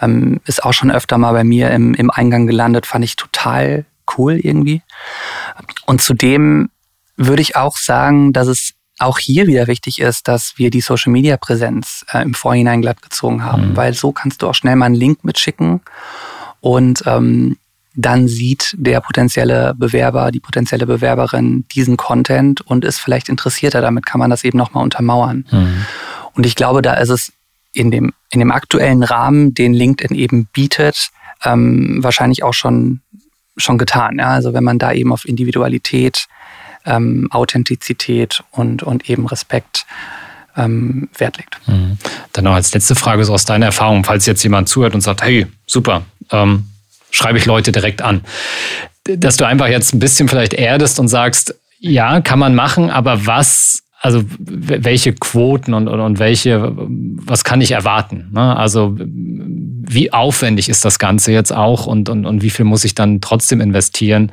Ähm, 0.00 0.40
ist 0.46 0.62
auch 0.64 0.72
schon 0.72 0.90
öfter 0.90 1.18
mal 1.18 1.32
bei 1.32 1.44
mir 1.44 1.70
im, 1.70 1.94
im 1.94 2.10
Eingang 2.10 2.46
gelandet, 2.46 2.86
fand 2.86 3.04
ich 3.04 3.16
total 3.16 3.86
cool 4.16 4.34
irgendwie. 4.34 4.82
Und 5.86 6.00
zudem 6.00 6.70
würde 7.16 7.42
ich 7.42 7.56
auch 7.56 7.76
sagen, 7.76 8.32
dass 8.32 8.46
es 8.46 8.74
auch 8.98 9.18
hier 9.18 9.46
wieder 9.46 9.66
wichtig 9.66 10.00
ist, 10.00 10.28
dass 10.28 10.54
wir 10.56 10.70
die 10.70 10.80
Social 10.80 11.12
Media 11.12 11.36
Präsenz 11.36 12.04
äh, 12.12 12.22
im 12.22 12.34
Vorhinein 12.34 12.82
glatt 12.82 13.02
gezogen 13.02 13.44
haben, 13.44 13.70
mhm. 13.70 13.76
weil 13.76 13.94
so 13.94 14.12
kannst 14.12 14.42
du 14.42 14.48
auch 14.48 14.54
schnell 14.54 14.76
mal 14.76 14.86
einen 14.86 14.94
Link 14.94 15.24
mitschicken 15.24 15.80
und 16.60 17.02
ähm, 17.06 17.56
dann 17.94 18.28
sieht 18.28 18.76
der 18.78 19.00
potenzielle 19.00 19.74
Bewerber, 19.74 20.30
die 20.30 20.38
potenzielle 20.38 20.86
Bewerberin 20.86 21.64
diesen 21.72 21.96
Content 21.96 22.60
und 22.60 22.84
ist 22.84 23.00
vielleicht 23.00 23.28
interessierter. 23.28 23.80
Damit 23.80 24.06
kann 24.06 24.20
man 24.20 24.30
das 24.30 24.44
eben 24.44 24.56
nochmal 24.56 24.84
untermauern. 24.84 25.46
Mhm. 25.50 25.84
Und 26.34 26.46
ich 26.46 26.54
glaube, 26.54 26.80
da 26.80 26.94
ist 26.94 27.08
es 27.08 27.32
in 27.72 27.90
dem, 27.90 28.12
in 28.30 28.38
dem 28.38 28.52
aktuellen 28.52 29.02
Rahmen, 29.02 29.52
den 29.52 29.74
LinkedIn 29.74 30.16
eben 30.16 30.46
bietet, 30.52 31.10
ähm, 31.44 31.98
wahrscheinlich 32.00 32.44
auch 32.44 32.54
schon, 32.54 33.00
schon 33.56 33.78
getan. 33.78 34.18
Ja? 34.18 34.28
Also 34.28 34.54
wenn 34.54 34.64
man 34.64 34.78
da 34.78 34.92
eben 34.92 35.12
auf 35.12 35.26
Individualität 35.26 36.28
ähm, 36.84 37.28
Authentizität 37.30 38.42
und, 38.50 38.82
und 38.82 39.08
eben 39.08 39.26
Respekt 39.26 39.86
ähm, 40.56 41.08
Wert 41.16 41.38
legt. 41.38 41.58
Mhm. 41.66 41.98
Dann 42.32 42.44
noch 42.44 42.54
als 42.54 42.74
letzte 42.74 42.94
Frage 42.94 43.24
so 43.24 43.32
aus 43.32 43.44
deiner 43.44 43.66
Erfahrung, 43.66 44.04
falls 44.04 44.26
jetzt 44.26 44.42
jemand 44.42 44.68
zuhört 44.68 44.94
und 44.94 45.00
sagt, 45.00 45.22
hey, 45.22 45.46
super, 45.66 46.02
ähm, 46.30 46.64
schreibe 47.10 47.38
ich 47.38 47.46
Leute 47.46 47.72
direkt 47.72 48.02
an. 48.02 48.22
Dass 49.04 49.36
du 49.36 49.46
einfach 49.46 49.68
jetzt 49.68 49.94
ein 49.94 50.00
bisschen 50.00 50.28
vielleicht 50.28 50.54
erdest 50.54 50.98
und 51.00 51.08
sagst, 51.08 51.54
ja, 51.78 52.20
kann 52.20 52.38
man 52.38 52.54
machen, 52.54 52.90
aber 52.90 53.26
was, 53.26 53.84
also 54.00 54.22
welche 54.38 55.12
Quoten 55.12 55.74
und, 55.74 55.88
und, 55.88 56.00
und 56.00 56.18
welche, 56.18 56.72
was 56.76 57.44
kann 57.44 57.60
ich 57.60 57.70
erwarten? 57.70 58.28
Ne? 58.32 58.56
Also 58.56 58.96
wie 58.98 60.12
aufwendig 60.12 60.68
ist 60.68 60.84
das 60.84 60.98
Ganze 60.98 61.32
jetzt 61.32 61.52
auch 61.52 61.86
und, 61.86 62.08
und, 62.08 62.26
und 62.26 62.42
wie 62.42 62.50
viel 62.50 62.64
muss 62.64 62.84
ich 62.84 62.94
dann 62.94 63.20
trotzdem 63.20 63.60
investieren, 63.60 64.32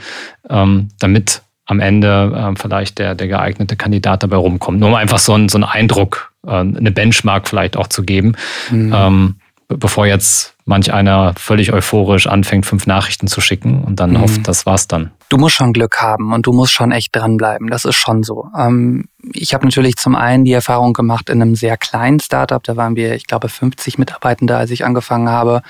ähm, 0.50 0.90
damit 1.00 1.44
am 1.66 1.80
Ende 1.80 2.32
äh, 2.36 2.60
vielleicht 2.60 3.00
der, 3.00 3.16
der 3.16 3.28
geeignete 3.28 3.76
Kandidat 3.76 4.24
dabei 4.24 4.38
rumkommt. 4.38 4.80
Nur 4.80 4.90
um 4.90 4.96
einfach 4.96 5.20
so, 5.20 5.34
ein, 5.34 5.50
so 5.50 5.58
einen 5.58 5.64
Eindruck, 5.64 6.32
äh, 6.46 6.52
eine 6.52 6.92
Benchmark 6.92 7.48
vielleicht 7.48 7.78
auch 7.78 7.88
zu 7.88 8.04
geben, 8.04 8.36
mhm. 8.72 8.94
ähm, 8.96 9.36
bevor 9.68 10.06
jetzt 10.06 10.56
manch 10.66 10.92
einer 10.92 11.34
völlig 11.38 11.72
euphorisch 11.72 12.26
anfängt, 12.28 12.66
fünf 12.66 12.88
Nachrichten 12.88 13.28
zu 13.28 13.40
schicken 13.40 13.84
und 13.84 14.00
dann 14.00 14.14
mhm. 14.14 14.22
hofft, 14.22 14.48
das 14.48 14.66
war's 14.66 14.88
dann. 14.88 15.12
Du 15.30 15.38
musst 15.38 15.56
schon 15.56 15.74
Glück 15.74 16.02
haben 16.02 16.34
und 16.34 16.48
du 16.48 16.54
musst 16.54 16.74
schon 16.74 16.92
echt 16.92 17.16
dranbleiben. 17.16 17.70
Das 17.70 17.86
ist 17.86 17.96
schon 17.96 18.24
so. 18.24 18.48
Ähm, 18.58 19.06
ich 19.34 19.54
habe 19.54 19.66
natürlich 19.66 19.96
zum 19.96 20.16
einen 20.16 20.44
die 20.44 20.54
Erfahrung 20.54 20.94
gemacht 20.94 21.30
in 21.30 21.42
einem 21.42 21.56
sehr 21.56 21.78
kleinen 21.78 22.20
Startup. 22.20 22.64
Da 22.64 22.76
waren 22.76 22.96
wir, 22.96 23.16
ich 23.16 23.28
glaube, 23.28 23.50
50 23.50 23.98
Mitarbeitende, 24.00 24.58
als 24.58 24.72
ich 24.72 24.86
angefangen 24.86 25.30
habe. 25.30 25.62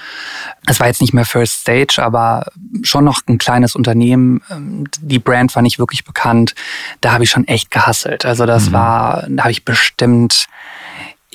Es 0.66 0.80
war 0.80 0.88
jetzt 0.88 1.02
nicht 1.02 1.14
mehr 1.14 1.26
First 1.26 1.62
Stage, 1.62 2.02
aber 2.02 2.48
schon 2.84 3.04
noch 3.04 3.22
ein 3.28 3.38
kleines 3.38 3.76
Unternehmen. 3.76 4.41
Ähm, 4.50 4.86
die 5.02 5.20
Brand 5.20 5.54
war 5.56 5.62
nicht 5.62 5.80
wirklich 5.80 6.06
bekannt. 6.06 6.56
Da 7.02 7.12
habe 7.12 7.26
ich 7.26 7.30
schon 7.30 7.48
echt 7.48 7.70
gehasselt. 7.70 8.26
Also 8.26 8.46
das 8.46 8.70
mhm. 8.70 8.74
war, 8.74 9.26
da 9.30 9.43
habe 9.43 9.52
ich 9.52 9.66
bestimmt 9.66 10.48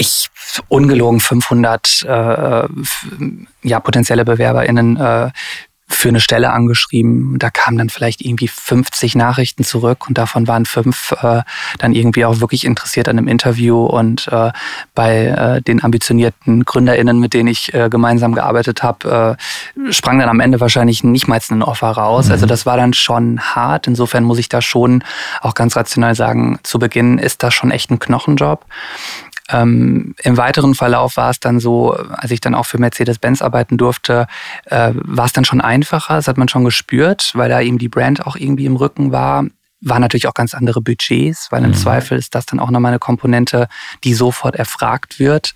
ich 0.01 0.31
ungelogen 0.69 1.21
500 1.21 2.03
äh, 2.03 2.69
ja, 3.63 3.81
potenzielle 3.81 4.25
BewerberInnen 4.25 4.97
äh, 4.97 5.31
für 5.91 6.09
eine 6.09 6.21
Stelle 6.21 6.53
angeschrieben. 6.53 7.39
Da 7.39 7.51
kamen 7.51 7.77
dann 7.77 7.91
vielleicht 7.91 8.23
irgendwie 8.23 8.49
50 8.49 9.17
Nachrichten 9.17 9.65
zurück 9.65 10.07
und 10.09 10.17
davon 10.17 10.47
waren 10.47 10.65
fünf 10.65 11.13
äh, 11.21 11.43
dann 11.79 11.93
irgendwie 11.93 12.25
auch 12.25 12.41
wirklich 12.41 12.65
interessiert 12.65 13.09
an 13.09 13.19
einem 13.19 13.27
Interview. 13.27 13.85
Und 13.85 14.29
äh, 14.29 14.53
bei 14.95 15.27
äh, 15.27 15.61
den 15.61 15.83
ambitionierten 15.83 16.65
GründerInnen, 16.65 17.19
mit 17.19 17.35
denen 17.35 17.49
ich 17.49 17.75
äh, 17.75 17.89
gemeinsam 17.91 18.35
gearbeitet 18.35 18.83
habe, 18.85 19.37
äh, 19.77 19.93
sprang 19.93 20.21
dann 20.21 20.29
am 20.29 20.41
Ende 20.41 20.61
wahrscheinlich 20.61 21.03
nicht 21.03 21.27
mal 21.27 21.41
ein 21.51 21.63
Offer 21.63 21.91
raus. 21.91 22.27
Mhm. 22.27 22.33
Also 22.33 22.47
das 22.47 22.67
war 22.67 22.77
dann 22.77 22.95
schon 22.95 23.41
hart. 23.41 23.89
Insofern 23.89 24.25
muss 24.25 24.39
ich 24.39 24.49
da 24.49 24.63
schon 24.63 25.03
auch 25.41 25.55
ganz 25.55 25.77
rational 25.77 26.15
sagen, 26.15 26.61
zu 26.63 26.79
Beginn 26.79 27.19
ist 27.19 27.43
das 27.43 27.53
schon 27.53 27.73
echt 27.73 27.91
ein 27.91 27.99
Knochenjob. 27.99 28.65
Ähm, 29.53 30.15
Im 30.23 30.37
weiteren 30.37 30.75
Verlauf 30.75 31.17
war 31.17 31.31
es 31.31 31.41
dann 31.41 31.61
so, 31.61 31.93
als 31.93 32.31
ich 32.31 32.41
dann 32.41 32.55
auch 32.55 32.67
für 32.67 32.79
Mercedes-Benz 32.79 33.43
arbeiten 33.43 33.77
durfte, 33.77 34.27
äh, 34.67 34.93
war 34.95 35.27
es 35.27 35.33
dann 35.33 35.45
schon 35.45 35.61
einfacher. 35.61 36.17
Das 36.17 36.29
hat 36.29 36.39
man 36.39 36.49
schon 36.49 36.65
gespürt, 36.65 37.33
weil 37.35 37.49
da 37.49 37.61
eben 37.61 37.79
die 37.79 37.89
Brand 37.89 38.27
auch 38.27 38.37
irgendwie 38.37 38.67
im 38.67 38.77
Rücken 38.77 39.13
war. 39.13 39.45
War 39.81 39.99
natürlich 39.99 40.29
auch 40.29 40.35
ganz 40.35 40.55
andere 40.55 40.81
Budgets, 40.81 41.49
weil 41.51 41.65
im 41.65 41.71
mhm. 41.71 41.75
Zweifel 41.75 42.19
ist 42.19 42.35
das 42.35 42.47
dann 42.47 42.61
auch 42.61 42.71
nochmal 42.71 42.93
eine 42.93 42.99
Komponente, 42.99 43.69
die 44.05 44.15
sofort 44.15 44.57
erfragt 44.57 45.19
wird. 45.19 45.55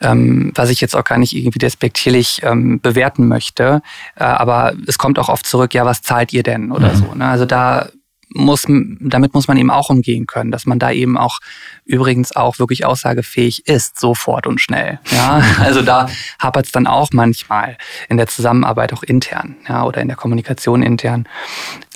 Ähm, 0.00 0.50
was 0.56 0.70
ich 0.70 0.80
jetzt 0.80 0.96
auch 0.96 1.04
gar 1.04 1.18
nicht 1.18 1.34
irgendwie 1.34 1.60
despektierlich 1.60 2.40
ähm, 2.42 2.80
bewerten 2.80 3.28
möchte. 3.28 3.82
Äh, 4.16 4.24
aber 4.24 4.72
es 4.88 4.98
kommt 4.98 5.18
auch 5.20 5.28
oft 5.28 5.46
zurück, 5.46 5.74
ja, 5.74 5.84
was 5.84 6.02
zahlt 6.02 6.32
ihr 6.32 6.42
denn 6.42 6.72
oder 6.72 6.92
mhm. 6.92 6.96
so. 6.96 7.14
Ne? 7.14 7.26
Also 7.26 7.46
da 7.46 7.88
muss, 8.34 8.66
damit 8.68 9.34
muss 9.34 9.48
man 9.48 9.56
eben 9.56 9.70
auch 9.70 9.90
umgehen 9.90 10.26
können, 10.26 10.50
dass 10.50 10.66
man 10.66 10.78
da 10.78 10.90
eben 10.90 11.16
auch 11.16 11.38
übrigens 11.84 12.34
auch 12.34 12.58
wirklich 12.58 12.84
aussagefähig 12.84 13.66
ist, 13.66 13.98
sofort 13.98 14.46
und 14.46 14.60
schnell. 14.60 15.00
Ja, 15.10 15.42
also 15.60 15.82
da 15.82 16.08
hapert 16.38 16.66
es 16.66 16.72
dann 16.72 16.86
auch 16.86 17.10
manchmal 17.12 17.76
in 18.08 18.16
der 18.16 18.26
Zusammenarbeit 18.26 18.92
auch 18.92 19.02
intern, 19.02 19.56
ja, 19.68 19.84
oder 19.84 20.00
in 20.00 20.08
der 20.08 20.16
Kommunikation 20.16 20.82
intern. 20.82 21.28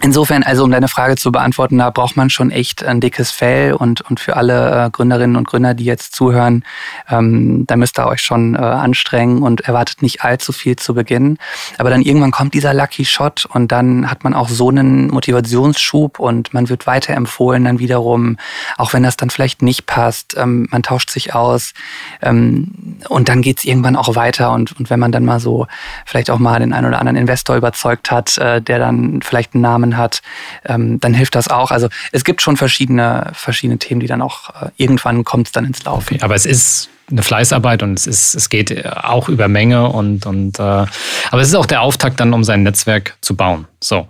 Insofern, 0.03 0.43
also 0.43 0.63
um 0.63 0.71
deine 0.71 0.89
Frage 0.89 1.17
zu 1.17 1.33
beantworten, 1.33 1.79
da 1.79 1.89
braucht 1.89 2.19
man 2.19 2.29
schon 2.29 2.51
echt 2.51 2.85
ein 2.85 3.01
dickes 3.01 3.31
Fell 3.31 3.73
und, 3.73 4.03
und 4.03 4.21
für 4.21 4.37
alle 4.37 4.85
äh, 4.85 4.91
Gründerinnen 4.91 5.37
und 5.37 5.49
Gründer, 5.49 5.73
die 5.73 5.87
jetzt 5.87 6.15
zuhören, 6.15 6.65
ähm, 7.09 7.65
da 7.67 7.77
müsst 7.77 7.99
ihr 7.99 8.07
euch 8.07 8.21
schon 8.21 8.57
äh, 8.57 8.59
anstrengen 8.59 9.43
und 9.43 9.63
erwartet 9.63 10.03
nicht 10.03 10.23
allzu 10.23 10.53
viel 10.53 10.77
zu 10.77 10.93
Beginn. 10.93 11.39
Aber 11.79 11.89
dann 11.89 12.03
irgendwann 12.03 12.31
kommt 12.31 12.53
dieser 12.53 12.75
Lucky 12.75 13.07
Shot 13.07 13.47
und 13.47 13.73
dann 13.73 14.11
hat 14.11 14.23
man 14.23 14.35
auch 14.35 14.51
so 14.51 14.69
einen 14.69 15.09
Motivationsschub 15.09 16.19
und 16.19 16.53
man 16.53 16.69
wird 16.69 16.87
weiterempfohlen 16.87 17.65
dann 17.65 17.79
wiederum, 17.79 18.37
auch 18.77 18.93
wenn 18.93 19.03
das 19.03 19.17
dann 19.17 19.31
vielleicht 19.31 19.63
nicht 19.63 19.87
passt, 19.87 20.37
ähm, 20.37 20.69
man 20.71 20.83
tauscht 20.83 21.09
sich 21.09 21.35
aus 21.35 21.73
ähm, 22.21 22.99
und 23.09 23.31
dann 23.31 23.41
geht's 23.41 23.65
irgendwann 23.65 23.97
auch 23.97 24.15
weiter 24.15 24.53
und, 24.53 24.79
und 24.79 24.91
wenn 24.91 25.01
man 25.01 25.11
dann 25.11 25.25
mal 25.25 25.41
so 25.41 25.67
vielleicht 26.05 26.29
auch 26.29 26.39
mal 26.39 26.61
den 26.61 26.75
einen 26.75 26.87
oder 26.87 26.99
anderen 27.01 27.17
Investor 27.17 27.57
überzeugt 27.57 28.11
hat, 28.11 28.37
äh, 28.37 28.61
der 28.61 28.79
dann 28.79 29.23
vielleicht 29.23 29.55
einen 29.55 29.63
Namen 29.63 29.86
Namen 29.87 29.97
hat, 29.97 30.23
ähm, 30.65 31.01
dann 31.01 31.15
hilft 31.15 31.35
das 31.35 31.49
auch. 31.49 31.71
Also 31.71 31.89
es 32.13 32.25
gibt 32.25 32.43
schon 32.43 32.57
verschiedene, 32.57 33.31
verschiedene 33.33 33.79
Themen, 33.79 34.01
die 34.01 34.07
dann 34.07 34.23
auch 34.23 34.51
äh, 34.51 34.71
irgendwann 34.77 35.25
kommt 35.25 35.49
es 35.49 35.53
dann 35.53 35.65
ins 35.65 35.85
Laufen. 35.85 36.15
Okay, 36.15 36.25
aber 36.25 36.35
es 36.35 36.47
ist 36.47 36.89
eine 37.11 37.23
Fleißarbeit 37.23 37.83
und 37.83 37.99
es 37.99 38.07
ist, 38.07 38.35
es 38.35 38.49
geht 38.49 38.71
äh, 38.71 38.89
auch 38.89 39.29
über 39.29 39.49
Menge 39.49 39.89
und, 39.89 40.27
und 40.27 40.59
äh, 40.59 40.63
aber 40.63 41.41
es 41.41 41.49
ist 41.49 41.55
auch 41.55 41.67
der 41.67 41.83
Auftakt 41.83 42.21
dann, 42.21 42.33
um 42.33 42.45
sein 42.45 42.63
Netzwerk 42.63 43.17
zu 43.21 43.37
bauen. 43.37 43.67
So. 43.81 44.09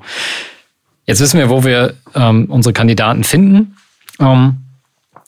Jetzt 1.04 1.20
wissen 1.20 1.38
wir, 1.38 1.50
wo 1.50 1.62
wir 1.62 1.94
ähm, 2.14 2.46
unsere 2.48 2.72
Kandidaten 2.72 3.24
finden. 3.24 3.76
Ähm, 4.20 4.62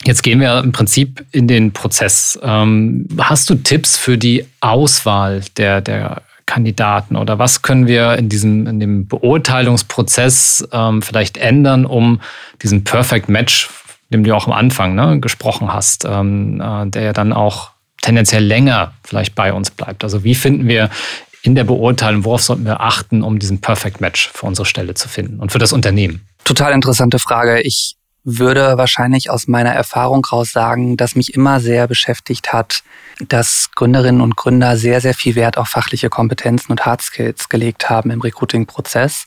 Jetzt 0.04 0.22
gehen 0.22 0.38
wir 0.38 0.60
im 0.60 0.70
Prinzip 0.70 1.26
in 1.32 1.48
den 1.48 1.72
Prozess. 1.72 2.38
Ähm, 2.40 3.08
hast 3.18 3.50
du 3.50 3.56
Tipps 3.56 3.96
für 3.96 4.16
die 4.16 4.46
Auswahl 4.60 5.42
der, 5.56 5.80
der 5.80 6.22
Kandidaten 6.48 7.14
oder 7.14 7.38
was 7.38 7.62
können 7.62 7.86
wir 7.86 8.16
in 8.16 8.28
diesem 8.28 8.66
in 8.66 8.80
dem 8.80 9.06
Beurteilungsprozess 9.06 10.66
ähm, 10.72 11.02
vielleicht 11.02 11.36
ändern, 11.36 11.84
um 11.86 12.20
diesen 12.62 12.82
Perfect 12.82 13.28
Match, 13.28 13.68
dem 14.10 14.24
du 14.24 14.34
auch 14.34 14.46
am 14.46 14.52
Anfang 14.52 14.94
ne, 14.96 15.20
gesprochen 15.20 15.72
hast, 15.72 16.04
ähm, 16.04 16.60
äh, 16.60 16.86
der 16.90 17.02
ja 17.02 17.12
dann 17.12 17.32
auch 17.32 17.70
tendenziell 18.00 18.42
länger 18.42 18.92
vielleicht 19.04 19.34
bei 19.34 19.52
uns 19.52 19.70
bleibt. 19.70 20.02
Also 20.02 20.24
wie 20.24 20.34
finden 20.34 20.66
wir 20.66 20.90
in 21.42 21.54
der 21.54 21.64
Beurteilung, 21.64 22.24
worauf 22.24 22.42
sollten 22.42 22.64
wir 22.64 22.80
achten, 22.80 23.22
um 23.22 23.38
diesen 23.38 23.60
Perfect 23.60 24.00
Match 24.00 24.30
für 24.32 24.46
unsere 24.46 24.66
Stelle 24.66 24.94
zu 24.94 25.08
finden 25.08 25.40
und 25.40 25.52
für 25.52 25.58
das 25.58 25.72
Unternehmen? 25.72 26.26
Total 26.44 26.72
interessante 26.72 27.18
Frage. 27.18 27.60
Ich 27.60 27.96
würde 28.24 28.76
wahrscheinlich 28.78 29.30
aus 29.30 29.48
meiner 29.48 29.70
Erfahrung 29.70 30.24
raus 30.24 30.50
sagen, 30.50 30.96
dass 30.96 31.14
mich 31.14 31.34
immer 31.34 31.60
sehr 31.60 31.86
beschäftigt 31.86 32.52
hat, 32.52 32.82
dass 33.20 33.70
Gründerinnen 33.74 34.20
und 34.20 34.36
Gründer 34.36 34.76
sehr, 34.76 35.00
sehr 35.00 35.14
viel 35.14 35.34
Wert 35.34 35.58
auf 35.58 35.68
fachliche 35.68 36.08
Kompetenzen 36.08 36.72
und 36.72 36.86
Hard 36.86 37.02
Skills 37.02 37.48
gelegt 37.48 37.90
haben 37.90 38.10
im 38.10 38.20
Recruiting-Prozess 38.20 39.24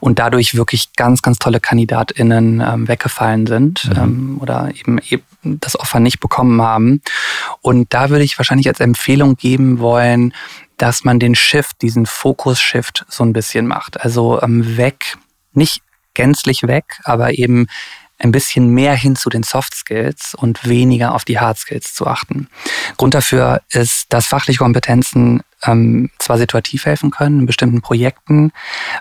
und 0.00 0.18
dadurch 0.18 0.54
wirklich 0.54 0.92
ganz, 0.94 1.22
ganz 1.22 1.38
tolle 1.38 1.60
KandidatInnen 1.60 2.60
ähm, 2.60 2.88
weggefallen 2.88 3.46
sind 3.46 3.86
mhm. 3.86 4.02
ähm, 4.02 4.38
oder 4.40 4.70
eben, 4.74 4.98
eben 5.08 5.22
das 5.42 5.78
Offer 5.78 6.00
nicht 6.00 6.20
bekommen 6.20 6.60
haben. 6.60 7.00
Und 7.62 7.94
da 7.94 8.10
würde 8.10 8.24
ich 8.24 8.38
wahrscheinlich 8.38 8.68
als 8.68 8.80
Empfehlung 8.80 9.36
geben 9.36 9.78
wollen, 9.78 10.34
dass 10.76 11.04
man 11.04 11.18
den 11.18 11.34
Shift, 11.34 11.82
diesen 11.82 12.06
Fokus-Shift 12.06 13.04
so 13.08 13.24
ein 13.24 13.32
bisschen 13.32 13.66
macht. 13.66 14.00
Also 14.02 14.40
ähm, 14.42 14.76
weg, 14.76 15.16
nicht 15.52 15.82
gänzlich 16.14 16.64
weg, 16.64 17.00
aber 17.04 17.38
eben 17.38 17.68
ein 18.20 18.32
bisschen 18.32 18.68
mehr 18.68 18.94
hin 18.94 19.16
zu 19.16 19.30
den 19.30 19.42
Soft 19.42 19.74
Skills 19.74 20.34
und 20.34 20.68
weniger 20.68 21.14
auf 21.14 21.24
die 21.24 21.40
Hard 21.40 21.58
Skills 21.58 21.94
zu 21.94 22.06
achten. 22.06 22.48
Grund 22.96 23.14
dafür 23.14 23.62
ist, 23.70 24.06
dass 24.10 24.26
fachliche 24.26 24.58
Kompetenzen 24.58 25.42
ähm, 25.64 26.10
zwar 26.18 26.38
situativ 26.38 26.86
helfen 26.86 27.10
können 27.10 27.40
in 27.40 27.46
bestimmten 27.46 27.80
Projekten, 27.80 28.52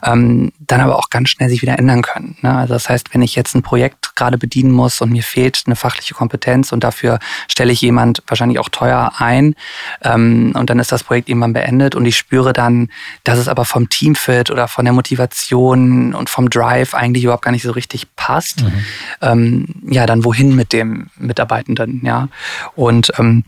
ähm, 0.03 0.51
dann 0.59 0.81
aber 0.81 0.97
auch 0.97 1.09
ganz 1.09 1.29
schnell 1.29 1.49
sich 1.49 1.61
wieder 1.61 1.77
ändern 1.77 2.01
können. 2.01 2.37
Ne? 2.41 2.55
Also 2.55 2.73
das 2.73 2.89
heißt, 2.89 3.13
wenn 3.13 3.21
ich 3.21 3.35
jetzt 3.35 3.55
ein 3.55 3.61
Projekt 3.61 3.98
gerade 4.19 4.37
bedienen 4.37 4.71
muss 4.71 5.01
und 5.01 5.11
mir 5.11 5.23
fehlt 5.23 5.63
eine 5.65 5.75
fachliche 5.75 6.13
Kompetenz 6.13 6.71
und 6.71 6.83
dafür 6.83 7.19
stelle 7.47 7.71
ich 7.71 7.81
jemand 7.81 8.21
wahrscheinlich 8.27 8.59
auch 8.59 8.69
teuer 8.69 9.13
ein 9.17 9.55
ähm, 10.03 10.51
und 10.55 10.69
dann 10.69 10.79
ist 10.79 10.91
das 10.91 11.03
Projekt 11.03 11.29
irgendwann 11.29 11.53
beendet 11.53 11.95
und 11.95 12.05
ich 12.05 12.17
spüre 12.17 12.53
dann, 12.53 12.89
dass 13.23 13.39
es 13.39 13.47
aber 13.47 13.65
vom 13.65 13.89
Teamfit 13.89 14.51
oder 14.51 14.67
von 14.67 14.85
der 14.85 14.93
Motivation 14.93 16.13
und 16.13 16.29
vom 16.29 16.49
Drive 16.49 16.93
eigentlich 16.93 17.23
überhaupt 17.23 17.45
gar 17.45 17.51
nicht 17.51 17.63
so 17.63 17.71
richtig 17.71 18.13
passt. 18.15 18.63
Mhm. 18.63 18.85
Ähm, 19.21 19.65
ja, 19.89 20.05
dann 20.05 20.23
wohin 20.23 20.55
mit 20.55 20.73
dem 20.73 21.09
Mitarbeitenden, 21.17 22.01
ja. 22.05 22.27
Und 22.75 23.11
ähm, 23.17 23.43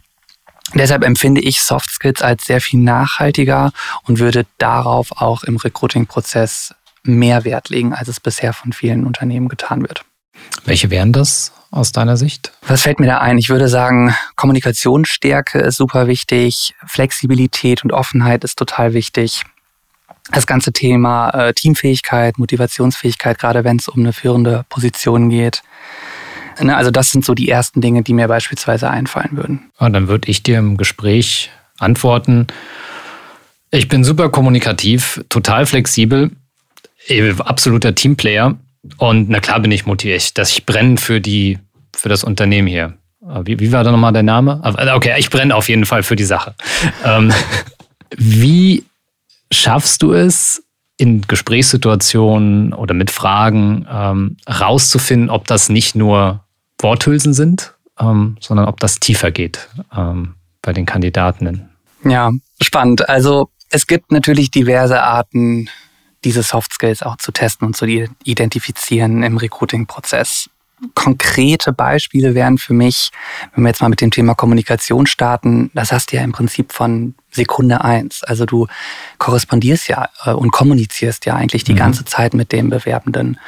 Deshalb 0.74 1.04
empfinde 1.04 1.42
ich 1.42 1.62
Soft 1.62 1.92
Skills 1.92 2.22
als 2.22 2.46
sehr 2.46 2.62
viel 2.62 2.80
nachhaltiger 2.80 3.74
und 4.04 4.20
würde 4.20 4.46
darauf 4.58 5.12
auch 5.12 5.44
im 5.44 5.58
Recruiting-Prozess 5.58 6.74
mehr 7.04 7.44
Wert 7.44 7.68
legen, 7.68 7.94
als 7.94 8.08
es 8.08 8.22
bisher 8.22 8.54
von 8.54 8.72
vielen 8.72 9.06
Unternehmen 9.06 9.50
getan 9.50 9.82
wird. 9.82 10.06
Welche 10.66 10.90
wären 10.90 11.12
das 11.12 11.52
aus 11.72 11.92
deiner 11.92 12.18
Sicht? 12.18 12.52
Was 12.68 12.84
fällt 12.84 13.00
mir 13.00 13.08
da 13.08 13.20
ein? 13.20 13.38
Ich 13.38 13.50
würde 13.50 13.68
sagen, 13.68 14.14
Kommunikationsstärke 14.36 15.60
ist 15.60 15.78
super 15.78 16.08
wichtig, 16.08 16.76
Flexibilität 16.86 17.84
und 17.84 17.94
Offenheit 17.94 18.44
ist 18.44 18.58
total 18.58 18.94
wichtig. 18.94 19.44
Das 20.32 20.46
ganze 20.46 20.72
Thema 20.72 21.30
äh, 21.30 21.54
Teamfähigkeit, 21.54 22.38
Motivationsfähigkeit, 22.38 23.40
gerade 23.40 23.64
wenn 23.64 23.78
es 23.78 23.88
um 23.88 24.02
eine 24.02 24.14
führende 24.14 24.66
Position 24.70 25.30
geht. 25.30 25.64
Ne, 26.60 26.76
also 26.76 26.92
das 26.92 27.12
sind 27.12 27.26
so 27.26 27.34
die 27.34 27.50
ersten 27.50 27.82
Dinge, 27.82 28.04
die 28.04 28.14
mir 28.14 28.28
beispielsweise 28.28 28.90
einfallen 28.90 29.32
würden. 29.32 29.72
Und 29.80 29.94
dann 29.94 30.08
würde 30.08 30.30
ich 30.30 30.44
dir 30.44 30.60
im 30.60 30.78
Gespräch 30.78 31.50
antworten. 31.80 32.48
Ich 33.72 33.88
bin 33.88 34.04
super 34.04 34.30
kommunikativ, 34.30 35.24
total 35.30 35.66
flexibel, 35.66 36.32
absoluter 37.40 37.96
Teamplayer 37.96 38.58
und 38.98 39.30
na 39.30 39.40
klar 39.40 39.60
bin 39.60 39.72
ich 39.72 39.86
motiviert, 39.86 40.38
dass 40.38 40.52
ich 40.52 40.66
brenne 40.66 40.98
für 40.98 41.22
die 41.22 41.60
für 41.96 42.10
das 42.10 42.24
Unternehmen 42.24 42.68
hier. 42.68 42.98
Wie, 43.44 43.60
wie 43.60 43.72
war 43.72 43.84
da 43.84 43.92
nochmal 43.92 44.14
der 44.14 44.24
Name? 44.24 44.60
Ah, 44.64 44.96
okay, 44.96 45.14
ich 45.20 45.30
brenne 45.30 45.56
auf 45.56 45.70
jeden 45.70 45.86
Fall 45.86 46.04
für 46.04 46.16
die 46.16 46.24
Sache. 46.24 46.56
Ähm, 47.06 47.32
wie 48.18 48.84
schaffst 49.52 50.02
du 50.02 50.12
es, 50.12 50.64
in 51.02 51.22
Gesprächssituationen 51.22 52.74
oder 52.74 52.94
mit 52.94 53.10
Fragen 53.10 53.88
ähm, 53.92 54.38
rauszufinden, 54.48 55.32
ob 55.32 55.48
das 55.48 55.68
nicht 55.68 55.96
nur 55.96 56.44
Worthülsen 56.78 57.34
sind, 57.34 57.74
ähm, 58.00 58.38
sondern 58.40 58.68
ob 58.68 58.80
das 58.80 59.00
tiefer 59.00 59.32
geht 59.32 59.68
ähm, 59.98 60.36
bei 60.62 60.74
den 60.74 60.86
Kandidatinnen. 60.86 61.70
Ja, 62.04 62.32
spannend. 62.62 63.10
Also 63.10 63.50
es 63.72 63.88
gibt 63.88 64.12
natürlich 64.12 64.52
diverse 64.52 65.02
Arten, 65.02 65.70
diese 66.24 66.44
Soft 66.44 66.74
Skills 66.74 67.04
auch 67.04 67.18
zu 67.18 67.32
testen 67.32 67.68
und 67.68 67.76
zu 67.76 67.86
identifizieren 67.86 69.24
im 69.24 69.38
Recruiting-Prozess 69.38 70.50
konkrete 70.96 71.74
Beispiele 71.74 72.34
wären 72.36 72.58
für 72.58 72.74
mich, 72.74 73.12
wenn 73.54 73.64
wir 73.64 73.70
jetzt 73.70 73.82
mal 73.82 73.90
mit 73.90 74.02
dem 74.02 74.12
Thema 74.12 74.34
Kommunikation 74.34 75.06
starten, 75.06 75.70
das 75.74 75.92
hast 75.92 76.12
du 76.12 76.18
ja 76.18 76.24
im 76.24 76.32
Prinzip 76.32 76.74
von 76.74 77.16
Sekunde 77.32 77.84
eins. 77.84 78.24
Also 78.24 78.46
du 78.46 78.68
korrespondierst 79.18 79.88
ja 79.88 80.10
äh, 80.26 80.32
und 80.32 80.52
kommunizierst 80.52 81.26
ja 81.26 81.36
eigentlich 81.36 81.64
die 81.64 81.74
mhm. 81.74 81.78
ganze 81.78 82.06
Zeit 82.06 82.34
mit 82.34 82.52
dem 82.52 82.70
Bewerbenden. 82.70 83.40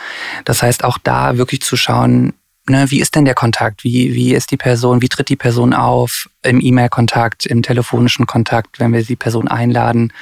Das 0.45 0.61
heißt, 0.61 0.83
auch 0.83 0.97
da 0.97 1.37
wirklich 1.37 1.61
zu 1.61 1.75
schauen, 1.75 2.33
ne, 2.69 2.89
wie 2.91 3.01
ist 3.01 3.15
denn 3.15 3.25
der 3.25 3.35
Kontakt? 3.35 3.83
Wie, 3.83 4.13
wie 4.13 4.33
ist 4.33 4.51
die 4.51 4.57
Person? 4.57 5.01
Wie 5.01 5.09
tritt 5.09 5.29
die 5.29 5.35
Person 5.35 5.73
auf? 5.73 6.29
Im 6.43 6.59
E-Mail-Kontakt, 6.61 7.45
im 7.45 7.61
telefonischen 7.61 8.25
Kontakt, 8.25 8.79
wenn 8.79 8.93
wir 8.93 9.03
die 9.03 9.15
Person 9.15 9.47
einladen. 9.47 10.13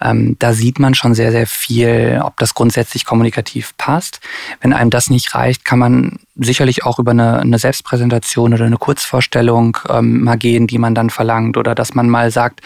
Ähm, 0.00 0.36
da 0.38 0.52
sieht 0.52 0.78
man 0.78 0.94
schon 0.94 1.14
sehr, 1.14 1.32
sehr 1.32 1.46
viel, 1.46 2.20
ob 2.22 2.36
das 2.38 2.54
grundsätzlich 2.54 3.04
kommunikativ 3.04 3.76
passt. 3.76 4.20
Wenn 4.60 4.72
einem 4.72 4.90
das 4.90 5.10
nicht 5.10 5.34
reicht, 5.34 5.64
kann 5.64 5.78
man 5.78 6.18
sicherlich 6.36 6.84
auch 6.84 6.98
über 6.98 7.12
eine, 7.12 7.40
eine 7.40 7.58
Selbstpräsentation 7.58 8.54
oder 8.54 8.64
eine 8.64 8.76
Kurzvorstellung 8.76 9.78
ähm, 9.88 10.24
mal 10.24 10.36
gehen, 10.36 10.66
die 10.66 10.78
man 10.78 10.94
dann 10.94 11.10
verlangt. 11.10 11.56
Oder 11.56 11.74
dass 11.74 11.94
man 11.94 12.08
mal 12.08 12.30
sagt, 12.30 12.60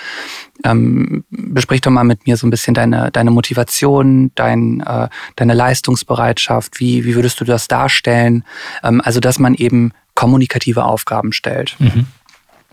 ähm, 0.64 1.24
besprich 1.30 1.80
doch 1.80 1.90
mal 1.90 2.04
mit 2.04 2.26
mir 2.26 2.36
so 2.36 2.46
ein 2.46 2.50
bisschen 2.50 2.74
deine, 2.74 3.10
deine 3.12 3.30
Motivation, 3.30 4.32
dein, 4.34 4.80
äh, 4.80 5.08
deine 5.36 5.54
Leistungsbereitschaft, 5.54 6.80
wie, 6.80 7.04
wie 7.04 7.14
würdest 7.14 7.40
du 7.40 7.44
das 7.44 7.68
darstellen? 7.68 8.44
Ähm, 8.82 9.00
also 9.04 9.20
dass 9.20 9.38
man 9.38 9.54
eben 9.54 9.92
kommunikative 10.14 10.84
Aufgaben 10.84 11.32
stellt. 11.32 11.76
Mhm. 11.78 12.06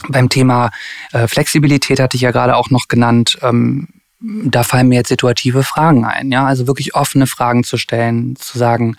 Beim 0.09 0.29
Thema 0.29 0.71
äh, 1.11 1.27
Flexibilität 1.27 1.99
hatte 1.99 2.17
ich 2.17 2.21
ja 2.21 2.31
gerade 2.31 2.55
auch 2.55 2.69
noch 2.69 2.87
genannt, 2.87 3.37
ähm, 3.41 3.87
da 4.19 4.63
fallen 4.63 4.87
mir 4.87 4.95
jetzt 4.95 5.09
situative 5.09 5.63
Fragen 5.63 6.05
ein. 6.05 6.31
Ja? 6.31 6.45
Also 6.45 6.67
wirklich 6.67 6.95
offene 6.95 7.27
Fragen 7.27 7.63
zu 7.63 7.77
stellen, 7.77 8.35
zu 8.35 8.57
sagen, 8.57 8.97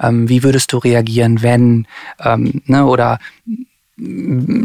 ähm, 0.00 0.28
wie 0.28 0.42
würdest 0.42 0.72
du 0.72 0.78
reagieren, 0.78 1.42
wenn, 1.42 1.86
ähm, 2.20 2.62
ne? 2.66 2.86
oder 2.86 3.18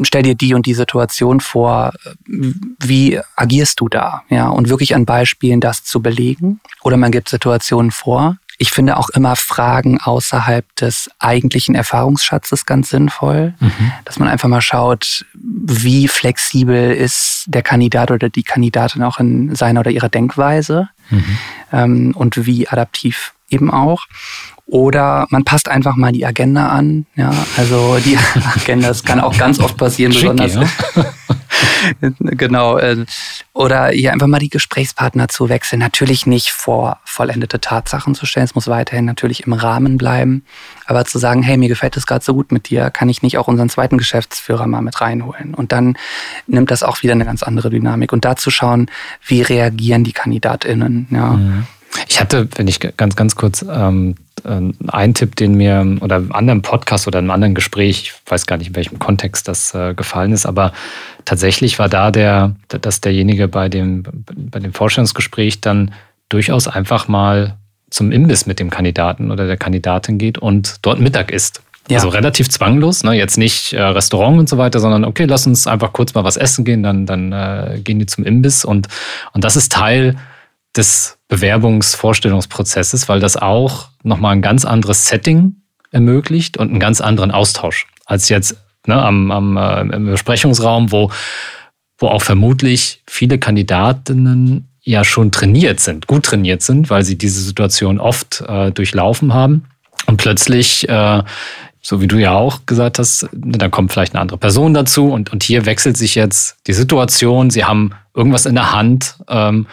stell 0.03 0.23
dir 0.23 0.35
die 0.35 0.53
und 0.53 0.65
die 0.65 0.73
Situation 0.73 1.39
vor, 1.39 1.91
wie 2.25 3.19
agierst 3.35 3.79
du 3.79 3.89
da? 3.89 4.23
Ja, 4.29 4.47
und 4.47 4.69
wirklich 4.69 4.95
an 4.95 5.05
Beispielen 5.05 5.59
das 5.59 5.83
zu 5.83 6.01
belegen. 6.01 6.61
Oder 6.83 6.97
man 6.97 7.11
gibt 7.11 7.29
Situationen 7.29 7.91
vor, 7.91 8.37
ich 8.57 8.71
finde 8.71 8.97
auch 8.97 9.09
immer 9.09 9.35
Fragen 9.35 9.99
außerhalb 9.99 10.75
des 10.75 11.09
eigentlichen 11.19 11.75
Erfahrungsschatzes 11.75 12.65
ganz 12.65 12.89
sinnvoll, 12.89 13.53
mhm. 13.59 13.91
dass 14.05 14.19
man 14.19 14.27
einfach 14.27 14.49
mal 14.49 14.61
schaut, 14.61 15.25
wie 15.33 16.07
flexibel 16.07 16.91
ist 16.91 17.45
der 17.47 17.61
Kandidat 17.61 18.11
oder 18.11 18.29
die 18.29 18.43
Kandidatin 18.43 19.03
auch 19.03 19.19
in 19.19 19.55
seiner 19.55 19.81
oder 19.81 19.91
ihrer 19.91 20.09
Denkweise 20.09 20.89
mhm. 21.09 21.37
ähm, 21.71 22.13
und 22.15 22.45
wie 22.45 22.67
adaptiv 22.67 23.33
eben 23.49 23.71
auch. 23.71 24.05
Oder 24.67 25.27
man 25.29 25.43
passt 25.43 25.69
einfach 25.69 25.95
mal 25.95 26.11
die 26.11 26.25
Agenda 26.25 26.69
an. 26.69 27.05
Ja, 27.15 27.31
also 27.55 27.97
die 28.03 28.17
Agenda, 28.55 28.87
das 28.87 29.03
kann 29.03 29.19
auch 29.19 29.37
ganz 29.37 29.59
oft 29.59 29.77
passieren, 29.77 30.11
besonders. 30.11 30.55
Ja? 30.55 30.65
genau. 32.19 32.77
Äh, 32.77 33.05
oder 33.53 33.89
hier 33.89 34.11
einfach 34.11 34.25
mal 34.25 34.39
die 34.39 34.49
Gesprächspartner 34.49 35.27
zu 35.27 35.49
wechseln. 35.49 35.79
Natürlich 35.79 36.25
nicht 36.25 36.49
vor 36.49 36.99
vollendete 37.05 37.61
Tatsachen 37.61 38.15
zu 38.15 38.25
stellen. 38.25 38.45
Es 38.45 38.55
muss 38.55 38.67
weiterhin 38.67 39.05
natürlich 39.05 39.45
im 39.45 39.53
Rahmen 39.53 39.97
bleiben. 39.97 40.43
Aber 40.87 41.05
zu 41.05 41.19
sagen, 41.19 41.43
hey, 41.43 41.57
mir 41.57 41.69
gefällt 41.69 41.95
es 41.95 42.07
gerade 42.07 42.25
so 42.25 42.33
gut 42.33 42.51
mit 42.51 42.69
dir, 42.69 42.89
kann 42.89 43.07
ich 43.07 43.21
nicht 43.21 43.37
auch 43.37 43.47
unseren 43.47 43.69
zweiten 43.69 43.99
Geschäftsführer 43.99 44.65
mal 44.65 44.81
mit 44.81 44.99
reinholen? 44.99 45.53
Und 45.53 45.73
dann 45.73 45.95
nimmt 46.47 46.71
das 46.71 46.81
auch 46.81 47.03
wieder 47.03 47.13
eine 47.13 47.25
ganz 47.25 47.43
andere 47.43 47.69
Dynamik. 47.69 48.11
Und 48.11 48.25
da 48.25 48.35
zu 48.35 48.49
schauen, 48.49 48.89
wie 49.27 49.43
reagieren 49.43 50.03
die 50.03 50.13
KandidatInnen. 50.13 51.07
Ja. 51.11 51.33
Mhm. 51.33 51.67
Ich 52.07 52.19
hatte, 52.19 52.49
wenn 52.55 52.67
ich 52.67 52.79
ganz, 52.97 53.15
ganz 53.15 53.35
kurz 53.35 53.63
ähm, 53.69 54.15
äh, 54.17 54.24
ein 54.45 55.13
Tipp, 55.13 55.35
den 55.35 55.55
mir 55.55 55.97
oder 56.01 56.17
einem 56.17 56.31
anderen 56.31 56.61
Podcast 56.61 57.07
oder 57.07 57.19
einem 57.19 57.31
anderen 57.31 57.55
Gespräch, 57.55 58.01
ich 58.03 58.31
weiß 58.31 58.45
gar 58.45 58.57
nicht, 58.57 58.69
in 58.69 58.75
welchem 58.75 58.99
Kontext 58.99 59.47
das 59.47 59.73
äh, 59.73 59.93
gefallen 59.93 60.31
ist, 60.31 60.45
aber 60.45 60.73
tatsächlich 61.25 61.79
war 61.79 61.89
da 61.89 62.11
der, 62.11 62.55
dass 62.67 63.01
derjenige 63.01 63.47
bei 63.47 63.69
dem, 63.69 64.03
bei 64.35 64.59
dem 64.59 64.73
Vorstellungsgespräch 64.73 65.61
dann 65.61 65.93
durchaus 66.29 66.67
einfach 66.67 67.07
mal 67.07 67.57
zum 67.89 68.11
Imbiss 68.11 68.45
mit 68.45 68.59
dem 68.59 68.69
Kandidaten 68.69 69.31
oder 69.31 69.47
der 69.47 69.57
Kandidatin 69.57 70.17
geht 70.17 70.37
und 70.37 70.77
dort 70.81 70.99
Mittag 70.99 71.31
isst. 71.31 71.61
Ja. 71.89 71.97
Also 71.97 72.09
relativ 72.09 72.49
zwanglos, 72.49 73.03
ne? 73.03 73.13
jetzt 73.13 73.37
nicht 73.37 73.73
äh, 73.73 73.81
Restaurant 73.81 74.39
und 74.39 74.49
so 74.49 74.57
weiter, 74.57 74.79
sondern 74.79 75.05
okay, 75.05 75.25
lass 75.25 75.45
uns 75.45 75.67
einfach 75.67 75.93
kurz 75.93 76.15
mal 76.15 76.23
was 76.23 76.35
essen 76.35 76.65
gehen, 76.65 76.81
dann, 76.81 77.05
dann 77.05 77.31
äh, 77.31 77.79
gehen 77.83 77.99
die 77.99 78.07
zum 78.07 78.23
Imbiss 78.23 78.65
und, 78.65 78.87
und 79.33 79.43
das 79.43 79.55
ist 79.55 79.71
Teil 79.71 80.15
des 80.75 81.14
Bewerbungsvorstellungsprozesses, 81.27 83.09
weil 83.09 83.19
das 83.19 83.37
auch 83.37 83.89
nochmal 84.03 84.33
ein 84.33 84.41
ganz 84.41 84.65
anderes 84.65 85.07
Setting 85.07 85.55
ermöglicht 85.91 86.57
und 86.57 86.69
einen 86.69 86.79
ganz 86.79 87.01
anderen 87.01 87.31
Austausch 87.31 87.87
als 88.05 88.29
jetzt 88.29 88.57
ne, 88.87 89.01
am, 89.01 89.31
am 89.31 89.57
äh, 89.57 89.81
im 89.95 90.05
Besprechungsraum, 90.05 90.91
wo, 90.91 91.11
wo 91.97 92.07
auch 92.07 92.21
vermutlich 92.21 93.01
viele 93.07 93.39
Kandidatinnen 93.39 94.69
ja 94.83 95.03
schon 95.03 95.31
trainiert 95.31 95.79
sind, 95.79 96.07
gut 96.07 96.25
trainiert 96.25 96.61
sind, 96.61 96.89
weil 96.89 97.03
sie 97.03 97.17
diese 97.17 97.41
Situation 97.41 97.99
oft 97.99 98.43
äh, 98.47 98.71
durchlaufen 98.71 99.33
haben. 99.33 99.65
Und 100.05 100.17
plötzlich, 100.17 100.87
äh, 100.87 101.23
so 101.81 102.01
wie 102.01 102.07
du 102.07 102.17
ja 102.17 102.33
auch 102.33 102.67
gesagt 102.67 102.99
hast, 102.99 103.27
dann 103.31 103.71
kommt 103.71 103.91
vielleicht 103.91 104.13
eine 104.13 104.21
andere 104.21 104.37
Person 104.37 104.75
dazu 104.75 105.11
und, 105.11 105.31
und 105.31 105.43
hier 105.43 105.65
wechselt 105.65 105.97
sich 105.97 106.13
jetzt 106.13 106.57
die 106.67 106.73
Situation. 106.73 107.49
Sie 107.49 107.65
haben 107.65 107.91
irgendwas 108.13 108.45
in 108.45 108.55
der 108.55 108.71
Hand 108.71 109.17
ähm, 109.27 109.65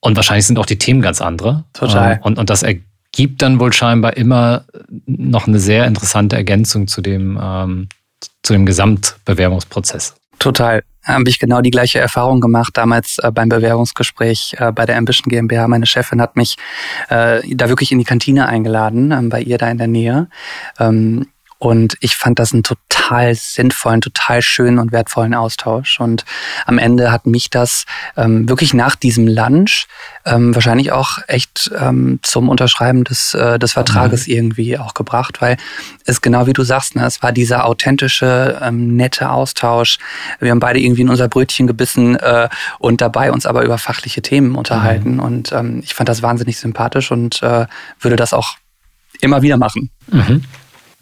und 0.00 0.16
wahrscheinlich 0.16 0.46
sind 0.46 0.58
auch 0.58 0.66
die 0.66 0.78
Themen 0.78 1.02
ganz 1.02 1.20
andere. 1.20 1.64
Total. 1.72 2.14
Ähm, 2.14 2.18
und, 2.22 2.38
und 2.38 2.50
das 2.50 2.62
ergibt 2.62 3.42
dann 3.42 3.60
wohl 3.60 3.72
scheinbar 3.72 4.16
immer 4.16 4.64
noch 5.06 5.46
eine 5.46 5.58
sehr 5.58 5.86
interessante 5.86 6.36
Ergänzung 6.36 6.86
zu 6.86 7.00
dem, 7.00 7.38
ähm, 7.40 7.88
zu 8.42 8.52
dem 8.52 8.66
Gesamtbewerbungsprozess. 8.66 10.14
Total. 10.38 10.82
Habe 11.04 11.28
ich 11.28 11.38
genau 11.38 11.62
die 11.62 11.70
gleiche 11.70 11.98
Erfahrung 11.98 12.40
gemacht 12.40 12.76
damals 12.76 13.18
äh, 13.18 13.30
beim 13.32 13.48
Bewerbungsgespräch 13.48 14.54
äh, 14.58 14.72
bei 14.72 14.84
der 14.86 14.98
Ambition 14.98 15.30
GmbH. 15.30 15.66
Meine 15.66 15.86
Chefin 15.86 16.20
hat 16.20 16.36
mich 16.36 16.56
äh, 17.08 17.40
da 17.54 17.68
wirklich 17.68 17.92
in 17.92 17.98
die 17.98 18.04
Kantine 18.04 18.46
eingeladen, 18.46 19.10
ähm, 19.10 19.30
bei 19.30 19.40
ihr 19.40 19.58
da 19.58 19.70
in 19.70 19.78
der 19.78 19.88
Nähe. 19.88 20.28
Ähm, 20.78 21.26
und 21.58 21.96
ich 22.00 22.14
fand 22.14 22.38
das 22.38 22.52
einen 22.52 22.62
total 22.62 23.34
sinnvollen, 23.34 24.00
total 24.00 24.42
schönen 24.42 24.78
und 24.78 24.92
wertvollen 24.92 25.34
Austausch. 25.34 25.98
Und 25.98 26.24
am 26.66 26.78
Ende 26.78 27.10
hat 27.10 27.26
mich 27.26 27.50
das 27.50 27.84
ähm, 28.16 28.48
wirklich 28.48 28.74
nach 28.74 28.94
diesem 28.94 29.26
Lunch 29.26 29.88
ähm, 30.24 30.54
wahrscheinlich 30.54 30.92
auch 30.92 31.18
echt 31.26 31.70
ähm, 31.76 32.20
zum 32.22 32.48
Unterschreiben 32.48 33.02
des, 33.02 33.34
äh, 33.34 33.58
des 33.58 33.72
Vertrages 33.72 34.28
mhm. 34.28 34.34
irgendwie 34.34 34.78
auch 34.78 34.94
gebracht, 34.94 35.40
weil 35.40 35.56
es 36.04 36.20
genau 36.20 36.46
wie 36.46 36.52
du 36.52 36.62
sagst, 36.62 36.94
ne, 36.94 37.04
es 37.06 37.22
war 37.24 37.32
dieser 37.32 37.64
authentische, 37.64 38.60
ähm, 38.62 38.94
nette 38.94 39.30
Austausch. 39.30 39.98
Wir 40.38 40.52
haben 40.52 40.60
beide 40.60 40.78
irgendwie 40.78 41.02
in 41.02 41.08
unser 41.08 41.28
Brötchen 41.28 41.66
gebissen 41.66 42.14
äh, 42.16 42.48
und 42.78 43.00
dabei 43.00 43.32
uns 43.32 43.46
aber 43.46 43.64
über 43.64 43.78
fachliche 43.78 44.22
Themen 44.22 44.54
unterhalten. 44.54 45.14
Mhm. 45.14 45.20
Und 45.20 45.52
ähm, 45.52 45.80
ich 45.82 45.94
fand 45.94 46.08
das 46.08 46.22
wahnsinnig 46.22 46.58
sympathisch 46.58 47.10
und 47.10 47.42
äh, 47.42 47.66
würde 48.00 48.16
das 48.16 48.32
auch 48.32 48.54
immer 49.20 49.42
wieder 49.42 49.56
machen. 49.56 49.90
Mhm. 50.06 50.44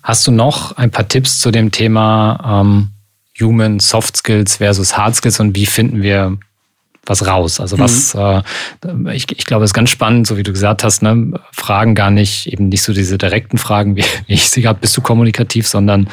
Hast 0.07 0.24
du 0.24 0.30
noch 0.30 0.76
ein 0.76 0.92
paar 0.92 1.09
Tipps 1.09 1.40
zu 1.40 1.50
dem 1.50 1.72
Thema 1.72 2.62
ähm, 2.62 2.90
Human 3.40 3.80
Soft 3.80 4.16
Skills 4.16 4.59
versus 4.59 4.96
Hard 4.96 5.16
Skills 5.16 5.40
und 5.40 5.57
wie 5.57 5.66
finden 5.66 6.00
wir 6.00 6.38
was 7.04 7.26
raus? 7.26 7.59
Also 7.59 7.76
was, 7.80 8.14
mhm. 8.14 9.09
äh, 9.09 9.16
ich, 9.16 9.26
ich 9.36 9.46
glaube, 9.46 9.64
es 9.64 9.70
ist 9.70 9.74
ganz 9.74 9.90
spannend, 9.90 10.28
so 10.28 10.36
wie 10.36 10.44
du 10.44 10.52
gesagt 10.52 10.84
hast, 10.84 11.02
ne, 11.02 11.32
Fragen 11.50 11.96
gar 11.96 12.12
nicht, 12.12 12.46
eben 12.46 12.68
nicht 12.68 12.82
so 12.82 12.92
diese 12.92 13.18
direkten 13.18 13.59
Fragen, 13.59 13.96
wie, 13.96 14.04
wie 14.28 14.34
ich 14.34 14.48
sie 14.48 14.68
habe, 14.68 14.78
bist 14.78 14.96
du 14.96 15.00
kommunikativ, 15.00 15.66
sondern 15.66 16.09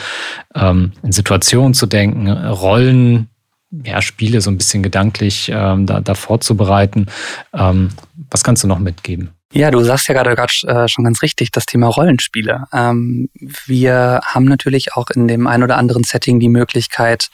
ähm, 0.55 0.93
in 1.03 1.11
Situationen 1.11 1.75
zu 1.75 1.85
denken, 1.85 2.31
Rollen, 2.31 3.29
ja, 3.69 4.01
Spiele 4.01 4.41
so 4.41 4.49
ein 4.49 4.57
bisschen 4.57 4.81
gedanklich 4.81 5.51
ähm, 5.53 5.85
da, 5.85 6.01
da 6.01 6.15
vorzubereiten. 6.15 7.05
Ähm, 7.53 7.89
was 8.31 8.43
kannst 8.43 8.63
du 8.63 8.67
noch 8.67 8.79
mitgeben? 8.79 9.29
Ja, 9.55 9.69
du 9.69 9.83
sagst 9.83 10.07
ja 10.07 10.15
gerade 10.15 10.41
äh, 10.67 10.87
schon 10.87 11.03
ganz 11.03 11.21
richtig, 11.21 11.51
das 11.51 11.67
Thema 11.67 11.87
Rollenspiele. 11.87 12.65
Ähm, 12.73 13.29
wir 13.67 14.19
haben 14.23 14.45
natürlich 14.45 14.95
auch 14.95 15.11
in 15.11 15.27
dem 15.27 15.45
ein 15.45 15.61
oder 15.61 15.77
anderen 15.77 16.03
Setting 16.03 16.39
die 16.39 16.49
Möglichkeit, 16.49 17.29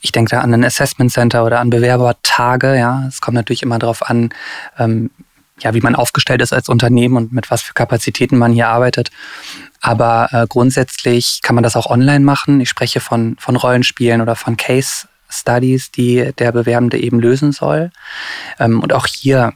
ich 0.00 0.10
denke 0.10 0.32
da 0.32 0.40
an 0.40 0.52
ein 0.52 0.64
Assessment 0.64 1.12
Center 1.12 1.44
oder 1.44 1.60
an 1.60 1.70
Bewerbertage, 1.70 2.76
ja. 2.76 3.04
Es 3.06 3.20
kommt 3.20 3.36
natürlich 3.36 3.62
immer 3.62 3.78
darauf 3.78 4.02
an, 4.02 4.30
ähm, 4.78 5.10
ja, 5.60 5.72
wie 5.74 5.80
man 5.80 5.94
aufgestellt 5.94 6.42
ist 6.42 6.52
als 6.52 6.68
Unternehmen 6.68 7.16
und 7.16 7.32
mit 7.32 7.52
was 7.52 7.62
für 7.62 7.72
Kapazitäten 7.72 8.36
man 8.36 8.52
hier 8.52 8.68
arbeitet. 8.68 9.12
Aber 9.80 10.28
äh, 10.32 10.46
grundsätzlich 10.48 11.38
kann 11.42 11.54
man 11.54 11.62
das 11.62 11.76
auch 11.76 11.86
online 11.86 12.24
machen. 12.24 12.60
Ich 12.60 12.68
spreche 12.68 12.98
von, 12.98 13.36
von 13.38 13.54
Rollenspielen 13.54 14.20
oder 14.20 14.34
von 14.34 14.56
Case 14.56 15.06
Studies, 15.30 15.92
die 15.92 16.32
der 16.36 16.50
Bewerbende 16.50 16.98
eben 16.98 17.20
lösen 17.20 17.52
soll. 17.52 17.92
Ähm, 18.58 18.82
und 18.82 18.92
auch 18.92 19.06
hier 19.06 19.52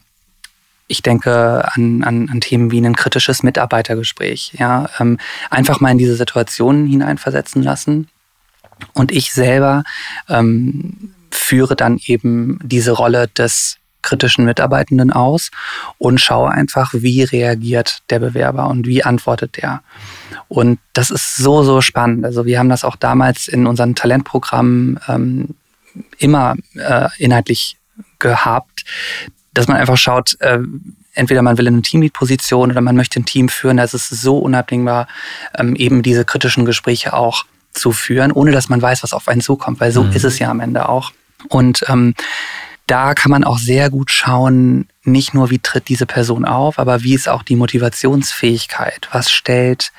ich 0.89 1.03
denke 1.03 1.69
an, 1.75 2.03
an, 2.03 2.29
an 2.31 2.41
Themen 2.41 2.71
wie 2.71 2.81
ein 2.81 2.97
kritisches 2.97 3.43
Mitarbeitergespräch. 3.43 4.55
Ja, 4.59 4.89
ähm, 4.99 5.19
einfach 5.51 5.81
mal 5.81 5.93
in 5.93 5.99
diese 5.99 6.17
Situationen 6.17 6.87
hineinversetzen 6.87 7.63
lassen. 7.63 8.09
Und 8.95 9.13
ich 9.13 9.33
selber 9.33 9.85
ähm, 10.29 11.15
führe 11.31 11.77
dann 11.77 11.99
eben 12.05 12.59
diese 12.63 12.93
Rolle 12.93 13.29
des 13.29 13.77
kritischen 14.03 14.45
Mitarbeitenden 14.45 15.13
aus 15.13 15.51
und 15.99 16.21
schaue 16.21 16.51
einfach, 16.51 16.95
wie 16.95 17.23
reagiert 17.25 17.99
der 18.11 18.21
Bewerber 18.21 18.69
und 18.69 18.87
wie 18.87 19.05
antwortet 19.05 19.57
der. 19.57 19.83
Und 20.47 20.79
das 20.95 21.11
ist 21.11 21.37
so, 21.37 21.63
so 21.63 21.81
spannend. 21.81 22.25
Also 22.25 22.47
wir 22.47 22.59
haben 22.59 22.69
das 22.71 22.85
auch 22.85 22.97
damals 22.97 23.49
in 23.49 23.67
unseren 23.67 23.95
Talentprogrammen 23.95 25.01
ähm, 25.09 25.55
immer 26.19 26.55
äh, 26.77 27.09
inhaltlich 27.19 27.77
gehabt, 28.19 28.85
dass 29.59 29.69
man 29.69 29.77
einfach 29.77 29.97
schaut, 29.97 30.37
äh, 30.41 30.61
entweder 31.15 31.43
man 31.43 31.59
will 31.59 31.67
in 31.67 31.75
eine 31.75 31.83
Teamlead-Position 31.83 32.71
oder 32.71 32.81
man 32.81 32.95
möchte 32.95 33.19
ein 33.19 33.25
Team 33.25 33.49
führen. 33.49 33.79
Da 33.79 33.85
ist 33.85 33.93
so 33.93 34.39
unabdingbar, 34.39 35.09
ähm, 35.57 35.75
eben 35.75 36.03
diese 36.03 36.25
kritischen 36.25 36.65
Gespräche 36.65 37.13
auch 37.13 37.45
zu 37.73 37.91
führen, 37.91 38.31
ohne 38.31 38.53
dass 38.53 38.69
man 38.69 38.81
weiß, 38.81 39.03
was 39.03 39.13
auf 39.13 39.27
einen 39.27 39.41
zukommt, 39.41 39.81
weil 39.81 39.91
so 39.91 40.05
mhm. 40.05 40.13
ist 40.13 40.25
es 40.25 40.39
ja 40.39 40.49
am 40.49 40.61
Ende 40.61 40.89
auch. 40.89 41.13
Und 41.49 41.85
ähm, 41.89 42.15
da 42.87 43.15
kann 43.15 43.31
man 43.31 43.43
auch 43.43 43.59
sehr 43.59 43.91
gut 43.91 44.13
schauen, 44.13 44.89
nicht 45.03 45.35
nur 45.35 45.51
wie 45.51 45.59
tritt 45.59 45.89
diese 45.89 46.07
Person 46.07 46.45
auf, 46.45 46.79
aber 46.79 47.03
wie 47.03 47.15
ist 47.15 47.29
auch 47.29 47.43
die 47.43 47.57
Motivationsfähigkeit? 47.57 49.09
Was 49.11 49.31
stellt 49.31 49.93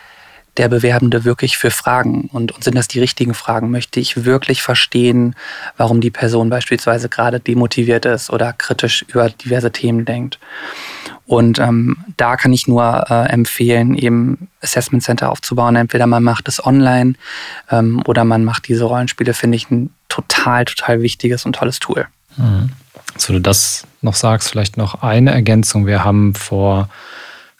der 0.59 0.69
Bewerbende 0.69 1.23
wirklich 1.23 1.57
für 1.57 1.71
Fragen? 1.71 2.29
Und, 2.31 2.51
und 2.51 2.63
sind 2.63 2.75
das 2.75 2.87
die 2.87 2.99
richtigen 2.99 3.33
Fragen? 3.33 3.71
Möchte 3.71 3.99
ich 3.99 4.25
wirklich 4.25 4.61
verstehen, 4.61 5.35
warum 5.77 6.01
die 6.01 6.11
Person 6.11 6.49
beispielsweise 6.49 7.09
gerade 7.09 7.39
demotiviert 7.39 8.05
ist 8.05 8.29
oder 8.29 8.53
kritisch 8.53 9.03
über 9.07 9.29
diverse 9.29 9.71
Themen 9.71 10.05
denkt? 10.05 10.37
Und 11.25 11.59
ähm, 11.59 11.97
da 12.17 12.35
kann 12.37 12.51
ich 12.51 12.67
nur 12.67 13.05
äh, 13.09 13.29
empfehlen, 13.29 13.95
eben 13.95 14.49
Assessment 14.61 15.03
Center 15.03 15.31
aufzubauen. 15.31 15.75
Entweder 15.75 16.07
man 16.07 16.23
macht 16.23 16.47
es 16.47 16.63
online 16.63 17.13
ähm, 17.71 18.01
oder 18.05 18.25
man 18.25 18.43
macht 18.43 18.67
diese 18.67 18.83
Rollenspiele, 18.83 19.33
finde 19.33 19.55
ich 19.55 19.69
ein 19.69 19.91
total, 20.09 20.65
total 20.65 21.01
wichtiges 21.01 21.45
und 21.45 21.53
tolles 21.53 21.79
Tool. 21.79 22.07
Mhm. 22.35 22.71
So 23.15 23.33
du 23.33 23.39
das 23.39 23.85
noch 24.01 24.15
sagst, 24.15 24.49
vielleicht 24.49 24.77
noch 24.77 25.03
eine 25.03 25.31
Ergänzung. 25.31 25.85
Wir 25.85 26.03
haben 26.03 26.35
vor 26.35 26.89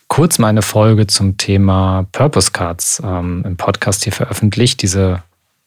kurz 0.09 0.39
mal 0.39 0.47
eine 0.47 0.61
Folge 0.61 1.07
zum 1.07 1.37
Thema 1.37 2.05
Purpose 2.11 2.51
Cards 2.51 3.01
ähm, 3.05 3.43
im 3.45 3.55
Podcast 3.55 4.03
hier 4.03 4.11
veröffentlicht. 4.11 4.81
Diese 4.81 5.23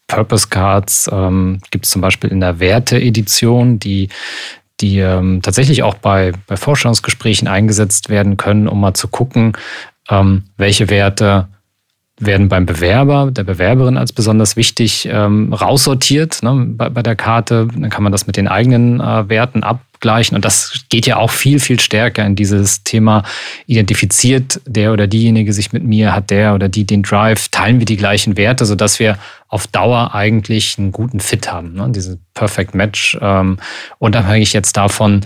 Purpose 0.09 0.49
Cards 0.49 1.09
ähm, 1.11 1.61
gibt 1.70 1.86
es 1.86 1.93
zum 1.93 2.03
Beispiel 2.03 2.30
in 2.30 2.40
der 2.40 2.61
Werte-Edition, 2.61 3.78
die, 3.78 4.11
die 4.80 4.99
ähm, 4.99 5.40
tatsächlich 5.40 5.82
auch 5.82 5.95
bei, 5.95 6.32
bei 6.47 6.57
Forschungsgesprächen 6.57 7.49
eingesetzt 7.49 8.11
werden 8.11 8.36
können, 8.36 8.68
um 8.68 8.80
mal 8.80 8.95
zu 8.95 9.09
gucken, 9.09 9.57
ähm, 10.11 10.45
welche 10.59 10.90
Werte 10.90 11.49
werden 12.18 12.49
beim 12.49 12.66
Bewerber, 12.66 13.30
der 13.30 13.45
Bewerberin 13.45 13.97
als 13.97 14.12
besonders 14.12 14.57
wichtig 14.57 15.09
ähm, 15.11 15.53
raussortiert 15.53 16.43
ne, 16.43 16.66
bei, 16.68 16.88
bei, 16.88 17.03
der 17.03 17.16
Karte. 17.16 17.68
Dann 17.72 17.90
kann 17.90 18.03
man 18.03 18.12
das 18.12 18.26
mit 18.26 18.36
den 18.36 18.49
eigenen 18.49 19.01
äh, 19.01 19.28
Werten 19.28 19.62
abgleichen. 20.03 20.34
Und 20.34 20.44
das 20.44 20.84
geht 20.88 21.07
ja 21.07 21.16
auch 21.16 21.30
viel, 21.30 21.61
viel 21.61 21.78
stärker 21.78 22.26
in 22.26 22.34
dieses 22.34 22.82
Thema, 22.82 23.22
identifiziert 23.66 24.61
der 24.66 24.92
oder 24.92 25.07
diejenige 25.07 25.53
sich 25.53 25.72
mit 25.72 25.84
mir, 25.84 26.12
hat 26.12 26.30
der 26.30 26.55
oder 26.55 26.68
die 26.68 26.84
den 26.84 27.03
Drive, 27.03 27.48
teilen 27.48 27.78
wir 27.78 27.86
die 27.86 27.96
gleichen 27.96 28.36
Werte, 28.36 28.66
sodass 28.66 28.98
wir 28.98 29.16
auf 29.48 29.68
Dauer 29.68 30.14
eigentlich 30.14 30.76
einen 30.78 30.90
guten 30.90 31.20
Fit 31.20 31.53
haben. 31.53 31.74
Ne? 31.74 31.88
Dieses 31.90 32.18
Perfect 32.34 32.74
Match, 32.74 33.16
ähm, 33.20 33.59
unabhängig 33.98 34.53
jetzt 34.53 34.76
davon, 34.76 35.20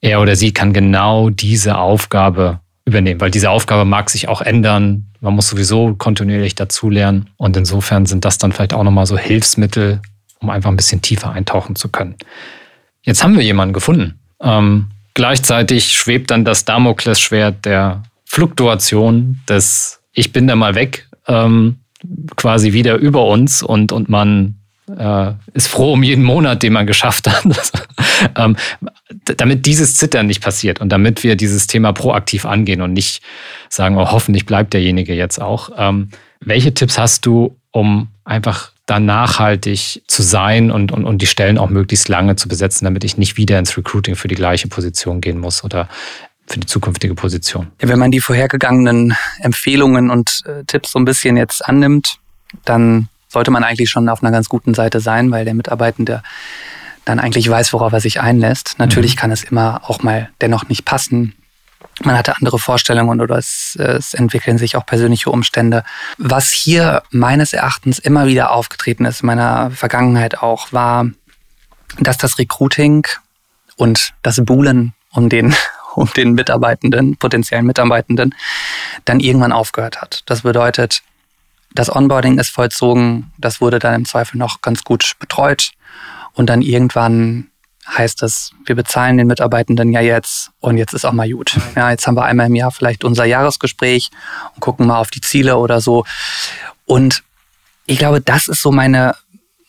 er 0.00 0.20
oder 0.20 0.34
sie 0.34 0.52
kann 0.52 0.72
genau 0.72 1.30
diese 1.30 1.78
Aufgabe 1.78 2.58
übernehmen, 2.84 3.20
weil 3.20 3.30
diese 3.30 3.50
Aufgabe 3.50 3.84
mag 3.84 4.10
sich 4.10 4.26
auch 4.26 4.40
ändern. 4.40 5.06
Man 5.20 5.34
muss 5.34 5.48
sowieso 5.48 5.94
kontinuierlich 5.94 6.56
dazulernen. 6.56 7.30
Und 7.36 7.56
insofern 7.56 8.06
sind 8.06 8.24
das 8.24 8.38
dann 8.38 8.50
vielleicht 8.50 8.74
auch 8.74 8.82
nochmal 8.82 9.06
so 9.06 9.16
Hilfsmittel, 9.16 10.00
um 10.40 10.50
einfach 10.50 10.70
ein 10.70 10.76
bisschen 10.76 11.02
tiefer 11.02 11.30
eintauchen 11.30 11.76
zu 11.76 11.88
können. 11.88 12.16
Jetzt 13.02 13.22
haben 13.22 13.36
wir 13.36 13.42
jemanden 13.42 13.72
gefunden. 13.72 14.18
Ähm, 14.40 14.88
gleichzeitig 15.14 15.92
schwebt 15.92 16.30
dann 16.30 16.44
das 16.44 16.64
Damoklesschwert 16.64 17.64
der 17.64 18.02
Fluktuation 18.24 19.40
des 19.48 20.00
Ich 20.12 20.32
bin 20.32 20.46
da 20.46 20.56
mal 20.56 20.74
weg 20.74 21.08
ähm, 21.26 21.76
quasi 22.36 22.72
wieder 22.72 22.96
über 22.96 23.26
uns 23.26 23.62
und, 23.62 23.92
und 23.92 24.08
man 24.08 24.56
äh, 24.96 25.32
ist 25.52 25.68
froh 25.68 25.92
um 25.92 26.02
jeden 26.02 26.24
Monat, 26.24 26.62
den 26.62 26.72
man 26.72 26.86
geschafft 26.86 27.28
hat. 27.28 27.44
ähm, 28.36 28.56
damit 29.24 29.66
dieses 29.66 29.96
Zittern 29.96 30.26
nicht 30.26 30.42
passiert 30.42 30.80
und 30.80 30.90
damit 30.90 31.22
wir 31.22 31.36
dieses 31.36 31.66
Thema 31.66 31.92
proaktiv 31.92 32.44
angehen 32.44 32.82
und 32.82 32.92
nicht 32.92 33.22
sagen, 33.68 33.96
oh, 33.96 34.10
hoffentlich 34.10 34.46
bleibt 34.46 34.74
derjenige 34.74 35.14
jetzt 35.14 35.40
auch. 35.40 35.70
Ähm, 35.76 36.08
welche 36.40 36.74
Tipps 36.74 36.98
hast 36.98 37.26
du, 37.26 37.56
um 37.70 38.08
einfach 38.24 38.71
da 38.86 38.98
nachhaltig 38.98 40.02
zu 40.06 40.22
sein 40.22 40.70
und, 40.70 40.92
und, 40.92 41.04
und 41.04 41.22
die 41.22 41.26
Stellen 41.26 41.58
auch 41.58 41.70
möglichst 41.70 42.08
lange 42.08 42.36
zu 42.36 42.48
besetzen, 42.48 42.84
damit 42.84 43.04
ich 43.04 43.16
nicht 43.16 43.36
wieder 43.36 43.58
ins 43.58 43.76
Recruiting 43.76 44.16
für 44.16 44.28
die 44.28 44.34
gleiche 44.34 44.68
Position 44.68 45.20
gehen 45.20 45.38
muss 45.38 45.62
oder 45.62 45.88
für 46.46 46.58
die 46.58 46.66
zukünftige 46.66 47.14
Position? 47.14 47.68
Ja, 47.80 47.88
wenn 47.88 47.98
man 47.98 48.10
die 48.10 48.20
vorhergegangenen 48.20 49.16
Empfehlungen 49.40 50.10
und 50.10 50.42
äh, 50.46 50.64
Tipps 50.64 50.92
so 50.92 50.98
ein 50.98 51.04
bisschen 51.04 51.36
jetzt 51.36 51.64
annimmt, 51.64 52.18
dann 52.64 53.08
sollte 53.28 53.50
man 53.50 53.64
eigentlich 53.64 53.88
schon 53.88 54.08
auf 54.08 54.22
einer 54.22 54.32
ganz 54.32 54.48
guten 54.48 54.74
Seite 54.74 55.00
sein, 55.00 55.30
weil 55.30 55.44
der 55.44 55.54
Mitarbeitende 55.54 56.22
dann 57.04 57.18
eigentlich 57.18 57.48
weiß, 57.48 57.72
worauf 57.72 57.92
er 57.92 58.00
sich 58.00 58.20
einlässt. 58.20 58.74
Natürlich 58.78 59.16
mhm. 59.16 59.20
kann 59.20 59.30
es 59.30 59.44
immer 59.44 59.80
auch 59.88 60.02
mal 60.02 60.28
dennoch 60.40 60.68
nicht 60.68 60.84
passen. 60.84 61.34
Man 62.02 62.16
hatte 62.16 62.36
andere 62.36 62.58
Vorstellungen 62.58 63.20
oder 63.20 63.36
es, 63.36 63.76
es 63.76 64.14
entwickeln 64.14 64.58
sich 64.58 64.76
auch 64.76 64.86
persönliche 64.86 65.30
Umstände. 65.30 65.84
Was 66.18 66.50
hier 66.50 67.02
meines 67.10 67.52
Erachtens 67.52 67.98
immer 67.98 68.26
wieder 68.26 68.50
aufgetreten 68.50 69.04
ist, 69.04 69.22
in 69.22 69.26
meiner 69.26 69.70
Vergangenheit 69.70 70.38
auch, 70.38 70.72
war, 70.72 71.06
dass 71.98 72.18
das 72.18 72.38
Recruiting 72.38 73.06
und 73.76 74.14
das 74.22 74.44
Buhlen 74.44 74.94
um 75.12 75.28
den, 75.28 75.54
um 75.94 76.08
den 76.16 76.32
Mitarbeitenden, 76.32 77.16
potenziellen 77.16 77.66
Mitarbeitenden, 77.66 78.34
dann 79.04 79.20
irgendwann 79.20 79.52
aufgehört 79.52 80.00
hat. 80.00 80.22
Das 80.26 80.42
bedeutet, 80.42 81.02
das 81.74 81.94
Onboarding 81.94 82.38
ist 82.38 82.50
vollzogen, 82.50 83.32
das 83.38 83.60
wurde 83.60 83.78
dann 83.78 83.94
im 83.94 84.04
Zweifel 84.04 84.36
noch 84.36 84.60
ganz 84.60 84.84
gut 84.84 85.14
betreut 85.18 85.72
und 86.34 86.46
dann 86.46 86.62
irgendwann 86.62 87.48
heißt 87.88 88.22
es, 88.22 88.52
wir 88.64 88.74
bezahlen 88.74 89.18
den 89.18 89.26
Mitarbeitenden 89.26 89.92
ja 89.92 90.00
jetzt 90.00 90.50
und 90.60 90.76
jetzt 90.76 90.94
ist 90.94 91.04
auch 91.04 91.12
mal 91.12 91.28
gut. 91.28 91.58
Ja, 91.74 91.90
jetzt 91.90 92.06
haben 92.06 92.16
wir 92.16 92.24
einmal 92.24 92.46
im 92.46 92.54
Jahr 92.54 92.70
vielleicht 92.70 93.04
unser 93.04 93.24
Jahresgespräch 93.24 94.10
und 94.54 94.60
gucken 94.60 94.86
mal 94.86 94.98
auf 94.98 95.10
die 95.10 95.20
Ziele 95.20 95.56
oder 95.56 95.80
so. 95.80 96.04
Und 96.84 97.22
ich 97.86 97.98
glaube, 97.98 98.20
das 98.20 98.48
ist 98.48 98.62
so 98.62 98.70
meine, 98.70 99.14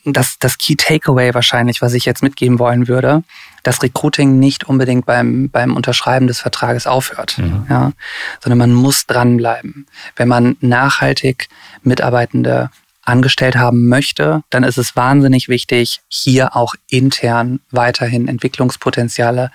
das, 0.05 0.37
das 0.39 0.57
Key 0.57 0.75
Takeaway 0.75 1.33
wahrscheinlich, 1.33 1.81
was 1.81 1.93
ich 1.93 2.05
jetzt 2.05 2.21
mitgeben 2.21 2.59
wollen 2.59 2.87
würde, 2.87 3.23
dass 3.63 3.81
Recruiting 3.81 4.39
nicht 4.39 4.65
unbedingt 4.65 5.05
beim, 5.05 5.49
beim 5.49 5.75
Unterschreiben 5.75 6.27
des 6.27 6.39
Vertrages 6.39 6.85
aufhört, 6.85 7.37
mhm. 7.37 7.65
ja, 7.69 7.93
sondern 8.41 8.57
man 8.59 8.73
muss 8.73 9.05
dranbleiben. 9.07 9.87
Wenn 10.15 10.27
man 10.27 10.57
nachhaltig 10.59 11.47
Mitarbeitende 11.81 12.69
angestellt 13.03 13.55
haben 13.55 13.87
möchte, 13.87 14.43
dann 14.49 14.63
ist 14.63 14.77
es 14.77 14.95
wahnsinnig 14.95 15.49
wichtig, 15.49 16.01
hier 16.07 16.55
auch 16.55 16.75
intern 16.89 17.59
weiterhin 17.71 18.27
Entwicklungspotenziale, 18.27 19.51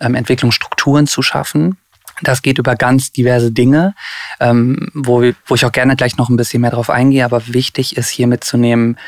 ähm, 0.00 0.14
Entwicklungsstrukturen 0.14 1.06
zu 1.06 1.22
schaffen. 1.22 1.76
Das 2.22 2.42
geht 2.42 2.58
über 2.58 2.74
ganz 2.74 3.12
diverse 3.12 3.52
Dinge, 3.52 3.94
ähm, 4.40 4.90
wo, 4.94 5.22
wo 5.46 5.54
ich 5.54 5.64
auch 5.64 5.72
gerne 5.72 5.94
gleich 5.94 6.16
noch 6.16 6.28
ein 6.28 6.36
bisschen 6.36 6.60
mehr 6.60 6.72
drauf 6.72 6.90
eingehe. 6.90 7.24
Aber 7.24 7.46
wichtig 7.46 7.96
ist 7.96 8.08
hier 8.08 8.26
mitzunehmen, 8.26 8.98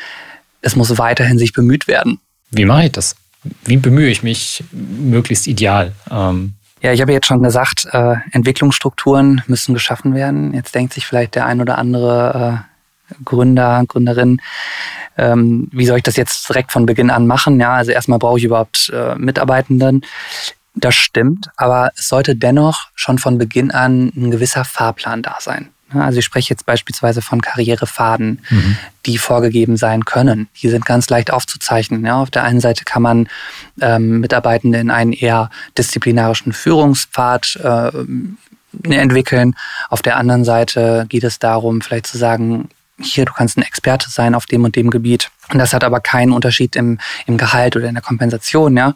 es 0.63 0.77
muss 0.77 0.97
weiterhin 0.99 1.39
sich 1.39 1.53
bemüht 1.53 1.89
werden. 1.89 2.21
Wie 2.51 2.65
mache 2.65 2.85
ich 2.85 2.93
das? 2.93 3.17
Wie 3.65 3.79
bemühe 3.79 4.11
ich 4.11 4.23
mich 4.23 4.63
möglichst 4.73 5.47
ideal? 5.47 5.93
Ähm 6.11 6.55
ja, 6.83 6.93
ich 6.93 7.01
habe 7.01 7.13
jetzt 7.13 7.27
schon 7.27 7.43
gesagt, 7.43 7.87
äh, 7.93 8.17
Entwicklungsstrukturen 8.33 9.43
müssen 9.47 9.75
geschaffen 9.75 10.15
werden. 10.15 10.55
Jetzt 10.55 10.75
denkt 10.75 10.95
sich 10.95 11.07
vielleicht 11.07 11.35
der 11.35 11.47
ein 11.47 11.61
oder 11.61 11.79
andere 11.79 12.65
äh, 12.67 12.70
Gründer, 13.25 13.85
Gründerin, 13.87 14.41
ähm, 15.17 15.69
wie 15.73 15.87
soll 15.87 15.99
ich 15.99 16.03
das 16.03 16.17
jetzt 16.17 16.49
direkt 16.49 16.73
von 16.73 16.87
Beginn 16.87 17.11
an 17.11 17.27
machen? 17.27 17.61
Ja, 17.61 17.75
also 17.75 17.93
erstmal 17.93 18.19
brauche 18.19 18.39
ich 18.39 18.45
überhaupt 18.45 18.91
äh, 18.95 19.15
Mitarbeitenden. 19.17 20.03
Das 20.75 20.95
stimmt, 20.95 21.51
aber 21.57 21.91
es 21.97 22.09
sollte 22.09 22.37
dennoch 22.37 22.89
schon 22.95 23.19
von 23.19 23.39
Beginn 23.39 23.71
an 23.71 24.13
ein 24.17 24.31
gewisser 24.31 24.65
Fahrplan 24.65 25.23
da 25.23 25.37
sein. 25.41 25.69
Also 25.93 26.21
ich 26.21 26.25
spreche 26.25 26.51
jetzt 26.51 26.67
beispielsweise 26.67 27.21
von 27.21 27.41
Karrierefaden, 27.41 28.41
mhm. 28.49 28.77
die 29.07 29.19
vorgegeben 29.19 29.77
sein 29.77 30.05
können. 30.05 30.49
Die 30.63 30.69
sind 30.69 30.87
ganz 30.87 31.11
leicht 31.11 31.33
aufzuzeichnen. 31.33 32.05
Ja, 32.07 32.21
auf 32.21 32.31
der 32.31 32.45
einen 32.45 32.61
Seite 32.61 32.85
kann 32.85 33.03
man 33.03 33.29
ähm, 33.81 34.21
Mitarbeitende 34.21 34.79
in 34.79 34.91
einen 34.91 35.13
eher 35.13 35.51
disziplinarischen 35.77 36.53
Führungspfad 36.53 37.57
äh, 37.63 37.91
entwickeln. 38.89 39.57
Auf 39.89 40.03
der 40.03 40.17
anderen 40.17 40.45
Seite 40.45 41.07
geht 41.09 41.25
es 41.25 41.41
darum, 41.41 41.81
vielleicht 41.81 42.07
zu 42.07 42.19
sagen, 42.19 42.69
hier, 43.03 43.25
du 43.25 43.33
kannst 43.33 43.57
ein 43.57 43.63
Experte 43.63 44.11
sein 44.11 44.35
auf 44.35 44.47
dem 44.47 44.65
und 44.65 44.77
dem 44.77 44.91
Gebiet. 44.91 45.31
Und 45.53 45.59
das 45.59 45.73
hat 45.73 45.85
aber 45.85 46.01
keinen 46.01 46.33
Unterschied 46.33 46.77
im, 46.77 46.99
im 47.27 47.37
Gehalt 47.37 47.77
oder 47.77 47.89
in 47.89 47.95
der 47.95 48.03
Kompensation. 48.03 48.77
Ja. 48.77 48.95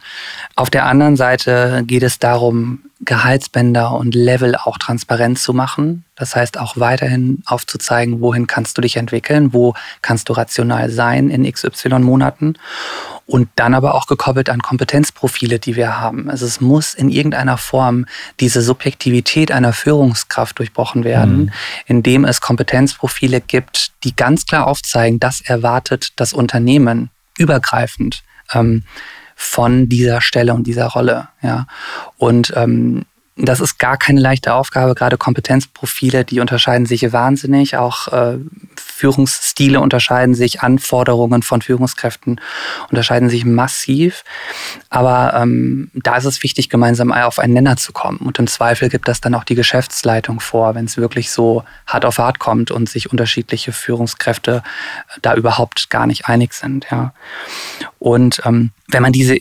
Auf 0.55 0.71
der 0.71 0.87
anderen 0.87 1.17
Seite 1.17 1.83
geht 1.87 2.03
es 2.03 2.19
darum, 2.19 2.83
Gehaltsbänder 3.05 3.93
und 3.93 4.15
Level 4.15 4.57
auch 4.57 4.79
transparent 4.79 5.39
zu 5.39 5.53
machen. 5.53 6.05
Das 6.17 6.37
heißt 6.37 6.59
auch 6.59 6.77
weiterhin 6.77 7.43
aufzuzeigen, 7.47 8.21
wohin 8.21 8.47
kannst 8.47 8.79
du 8.79 8.83
dich 8.83 8.97
entwickeln, 8.97 9.53
wo 9.53 9.75
kannst 10.03 10.29
du 10.29 10.33
rational 10.33 10.91
sein 10.91 11.31
in 11.31 11.51
XY 11.51 12.01
Monaten 12.01 12.55
und 13.27 13.49
dann 13.57 13.75
aber 13.75 13.95
auch 13.95 14.07
gekoppelt 14.07 14.51
an 14.51 14.61
Kompetenzprofile, 14.61 15.59
die 15.59 15.77
wir 15.77 15.99
haben. 15.99 16.29
Also 16.29 16.47
es 16.47 16.61
muss 16.61 16.95
in 16.95 17.09
irgendeiner 17.09 17.57
Form 17.57 18.07
diese 18.41 18.61
Subjektivität 18.61 19.51
einer 19.51 19.73
Führungskraft 19.73 20.59
durchbrochen 20.59 21.05
werden, 21.05 21.37
mhm. 21.37 21.53
indem 21.87 22.25
es 22.25 22.41
Kompetenzprofile 22.41 23.41
gibt, 23.41 23.93
die 24.05 24.15
ganz 24.15 24.47
klar 24.47 24.67
aufzeigen, 24.67 25.21
das 25.21 25.41
erwartet 25.41 26.13
das 26.17 26.33
Unternehmen 26.33 27.11
übergreifend. 27.39 28.23
Ähm, 28.53 28.85
von 29.35 29.89
dieser 29.89 30.20
Stelle 30.20 30.55
und 30.55 30.66
dieser 30.66 30.87
Rolle. 30.87 31.28
Ja. 31.43 31.66
Und 32.16 32.53
ähm, 32.57 33.05
das 33.37 33.61
ist 33.61 33.78
gar 33.78 33.97
keine 33.97 34.20
leichte 34.20 34.55
Aufgabe. 34.55 34.95
Gerade 34.95 35.18
Kompetenzprofile, 35.18 36.24
die 36.24 36.39
unterscheiden 36.39 36.87
sich 36.87 37.12
wahnsinnig, 37.12 37.76
auch 37.76 38.07
äh, 38.09 38.39
Führungsstile 38.76 39.80
unterscheiden 39.80 40.37
sich, 40.37 40.61
Anforderungen 40.62 41.43
von 41.43 41.61
Führungskräften 41.61 42.41
unterscheiden 42.91 43.28
sich 43.28 43.45
massiv. 43.45 44.22
Aber 44.89 45.35
ähm, 45.35 45.91
da 45.95 46.16
ist 46.16 46.26
es 46.26 46.45
wichtig, 46.45 46.68
gemeinsam 46.68 47.11
auf 47.11 47.41
einen 47.41 47.55
Nenner 47.55 47.76
zu 47.76 47.93
kommen. 47.93 48.18
Und 48.18 48.39
im 48.39 48.47
Zweifel 48.47 48.89
gibt 48.89 49.09
das 49.09 49.20
dann 49.20 49.35
auch 49.35 49.45
die 49.45 49.57
Geschäftsleitung 49.57 50.39
vor, 50.39 50.76
wenn 50.76 50.85
es 50.85 50.97
wirklich 50.97 51.32
so 51.32 51.64
hart 51.89 52.05
auf 52.05 52.18
hart 52.18 52.39
kommt 52.39 52.70
und 52.70 52.89
sich 52.89 53.11
unterschiedliche 53.11 53.72
Führungskräfte 53.72 54.62
da 55.22 55.35
überhaupt 55.35 55.91
gar 55.91 56.07
nicht 56.07 56.28
einig 56.28 56.55
sind. 56.55 56.87
Ja. 56.89 57.12
Und 57.99 58.43
ähm, 58.45 58.70
wenn 58.87 59.03
man 59.03 59.12
diese 59.12 59.39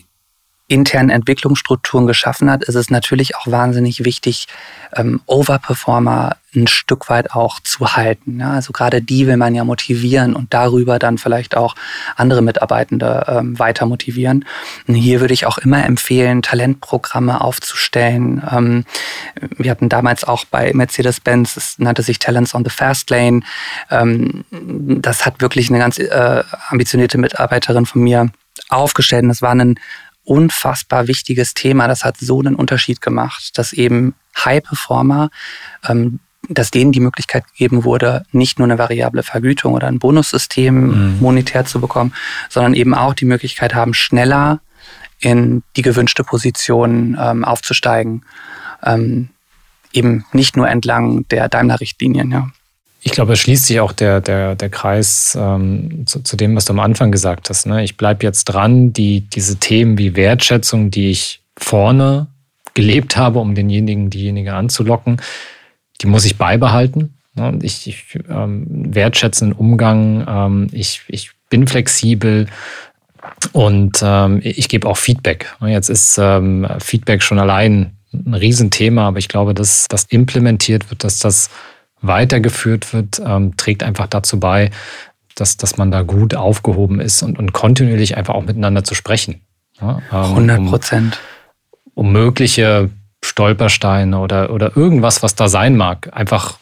internen 0.74 1.10
Entwicklungsstrukturen 1.10 2.06
geschaffen 2.06 2.50
hat, 2.50 2.64
ist 2.64 2.74
es 2.74 2.90
natürlich 2.90 3.36
auch 3.36 3.46
wahnsinnig 3.46 4.04
wichtig, 4.04 4.48
ähm, 4.96 5.20
Overperformer 5.26 6.36
ein 6.56 6.66
Stück 6.66 7.08
weit 7.08 7.32
auch 7.32 7.60
zu 7.60 7.96
halten. 7.96 8.40
Ja? 8.40 8.50
Also 8.50 8.72
gerade 8.72 9.00
die 9.00 9.26
will 9.26 9.36
man 9.36 9.54
ja 9.54 9.64
motivieren 9.64 10.34
und 10.34 10.52
darüber 10.52 10.98
dann 10.98 11.18
vielleicht 11.18 11.56
auch 11.56 11.74
andere 12.16 12.42
Mitarbeitende 12.42 13.24
ähm, 13.28 13.58
weiter 13.58 13.86
motivieren. 13.86 14.44
Und 14.86 14.94
hier 14.94 15.20
würde 15.20 15.34
ich 15.34 15.46
auch 15.46 15.58
immer 15.58 15.84
empfehlen, 15.84 16.42
Talentprogramme 16.42 17.40
aufzustellen. 17.40 18.42
Ähm, 18.50 18.84
wir 19.56 19.70
hatten 19.70 19.88
damals 19.88 20.24
auch 20.24 20.44
bei 20.44 20.72
Mercedes-Benz, 20.74 21.56
es 21.56 21.78
nannte 21.78 22.02
sich 22.02 22.18
Talents 22.18 22.54
on 22.54 22.64
the 22.64 22.70
Fast 22.70 23.10
Lane. 23.10 23.42
Ähm, 23.90 24.44
das 24.50 25.24
hat 25.24 25.40
wirklich 25.40 25.70
eine 25.70 25.78
ganz 25.78 25.98
äh, 25.98 26.42
ambitionierte 26.68 27.18
Mitarbeiterin 27.18 27.86
von 27.86 28.02
mir 28.02 28.30
aufgestellt. 28.68 29.22
Und 29.22 29.28
das 29.28 29.42
war 29.42 29.54
ein 29.54 29.78
unfassbar 30.24 31.06
wichtiges 31.06 31.54
Thema. 31.54 31.88
Das 31.88 32.04
hat 32.04 32.16
so 32.18 32.40
einen 32.40 32.54
Unterschied 32.54 33.00
gemacht, 33.00 33.56
dass 33.58 33.72
eben 33.72 34.14
High-Performer, 34.36 35.30
ähm, 35.88 36.20
dass 36.48 36.70
denen 36.70 36.92
die 36.92 37.00
Möglichkeit 37.00 37.46
gegeben 37.48 37.84
wurde, 37.84 38.24
nicht 38.32 38.58
nur 38.58 38.66
eine 38.66 38.78
variable 38.78 39.22
Vergütung 39.22 39.72
oder 39.72 39.86
ein 39.86 39.98
Bonussystem 39.98 41.14
mhm. 41.14 41.20
monetär 41.20 41.64
zu 41.64 41.80
bekommen, 41.80 42.12
sondern 42.50 42.74
eben 42.74 42.94
auch 42.94 43.14
die 43.14 43.24
Möglichkeit 43.24 43.74
haben, 43.74 43.94
schneller 43.94 44.60
in 45.20 45.62
die 45.76 45.82
gewünschte 45.82 46.24
Position 46.24 47.16
ähm, 47.18 47.44
aufzusteigen. 47.44 48.24
Ähm, 48.82 49.30
eben 49.92 50.24
nicht 50.32 50.56
nur 50.56 50.68
entlang 50.68 51.26
der 51.28 51.48
Daimler-Richtlinien, 51.48 52.30
ja. 52.30 52.50
Ich 53.06 53.12
glaube, 53.12 53.34
es 53.34 53.40
schließt 53.40 53.66
sich 53.66 53.80
auch 53.80 53.92
der, 53.92 54.22
der, 54.22 54.54
der 54.54 54.70
Kreis 54.70 55.36
ähm, 55.38 56.06
zu, 56.06 56.22
zu, 56.22 56.36
dem, 56.36 56.56
was 56.56 56.64
du 56.64 56.72
am 56.72 56.80
Anfang 56.80 57.12
gesagt 57.12 57.50
hast. 57.50 57.66
Ne? 57.66 57.84
Ich 57.84 57.98
bleibe 57.98 58.24
jetzt 58.24 58.44
dran, 58.44 58.94
die, 58.94 59.20
diese 59.20 59.56
Themen 59.56 59.98
wie 59.98 60.16
Wertschätzung, 60.16 60.90
die 60.90 61.10
ich 61.10 61.42
vorne 61.58 62.28
gelebt 62.72 63.18
habe, 63.18 63.40
um 63.40 63.54
denjenigen, 63.54 64.08
diejenige 64.08 64.54
anzulocken, 64.54 65.20
die 66.00 66.06
muss 66.06 66.24
ich 66.24 66.38
beibehalten. 66.38 67.12
Ne? 67.34 67.58
Ich, 67.60 67.86
ich 67.86 68.18
ähm, 68.30 68.64
wertschätzenden 68.94 69.54
Umgang, 69.54 70.24
ähm, 70.26 70.66
ich, 70.72 71.02
ich 71.08 71.32
bin 71.50 71.66
flexibel 71.66 72.46
und 73.52 74.00
ähm, 74.02 74.40
ich 74.42 74.70
gebe 74.70 74.88
auch 74.88 74.96
Feedback. 74.96 75.54
Jetzt 75.60 75.90
ist 75.90 76.18
ähm, 76.18 76.66
Feedback 76.78 77.22
schon 77.22 77.38
allein 77.38 77.92
ein 78.14 78.32
Riesenthema, 78.32 79.08
aber 79.08 79.18
ich 79.18 79.28
glaube, 79.28 79.52
dass 79.52 79.88
das 79.88 80.04
implementiert 80.04 80.90
wird, 80.90 81.04
dass 81.04 81.18
das 81.18 81.50
weitergeführt 82.06 82.92
wird, 82.92 83.20
ähm, 83.24 83.56
trägt 83.56 83.82
einfach 83.82 84.06
dazu 84.06 84.38
bei, 84.38 84.70
dass, 85.34 85.56
dass 85.56 85.76
man 85.76 85.90
da 85.90 86.02
gut 86.02 86.34
aufgehoben 86.34 87.00
ist 87.00 87.22
und, 87.22 87.38
und 87.38 87.52
kontinuierlich 87.52 88.16
einfach 88.16 88.34
auch 88.34 88.44
miteinander 88.44 88.84
zu 88.84 88.94
sprechen. 88.94 89.40
Ja, 89.80 90.00
ähm, 90.12 90.48
100 90.48 90.66
Prozent. 90.66 91.18
Um, 91.94 92.06
um, 92.06 92.12
mögliche 92.12 92.90
Stolpersteine 93.24 94.18
oder, 94.18 94.50
oder 94.50 94.76
irgendwas, 94.76 95.22
was 95.22 95.34
da 95.34 95.48
sein 95.48 95.76
mag, 95.76 96.10
einfach 96.12 96.58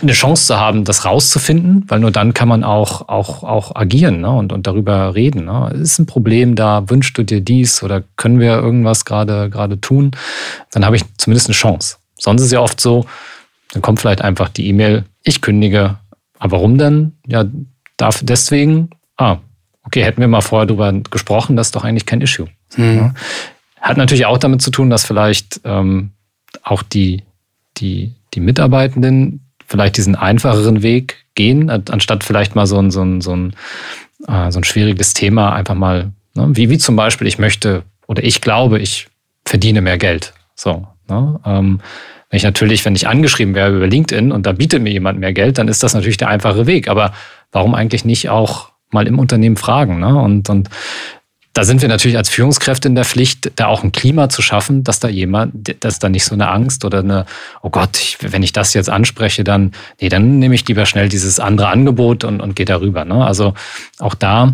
eine 0.00 0.12
Chance 0.12 0.46
zu 0.46 0.56
haben, 0.56 0.84
das 0.84 1.04
rauszufinden, 1.04 1.84
weil 1.88 1.98
nur 1.98 2.12
dann 2.12 2.32
kann 2.32 2.48
man 2.48 2.62
auch, 2.62 3.08
auch, 3.08 3.42
auch 3.42 3.74
agieren 3.74 4.20
ne? 4.20 4.30
und, 4.30 4.52
und 4.52 4.66
darüber 4.66 5.14
reden. 5.16 5.46
Ne? 5.46 5.72
Ist 5.74 5.98
ein 5.98 6.06
Problem 6.06 6.54
da, 6.54 6.88
wünschst 6.88 7.18
du 7.18 7.24
dir 7.24 7.40
dies 7.40 7.82
oder 7.82 8.04
können 8.16 8.38
wir 8.38 8.52
irgendwas 8.54 9.04
gerade 9.04 9.50
gerade 9.50 9.80
tun? 9.80 10.12
Dann 10.70 10.84
habe 10.84 10.94
ich 10.94 11.02
zumindest 11.18 11.48
eine 11.48 11.54
Chance. 11.54 11.96
Sonst 12.16 12.42
ist 12.42 12.52
ja 12.52 12.60
oft 12.60 12.80
so, 12.80 13.04
dann 13.72 13.82
kommt 13.82 14.00
vielleicht 14.00 14.22
einfach 14.22 14.48
die 14.48 14.66
E-Mail, 14.68 15.04
ich 15.22 15.40
kündige. 15.40 15.98
Aber 16.38 16.52
warum 16.56 16.78
denn? 16.78 17.12
Ja, 17.26 17.44
darf 17.96 18.20
deswegen, 18.22 18.90
ah, 19.16 19.38
okay, 19.84 20.02
hätten 20.02 20.20
wir 20.20 20.28
mal 20.28 20.40
vorher 20.40 20.66
darüber 20.66 20.92
gesprochen, 20.92 21.56
das 21.56 21.68
ist 21.68 21.76
doch 21.76 21.84
eigentlich 21.84 22.06
kein 22.06 22.20
Issue. 22.20 22.48
Mhm. 22.76 23.14
Hat 23.80 23.96
natürlich 23.96 24.26
auch 24.26 24.38
damit 24.38 24.62
zu 24.62 24.70
tun, 24.70 24.90
dass 24.90 25.06
vielleicht 25.06 25.60
ähm, 25.64 26.10
auch 26.62 26.82
die, 26.82 27.22
die, 27.78 28.14
die 28.34 28.40
Mitarbeitenden 28.40 29.40
vielleicht 29.66 29.96
diesen 29.96 30.16
einfacheren 30.16 30.82
Weg 30.82 31.24
gehen, 31.34 31.70
anstatt 31.70 32.24
vielleicht 32.24 32.56
mal 32.56 32.66
so 32.66 32.78
ein, 32.78 32.90
so 32.90 33.02
ein, 33.02 33.20
so 33.20 33.34
ein, 33.34 33.54
äh, 34.26 34.50
so 34.50 34.58
ein 34.58 34.64
schwieriges 34.64 35.14
Thema 35.14 35.52
einfach 35.52 35.74
mal, 35.74 36.10
ne? 36.34 36.48
wie, 36.52 36.70
wie 36.70 36.78
zum 36.78 36.96
Beispiel, 36.96 37.26
ich 37.26 37.38
möchte 37.38 37.84
oder 38.06 38.24
ich 38.24 38.40
glaube, 38.40 38.80
ich 38.80 39.08
verdiene 39.44 39.80
mehr 39.80 39.98
Geld. 39.98 40.34
So. 40.56 40.88
Ne? 41.08 41.40
Ähm, 41.44 41.80
wenn 42.30 42.36
ich 42.36 42.44
natürlich, 42.44 42.84
wenn 42.84 42.94
ich 42.94 43.08
angeschrieben 43.08 43.54
wäre 43.54 43.76
über 43.76 43.86
LinkedIn 43.88 44.30
und 44.30 44.46
da 44.46 44.52
bietet 44.52 44.82
mir 44.82 44.92
jemand 44.92 45.18
mehr 45.18 45.32
Geld, 45.32 45.58
dann 45.58 45.66
ist 45.66 45.82
das 45.82 45.94
natürlich 45.94 46.16
der 46.16 46.28
einfache 46.28 46.66
Weg. 46.66 46.88
Aber 46.88 47.12
warum 47.50 47.74
eigentlich 47.74 48.04
nicht 48.04 48.28
auch 48.28 48.70
mal 48.90 49.08
im 49.08 49.18
Unternehmen 49.18 49.56
fragen? 49.56 49.98
Ne? 49.98 50.16
Und, 50.16 50.48
und 50.48 50.70
da 51.52 51.64
sind 51.64 51.82
wir 51.82 51.88
natürlich 51.88 52.16
als 52.16 52.28
Führungskräfte 52.28 52.86
in 52.86 52.94
der 52.94 53.04
Pflicht, 53.04 53.50
da 53.56 53.66
auch 53.66 53.82
ein 53.82 53.90
Klima 53.90 54.28
zu 54.28 54.42
schaffen, 54.42 54.84
dass 54.84 55.00
da 55.00 55.08
jemand, 55.08 55.74
dass 55.84 55.98
da 55.98 56.08
nicht 56.08 56.24
so 56.24 56.34
eine 56.36 56.48
Angst 56.48 56.84
oder 56.84 57.00
eine, 57.00 57.26
oh 57.62 57.70
Gott, 57.70 57.98
ich, 57.98 58.18
wenn 58.20 58.44
ich 58.44 58.52
das 58.52 58.74
jetzt 58.74 58.88
anspreche, 58.88 59.42
dann, 59.42 59.72
nee, 60.00 60.08
dann 60.08 60.38
nehme 60.38 60.54
ich 60.54 60.66
lieber 60.68 60.86
schnell 60.86 61.08
dieses 61.08 61.40
andere 61.40 61.68
Angebot 61.68 62.22
und, 62.22 62.40
und 62.40 62.54
gehe 62.54 62.66
darüber. 62.66 63.04
Ne? 63.04 63.24
Also 63.24 63.54
auch 63.98 64.14
da 64.14 64.52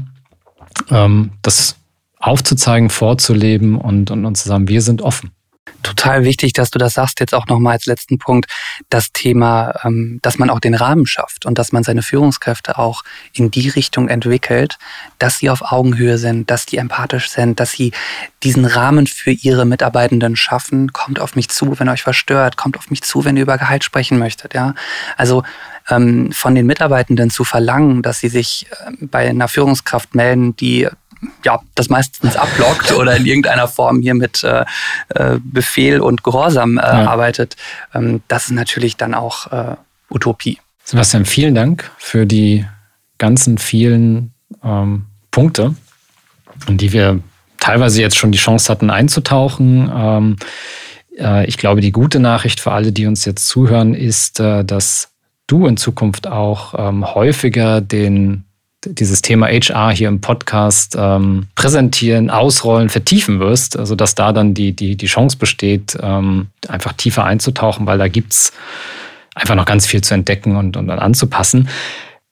ähm, 0.91 1.33
das 1.43 1.77
aufzuzeigen, 2.19 2.89
vorzuleben 2.89 3.77
und, 3.77 4.11
und, 4.11 4.25
und 4.25 4.37
zu 4.37 4.49
sagen, 4.49 4.67
wir 4.67 4.81
sind 4.81 5.03
offen 5.03 5.36
total 5.83 6.25
wichtig, 6.25 6.53
dass 6.53 6.71
du 6.71 6.79
das 6.79 6.95
sagst, 6.95 7.21
jetzt 7.21 7.35
auch 7.35 7.47
nochmal 7.47 7.75
als 7.75 7.87
letzten 7.87 8.19
Punkt, 8.19 8.51
das 8.91 9.13
Thema, 9.13 9.73
ähm, 9.85 10.19
dass 10.23 10.39
man 10.39 10.51
auch 10.51 10.61
den 10.61 10.75
Rahmen 10.75 11.07
schafft 11.07 11.47
und 11.47 11.59
dass 11.59 11.73
man 11.73 11.85
seine 11.85 12.03
Führungskräfte 12.03 12.79
auch 12.79 13.03
in 13.33 13.51
die 13.51 13.69
Richtung 13.69 14.09
entwickelt, 14.09 14.79
dass 15.19 15.39
sie 15.39 15.51
auf 15.51 15.73
Augenhöhe 15.73 16.19
sind, 16.19 16.51
dass 16.51 16.67
die 16.67 16.79
empathisch 16.79 17.31
sind, 17.31 17.61
dass 17.61 17.73
sie 17.73 17.93
diesen 18.43 18.65
Rahmen 18.65 19.07
für 19.07 19.31
ihre 19.31 19.65
Mitarbeitenden 19.65 20.37
schaffen. 20.37 20.93
Kommt 20.93 21.21
auf 21.21 21.37
mich 21.37 21.49
zu, 21.49 21.79
wenn 21.79 21.89
euch 21.89 22.03
verstört, 22.03 22.57
kommt 22.57 22.77
auf 22.77 22.91
mich 22.91 23.03
zu, 23.03 23.25
wenn 23.25 23.37
ihr 23.37 23.43
über 23.43 23.59
Gehalt 23.59 23.85
sprechen 23.85 24.19
möchtet. 24.19 24.55
Ja, 24.55 24.75
also 25.17 25.43
ähm, 25.89 26.33
von 26.33 26.55
den 26.55 26.67
Mitarbeitenden 26.67 27.31
zu 27.31 27.45
verlangen, 27.45 28.03
dass 28.03 28.19
sie 28.19 28.29
sich 28.29 28.67
äh, 28.71 28.93
bei 29.01 29.29
einer 29.29 29.49
Führungskraft 29.49 30.15
melden, 30.15 30.57
die 30.57 30.89
ja, 31.45 31.61
das 31.75 31.89
meistens 31.89 32.37
abblockt 32.37 32.93
oder 32.93 33.17
in 33.17 33.27
irgendeiner 33.27 33.69
Form 33.69 34.01
hier 34.01 34.15
mit 34.15 34.43
äh, 34.45 34.65
äh, 35.11 35.39
Befehl 35.43 36.01
und 36.01 36.23
Gehorsam 36.23 36.79
äh, 36.79 36.83
ja. 36.83 37.07
arbeitet, 37.07 37.57
ähm, 37.95 38.23
das 38.29 38.45
ist 38.45 38.53
natürlich 38.53 38.97
dann 38.97 39.15
auch 39.15 39.53
äh, 39.53 39.77
Utopie. 40.11 40.59
Sebastian, 40.85 41.25
vielen 41.25 41.55
Dank 41.55 41.91
für 41.99 42.27
die 42.27 42.65
ganzen 43.19 43.59
vielen 43.59 44.33
ähm, 44.63 45.07
Punkte, 45.31 45.75
in 46.69 46.79
die 46.79 46.93
wir 46.93 47.21
teilweise 47.59 48.01
jetzt 48.01 48.17
schon 48.17 48.33
die 48.33 48.39
Chance 48.39 48.71
hatten 48.71 48.91
einzutauchen. 48.91 49.91
Ähm, 49.95 50.37
äh, 51.19 51.47
ich 51.47 51.59
glaube, 51.59 51.81
die 51.81 51.93
gute 51.93 52.21
Nachricht 52.21 52.61
für 52.61 52.73
alle, 52.73 52.93
die 52.93 53.07
uns 53.07 53.25
jetzt 53.25 53.49
zuhören, 53.49 53.95
ist, 53.95 54.41
äh, 54.41 54.65
dass 54.65 55.09
du 55.47 55.67
in 55.67 55.77
Zukunft 55.77 56.27
auch 56.27 56.75
ähm, 56.77 57.15
häufiger 57.15 57.81
den 57.81 58.46
dieses 58.87 59.23
Thema 59.23 59.47
HR 59.49 59.93
hier 59.93 60.09
im 60.09 60.21
Podcast 60.21 60.97
ähm, 60.99 61.47
präsentieren, 61.55 62.31
ausrollen, 62.31 62.89
vertiefen 62.89 63.41
wirst, 63.41 63.79
also 63.79 63.95
dass 63.95 64.15
da 64.15 64.33
dann 64.33 64.55
die, 64.55 64.73
die, 64.73 64.97
die 64.97 65.07
Chance 65.07 65.37
besteht, 65.37 65.97
ähm, 66.01 66.49
einfach 66.69 66.93
tiefer 66.93 67.25
einzutauchen, 67.25 67.87
weil 67.87 67.99
da 67.99 68.09
gibt's 68.09 68.53
einfach 69.35 69.55
noch 69.55 69.67
ganz 69.67 69.87
viel 69.87 70.03
zu 70.03 70.15
entdecken 70.15 70.57
und, 70.57 70.77
und 70.77 70.89
anzupassen. 70.91 71.69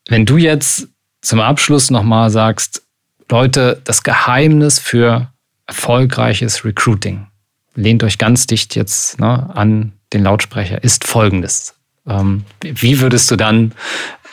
Wenn 0.09 0.27
du 0.27 0.37
jetzt 0.37 0.89
zum 1.21 1.41
Abschluss 1.41 1.91
nochmal 1.91 2.31
sagst, 2.31 2.83
Leute, 3.31 3.81
das 3.85 4.03
Geheimnis 4.03 4.79
für 4.79 5.29
erfolgreiches 5.67 6.65
Recruiting, 6.65 7.27
lehnt 7.75 8.05
euch 8.05 8.19
ganz 8.19 8.47
dicht 8.47 8.77
jetzt 8.77 9.19
ne, 9.19 9.51
an 9.55 9.93
den 10.13 10.23
Lautsprecher, 10.23 10.83
ist 10.83 11.07
folgendes. 11.07 11.75
Ähm, 12.07 12.45
wie 12.63 13.01
würdest 13.01 13.31
du 13.31 13.37
dann 13.37 13.73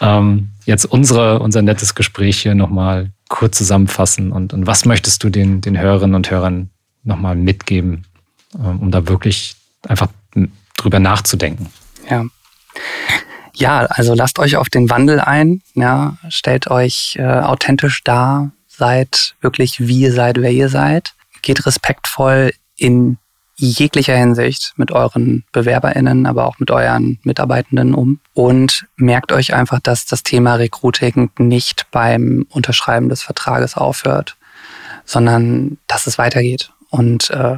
ähm, 0.01 0.50
jetzt 0.65 0.85
unsere, 0.85 1.39
unser 1.39 1.61
nettes 1.61 1.95
Gespräch 1.95 2.41
hier 2.41 2.55
nochmal 2.55 3.11
kurz 3.29 3.57
zusammenfassen 3.57 4.31
und, 4.31 4.53
und 4.53 4.67
was 4.67 4.85
möchtest 4.85 5.23
du 5.23 5.29
den, 5.29 5.61
den 5.61 5.79
Hörerinnen 5.79 6.15
und 6.15 6.29
Hörern 6.29 6.69
nochmal 7.03 7.35
mitgeben, 7.35 8.05
ähm, 8.55 8.79
um 8.79 8.91
da 8.91 9.07
wirklich 9.07 9.55
einfach 9.87 10.07
drüber 10.77 10.99
nachzudenken? 10.99 11.67
Ja. 12.09 12.25
Ja, 13.53 13.79
also 13.89 14.13
lasst 14.13 14.39
euch 14.39 14.55
auf 14.55 14.69
den 14.69 14.89
Wandel 14.89 15.19
ein, 15.19 15.61
ja, 15.75 16.17
stellt 16.29 16.71
euch 16.71 17.17
äh, 17.19 17.23
authentisch 17.23 18.03
dar, 18.03 18.51
seid 18.67 19.35
wirklich 19.41 19.79
wie 19.79 20.01
ihr 20.01 20.13
seid, 20.13 20.41
wer 20.41 20.51
ihr 20.51 20.69
seid, 20.69 21.13
geht 21.41 21.65
respektvoll 21.65 22.53
in 22.77 23.17
jeglicher 23.61 24.15
Hinsicht 24.15 24.73
mit 24.75 24.91
euren 24.91 25.43
BewerberInnen, 25.51 26.25
aber 26.25 26.45
auch 26.45 26.59
mit 26.59 26.71
euren 26.71 27.19
Mitarbeitenden 27.23 27.93
um. 27.93 28.19
Und 28.33 28.85
merkt 28.95 29.31
euch 29.31 29.53
einfach, 29.53 29.79
dass 29.79 30.05
das 30.05 30.23
Thema 30.23 30.55
Recruiting 30.55 31.29
nicht 31.37 31.87
beim 31.91 32.45
Unterschreiben 32.49 33.09
des 33.09 33.21
Vertrages 33.21 33.77
aufhört, 33.77 34.35
sondern 35.05 35.77
dass 35.87 36.07
es 36.07 36.17
weitergeht. 36.17 36.71
Und 36.89 37.29
äh, 37.29 37.57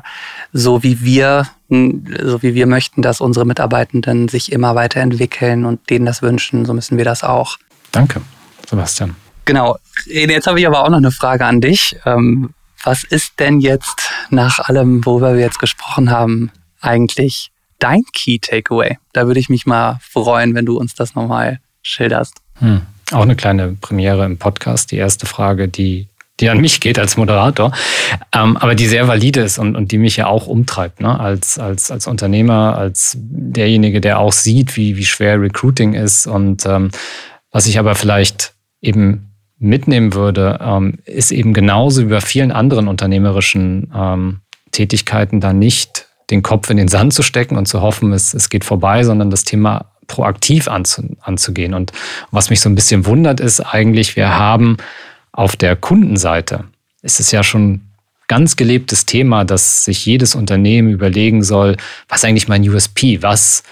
so 0.52 0.84
wie 0.84 1.02
wir, 1.02 1.48
so 1.70 2.44
wie 2.44 2.54
wir 2.54 2.68
möchten, 2.68 3.02
dass 3.02 3.20
unsere 3.20 3.46
Mitarbeitenden 3.46 4.28
sich 4.28 4.52
immer 4.52 4.76
weiterentwickeln 4.76 5.66
und 5.66 5.90
denen 5.90 6.06
das 6.06 6.22
wünschen, 6.22 6.66
so 6.66 6.74
müssen 6.74 6.98
wir 6.98 7.06
das 7.06 7.24
auch. 7.24 7.58
Danke, 7.92 8.22
Sebastian. 8.70 9.16
Genau. 9.46 9.78
Jetzt 10.06 10.48
habe 10.48 10.60
ich 10.60 10.68
aber 10.68 10.84
auch 10.84 10.90
noch 10.90 10.98
eine 10.98 11.12
Frage 11.12 11.46
an 11.46 11.62
dich. 11.62 11.98
Ähm, 12.06 12.52
was 12.84 13.04
ist 13.04 13.40
denn 13.40 13.60
jetzt 13.60 14.10
nach 14.30 14.60
allem, 14.60 15.06
worüber 15.06 15.34
wir 15.34 15.42
jetzt 15.42 15.60
gesprochen 15.60 16.12
haben, 16.12 16.52
eigentlich 16.82 17.52
dein 17.80 18.04
Key 18.14 18.40
Takeaway? 18.40 18.98
Da 19.14 19.26
würde 19.28 19.40
ich 19.40 19.50
mich 19.50 19.66
mal 19.66 20.00
freuen, 20.02 20.54
wenn 20.54 20.66
du 20.66 20.78
uns 20.78 20.94
das 20.96 21.16
nochmal 21.16 21.60
schilderst. 21.82 22.36
Hm. 22.60 22.82
Auch 23.12 23.22
eine 23.22 23.36
kleine 23.36 23.78
Premiere 23.80 24.26
im 24.26 24.38
Podcast. 24.38 24.92
Die 24.92 24.98
erste 24.98 25.26
Frage, 25.26 25.68
die, 25.68 26.08
die 26.40 26.50
an 26.50 26.60
mich 26.60 26.82
geht 26.82 26.98
als 26.98 27.16
Moderator, 27.16 27.72
ähm, 28.34 28.58
aber 28.58 28.76
die 28.76 28.88
sehr 28.88 29.08
valide 29.08 29.42
ist 29.42 29.60
und, 29.60 29.76
und 29.76 29.92
die 29.92 29.98
mich 29.98 30.18
ja 30.18 30.28
auch 30.28 30.48
umtreibt, 30.48 31.00
ne? 31.00 31.20
als, 31.20 31.60
als, 31.60 31.92
als 31.92 32.08
Unternehmer, 32.08 32.78
als 32.78 33.18
derjenige, 33.20 34.02
der 34.02 34.20
auch 34.20 34.34
sieht, 34.34 34.76
wie, 34.78 34.98
wie 34.98 35.06
schwer 35.06 35.40
Recruiting 35.40 35.94
ist 35.94 36.26
und 36.26 36.66
ähm, 36.66 36.92
was 37.52 37.68
ich 37.68 37.78
aber 37.78 37.96
vielleicht 37.96 38.54
eben 38.82 39.33
mitnehmen 39.60 40.14
würde, 40.14 40.60
ähm, 40.62 41.00
ist 41.06 41.32
eben 41.32 41.54
genauso 41.54 42.02
wie 42.02 42.10
bei 42.10 42.22
vielen 42.22 42.52
anderen 42.52 42.88
unternehmerischen 42.88 43.92
ähm, 43.96 44.40
Tätigkeiten 44.72 45.40
da 45.40 45.54
nicht 45.54 46.08
den 46.30 46.42
Kopf 46.42 46.70
in 46.70 46.78
den 46.78 46.88
Sand 46.88 47.14
zu 47.14 47.22
stecken 47.22 47.58
und 47.58 47.68
zu 47.68 47.82
hoffen, 47.82 48.12
es, 48.14 48.34
es 48.34 48.50
geht 48.50 48.66
vorbei, 48.66 49.04
sondern 49.04 49.30
das 49.30 49.44
Thema 49.44 49.92
proaktiv 50.08 50.68
anzu, 50.68 51.04
anzugehen. 51.22 51.74
Und 51.74 51.92
was 52.32 52.50
mich 52.50 52.60
so 52.60 52.70
ein 52.70 52.76
bisschen 52.76 53.06
wundert, 53.06 53.40
ist 53.40 53.62
eigentlich, 53.62 54.16
wir 54.16 54.38
haben 54.38 54.78
auf 55.32 55.56
der 55.56 55.76
Kundenseite, 55.76 56.66
ist 57.02 57.20
es 57.20 57.32
ja 57.32 57.44
schon 57.44 57.82
ganz 58.28 58.56
gelebtes 58.56 59.06
Thema, 59.06 59.44
dass 59.44 59.86
sich 59.86 60.06
jedes 60.06 60.36
Unternehmen 60.36 60.90
überlegen 60.90 61.44
soll, 61.44 61.78
was 62.08 62.24
eigentlich 62.24 62.48
mein 62.48 62.68
USP, 62.68 63.22
was 63.22 63.64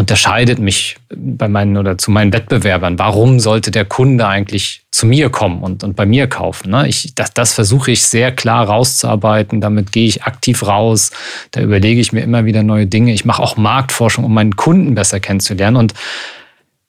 unterscheidet 0.00 0.58
mich 0.58 0.96
bei 1.14 1.46
meinen 1.46 1.76
oder 1.76 1.98
zu 1.98 2.10
meinen 2.10 2.32
Wettbewerbern? 2.32 2.98
Warum 2.98 3.38
sollte 3.38 3.70
der 3.70 3.84
Kunde 3.84 4.26
eigentlich 4.26 4.82
zu 4.90 5.04
mir 5.04 5.28
kommen 5.28 5.62
und, 5.62 5.84
und 5.84 5.94
bei 5.94 6.06
mir 6.06 6.26
kaufen? 6.26 6.70
Ne? 6.70 6.88
Ich, 6.88 7.14
das, 7.14 7.34
das 7.34 7.52
versuche 7.52 7.90
ich 7.90 8.02
sehr 8.02 8.32
klar 8.32 8.66
rauszuarbeiten. 8.66 9.60
Damit 9.60 9.92
gehe 9.92 10.06
ich 10.06 10.24
aktiv 10.24 10.66
raus. 10.66 11.10
Da 11.50 11.60
überlege 11.60 12.00
ich 12.00 12.14
mir 12.14 12.22
immer 12.22 12.46
wieder 12.46 12.62
neue 12.62 12.86
Dinge. 12.86 13.12
Ich 13.12 13.26
mache 13.26 13.42
auch 13.42 13.58
Marktforschung, 13.58 14.24
um 14.24 14.32
meinen 14.32 14.56
Kunden 14.56 14.94
besser 14.94 15.20
kennenzulernen. 15.20 15.76
Und 15.76 15.92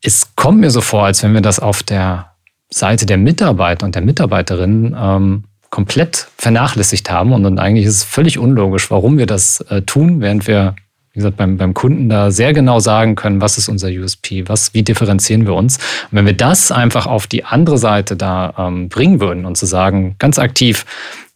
es 0.01 0.33
kommt 0.37 0.61
mir 0.61 0.71
so 0.71 0.79
vor, 0.79 1.03
als 1.03 1.21
wenn 1.21 1.33
wir 1.33 1.41
das 1.41 1.59
auf 1.59 1.83
der 1.83 2.31
Seite 2.69 3.05
der 3.05 3.17
Mitarbeiter 3.17 3.85
und 3.85 3.93
der 3.93 4.03
Mitarbeiterinnen 4.03 4.95
ähm, 4.97 5.43
komplett 5.69 6.27
vernachlässigt 6.37 7.11
haben. 7.11 7.33
Und, 7.33 7.45
und 7.45 7.59
eigentlich 7.59 7.85
ist 7.85 7.97
es 7.97 8.03
völlig 8.05 8.39
unlogisch, 8.39 8.89
warum 8.89 9.17
wir 9.17 9.25
das 9.25 9.59
äh, 9.69 9.81
tun, 9.81 10.21
während 10.21 10.47
wir 10.47 10.75
wie 11.13 11.19
gesagt, 11.19 11.37
beim, 11.37 11.57
beim 11.57 11.73
Kunden 11.73 12.07
da 12.07 12.31
sehr 12.31 12.53
genau 12.53 12.79
sagen 12.79 13.15
können, 13.15 13.41
was 13.41 13.57
ist 13.57 13.67
unser 13.67 13.89
USP, 13.89 14.47
was, 14.47 14.73
wie 14.73 14.83
differenzieren 14.83 15.45
wir 15.45 15.53
uns. 15.53 15.77
Und 15.77 16.17
wenn 16.17 16.25
wir 16.25 16.33
das 16.33 16.71
einfach 16.71 17.05
auf 17.05 17.27
die 17.27 17.43
andere 17.43 17.77
Seite 17.77 18.15
da 18.15 18.53
ähm, 18.57 18.87
bringen 18.87 19.19
würden 19.19 19.45
und 19.45 19.57
zu 19.57 19.65
sagen, 19.65 20.15
ganz 20.19 20.39
aktiv, 20.39 20.85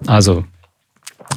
also 0.07 0.45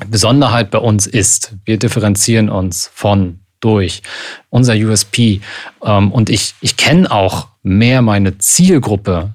Besonderheit 0.06 0.70
bei 0.70 0.78
uns 0.78 1.06
ist, 1.06 1.56
wir 1.64 1.78
differenzieren 1.78 2.48
uns 2.48 2.90
von 2.94 3.40
durch 3.60 4.02
unser 4.50 4.74
USP 4.74 5.40
ähm, 5.82 6.12
und 6.12 6.30
ich, 6.30 6.54
ich 6.60 6.76
kenne 6.76 7.10
auch 7.10 7.48
mehr 7.64 8.02
meine 8.02 8.38
Zielgruppe 8.38 9.34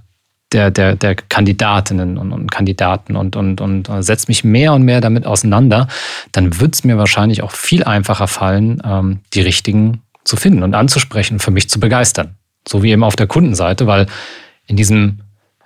der, 0.53 0.71
der, 0.71 0.95
der 0.95 1.15
Kandidatinnen 1.15 2.17
und, 2.17 2.31
und 2.31 2.51
Kandidaten 2.51 3.15
und, 3.15 3.35
und, 3.35 3.61
und 3.61 3.89
äh, 3.89 4.03
setze 4.03 4.27
mich 4.27 4.43
mehr 4.43 4.73
und 4.73 4.83
mehr 4.83 5.01
damit 5.01 5.25
auseinander, 5.25 5.87
dann 6.31 6.59
wird 6.59 6.75
es 6.75 6.83
mir 6.83 6.97
wahrscheinlich 6.97 7.43
auch 7.43 7.51
viel 7.51 7.83
einfacher 7.83 8.27
fallen, 8.27 8.81
ähm, 8.85 9.19
die 9.33 9.41
richtigen 9.41 10.01
zu 10.23 10.35
finden 10.35 10.63
und 10.63 10.73
anzusprechen, 10.73 11.39
für 11.39 11.51
mich 11.51 11.69
zu 11.69 11.79
begeistern. 11.79 12.35
So 12.67 12.83
wie 12.83 12.91
eben 12.91 13.03
auf 13.03 13.15
der 13.15 13.27
Kundenseite, 13.27 13.87
weil 13.87 14.07
in 14.67 14.77
diesem 14.77 15.19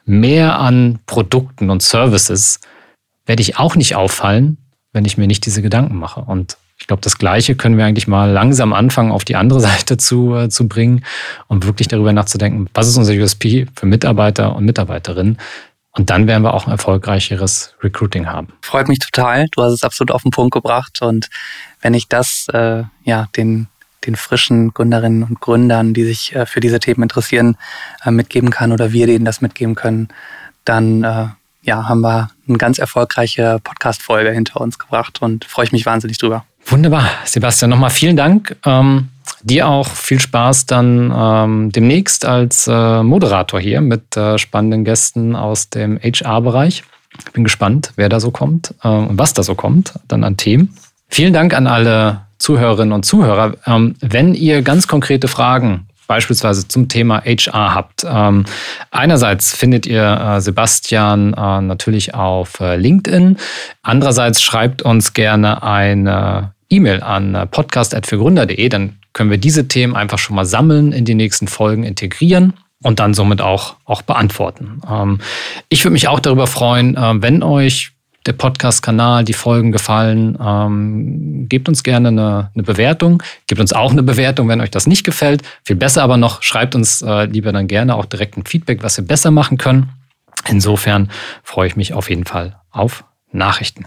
Mehr 0.05 0.57
an 0.57 0.99
Produkten 1.05 1.69
und 1.69 1.83
Services 1.83 2.61
werde 3.25 3.41
ich 3.41 3.57
auch 3.57 3.75
nicht 3.75 3.95
auffallen, 3.95 4.57
wenn 4.93 5.03
ich 5.03 5.17
mir 5.17 5.27
nicht 5.27 5.45
diese 5.45 5.61
Gedanken 5.61 5.97
mache. 5.97 6.21
Und 6.21 6.57
ich 6.87 6.89
glaube, 6.89 7.01
das 7.01 7.17
Gleiche 7.17 7.55
können 7.55 7.77
wir 7.77 7.83
eigentlich 7.83 8.07
mal 8.07 8.31
langsam 8.31 8.71
anfangen, 8.71 9.11
auf 9.11 9.25
die 9.25 9.35
andere 9.35 9.59
Seite 9.69 9.97
zu, 9.97 10.33
äh, 10.37 10.47
zu 10.47 10.69
bringen 10.69 11.03
und 11.47 11.65
wirklich 11.65 11.89
darüber 11.89 12.13
nachzudenken, 12.13 12.69
was 12.73 12.87
ist 12.87 12.95
unser 12.95 13.11
USP 13.11 13.67
für 13.75 13.85
Mitarbeiter 13.85 14.55
und 14.55 14.63
Mitarbeiterinnen. 14.63 15.37
Und 15.91 16.09
dann 16.09 16.27
werden 16.27 16.43
wir 16.43 16.53
auch 16.53 16.65
ein 16.65 16.71
erfolgreicheres 16.71 17.75
Recruiting 17.83 18.27
haben. 18.27 18.53
Freut 18.61 18.87
mich 18.87 18.99
total. 18.99 19.47
Du 19.51 19.63
hast 19.63 19.73
es 19.73 19.83
absolut 19.83 20.11
auf 20.11 20.21
den 20.21 20.31
Punkt 20.31 20.53
gebracht. 20.53 21.01
Und 21.01 21.27
wenn 21.81 21.93
ich 21.93 22.07
das 22.07 22.47
äh, 22.53 22.83
ja 23.03 23.27
den, 23.35 23.67
den 24.05 24.15
frischen 24.15 24.73
Gründerinnen 24.73 25.23
und 25.23 25.41
Gründern, 25.41 25.93
die 25.93 26.05
sich 26.05 26.33
äh, 26.33 26.45
für 26.45 26.61
diese 26.61 26.79
Themen 26.79 27.03
interessieren, 27.03 27.57
äh, 28.05 28.11
mitgeben 28.11 28.49
kann 28.49 28.71
oder 28.71 28.93
wir 28.93 29.07
denen 29.07 29.25
das 29.25 29.41
mitgeben 29.41 29.75
können, 29.75 30.07
dann 30.63 31.03
äh, 31.03 31.27
ja, 31.63 31.89
haben 31.89 31.99
wir 31.99 32.29
eine 32.47 32.57
ganz 32.57 32.79
erfolgreiche 32.79 33.59
Podcast-Folge 33.61 34.31
hinter 34.31 34.61
uns 34.61 34.79
gebracht 34.79 35.21
und 35.21 35.43
freue 35.43 35.65
ich 35.65 35.73
mich 35.73 35.85
wahnsinnig 35.85 36.17
drüber. 36.17 36.45
Wunderbar. 36.69 37.09
Sebastian, 37.23 37.69
nochmal 37.69 37.91
vielen 37.91 38.17
Dank. 38.17 38.57
Ähm, 38.65 39.07
dir 39.41 39.69
auch 39.69 39.87
viel 39.87 40.19
Spaß 40.19 40.65
dann 40.65 41.13
ähm, 41.15 41.71
demnächst 41.71 42.25
als 42.25 42.67
äh, 42.67 43.03
Moderator 43.03 43.59
hier 43.59 43.79
mit 43.79 44.17
äh, 44.17 44.37
spannenden 44.37 44.83
Gästen 44.83 45.35
aus 45.37 45.69
dem 45.69 45.97
HR-Bereich. 45.97 46.83
Bin 47.31 47.45
gespannt, 47.45 47.93
wer 47.95 48.09
da 48.09 48.19
so 48.19 48.31
kommt 48.31 48.73
äh, 48.83 48.89
und 48.89 49.17
was 49.17 49.33
da 49.33 49.43
so 49.43 49.55
kommt, 49.55 49.93
dann 50.09 50.25
an 50.25 50.35
Themen. 50.35 50.75
Vielen 51.07 51.33
Dank 51.33 51.53
an 51.53 51.67
alle 51.67 52.21
Zuhörerinnen 52.37 52.91
und 52.91 53.05
Zuhörer. 53.05 53.55
Ähm, 53.65 53.95
wenn 54.01 54.33
ihr 54.33 54.61
ganz 54.61 54.87
konkrete 54.87 55.29
Fragen 55.29 55.87
beispielsweise 56.07 56.67
zum 56.67 56.87
Thema 56.87 57.21
HR 57.25 57.75
habt. 57.75 58.05
Ähm, 58.09 58.45
einerseits 58.91 59.53
findet 59.53 59.85
ihr 59.85 60.03
äh, 60.03 60.39
Sebastian 60.39 61.33
äh, 61.33 61.61
natürlich 61.61 62.13
auf 62.13 62.61
äh, 62.61 62.77
LinkedIn. 62.77 63.35
Andererseits 63.83 64.41
schreibt 64.41 64.81
uns 64.81 65.11
gerne 65.11 65.63
eine 65.63 66.53
E-Mail 66.69 67.01
an 67.01 67.35
äh, 67.35 67.45
podcast.fürgründer.de, 67.45 68.69
dann 68.69 68.97
können 69.13 69.29
wir 69.29 69.37
diese 69.37 69.67
Themen 69.67 69.95
einfach 69.95 70.19
schon 70.19 70.35
mal 70.35 70.45
sammeln, 70.45 70.91
in 70.91 71.05
die 71.05 71.15
nächsten 71.15 71.47
Folgen 71.47 71.83
integrieren 71.83 72.53
und 72.83 72.99
dann 72.99 73.13
somit 73.13 73.41
auch, 73.41 73.75
auch 73.85 74.01
beantworten. 74.01 74.81
Ähm, 74.89 75.19
ich 75.69 75.83
würde 75.83 75.93
mich 75.93 76.07
auch 76.07 76.19
darüber 76.19 76.47
freuen, 76.47 76.95
äh, 76.95 77.21
wenn 77.21 77.43
euch 77.43 77.91
der 78.27 78.33
Podcast-Kanal, 78.33 79.23
die 79.23 79.33
Folgen 79.33 79.71
gefallen, 79.71 80.37
ähm, 80.41 81.47
gebt 81.47 81.69
uns 81.69 81.83
gerne 81.83 82.09
eine, 82.09 82.51
eine, 82.53 82.63
Bewertung. 82.63 83.23
Gebt 83.47 83.61
uns 83.61 83.73
auch 83.73 83.91
eine 83.91 84.03
Bewertung, 84.03 84.49
wenn 84.49 84.61
euch 84.61 84.71
das 84.71 84.85
nicht 84.85 85.05
gefällt. 85.05 85.43
Viel 85.63 85.77
besser 85.77 86.03
aber 86.03 86.17
noch, 86.17 86.43
schreibt 86.43 86.75
uns 86.75 87.01
äh, 87.01 87.25
lieber 87.25 87.53
dann 87.53 87.67
gerne 87.67 87.95
auch 87.95 88.05
direkt 88.05 88.37
ein 88.37 88.45
Feedback, 88.45 88.83
was 88.83 88.97
wir 88.97 89.05
besser 89.05 89.31
machen 89.31 89.57
können. 89.57 89.89
Insofern 90.47 91.09
freue 91.43 91.67
ich 91.67 91.75
mich 91.75 91.93
auf 91.93 92.09
jeden 92.09 92.25
Fall 92.25 92.57
auf 92.69 93.05
Nachrichten. 93.31 93.85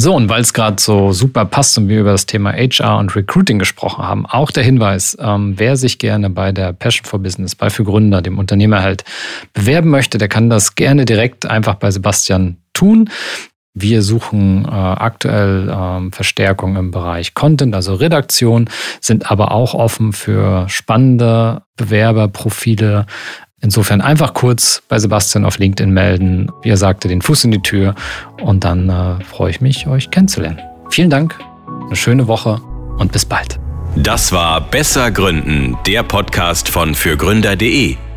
So, 0.00 0.14
und 0.14 0.30
weil 0.30 0.40
es 0.40 0.54
gerade 0.54 0.80
so 0.80 1.12
super 1.12 1.44
passt 1.44 1.76
und 1.76 1.90
wir 1.90 2.00
über 2.00 2.12
das 2.12 2.24
Thema 2.24 2.54
HR 2.54 2.96
und 2.96 3.14
Recruiting 3.14 3.58
gesprochen 3.58 4.02
haben, 4.02 4.24
auch 4.24 4.50
der 4.50 4.64
Hinweis, 4.64 5.14
ähm, 5.20 5.58
wer 5.58 5.76
sich 5.76 5.98
gerne 5.98 6.30
bei 6.30 6.52
der 6.52 6.72
Passion 6.72 7.04
for 7.04 7.18
Business, 7.18 7.54
bei 7.54 7.68
Für 7.68 7.84
Gründer, 7.84 8.22
dem 8.22 8.38
Unternehmer 8.38 8.80
halt 8.80 9.04
bewerben 9.52 9.90
möchte, 9.90 10.16
der 10.16 10.28
kann 10.28 10.48
das 10.48 10.74
gerne 10.74 11.04
direkt 11.04 11.44
einfach 11.44 11.74
bei 11.74 11.90
Sebastian 11.90 12.56
tun. 12.72 13.10
Wir 13.74 14.00
suchen 14.00 14.64
äh, 14.64 14.70
aktuell 14.70 15.68
äh, 15.68 16.10
Verstärkung 16.12 16.76
im 16.76 16.92
Bereich 16.92 17.34
Content, 17.34 17.74
also 17.74 17.92
Redaktion, 17.92 18.70
sind 19.02 19.30
aber 19.30 19.52
auch 19.52 19.74
offen 19.74 20.14
für 20.14 20.66
spannende 20.70 21.60
Bewerberprofile, 21.76 23.04
Insofern 23.60 24.00
einfach 24.00 24.32
kurz 24.34 24.82
bei 24.88 24.98
Sebastian 24.98 25.44
auf 25.44 25.58
LinkedIn 25.58 25.90
melden. 25.90 26.50
Wie 26.62 26.70
er 26.70 26.76
sagte, 26.76 27.08
den 27.08 27.20
Fuß 27.20 27.44
in 27.44 27.50
die 27.50 27.62
Tür 27.62 27.94
und 28.42 28.64
dann 28.64 28.88
äh, 28.88 29.22
freue 29.24 29.50
ich 29.50 29.60
mich, 29.60 29.86
euch 29.86 30.10
kennenzulernen. 30.10 30.60
Vielen 30.90 31.10
Dank, 31.10 31.38
eine 31.86 31.96
schöne 31.96 32.26
Woche 32.26 32.60
und 32.98 33.12
bis 33.12 33.24
bald. 33.24 33.58
Das 33.96 34.32
war 34.32 34.60
Besser 34.60 35.10
Gründen, 35.10 35.76
der 35.86 36.02
Podcast 36.02 36.68
von 36.68 36.94
fürgründer.de. 36.94 37.96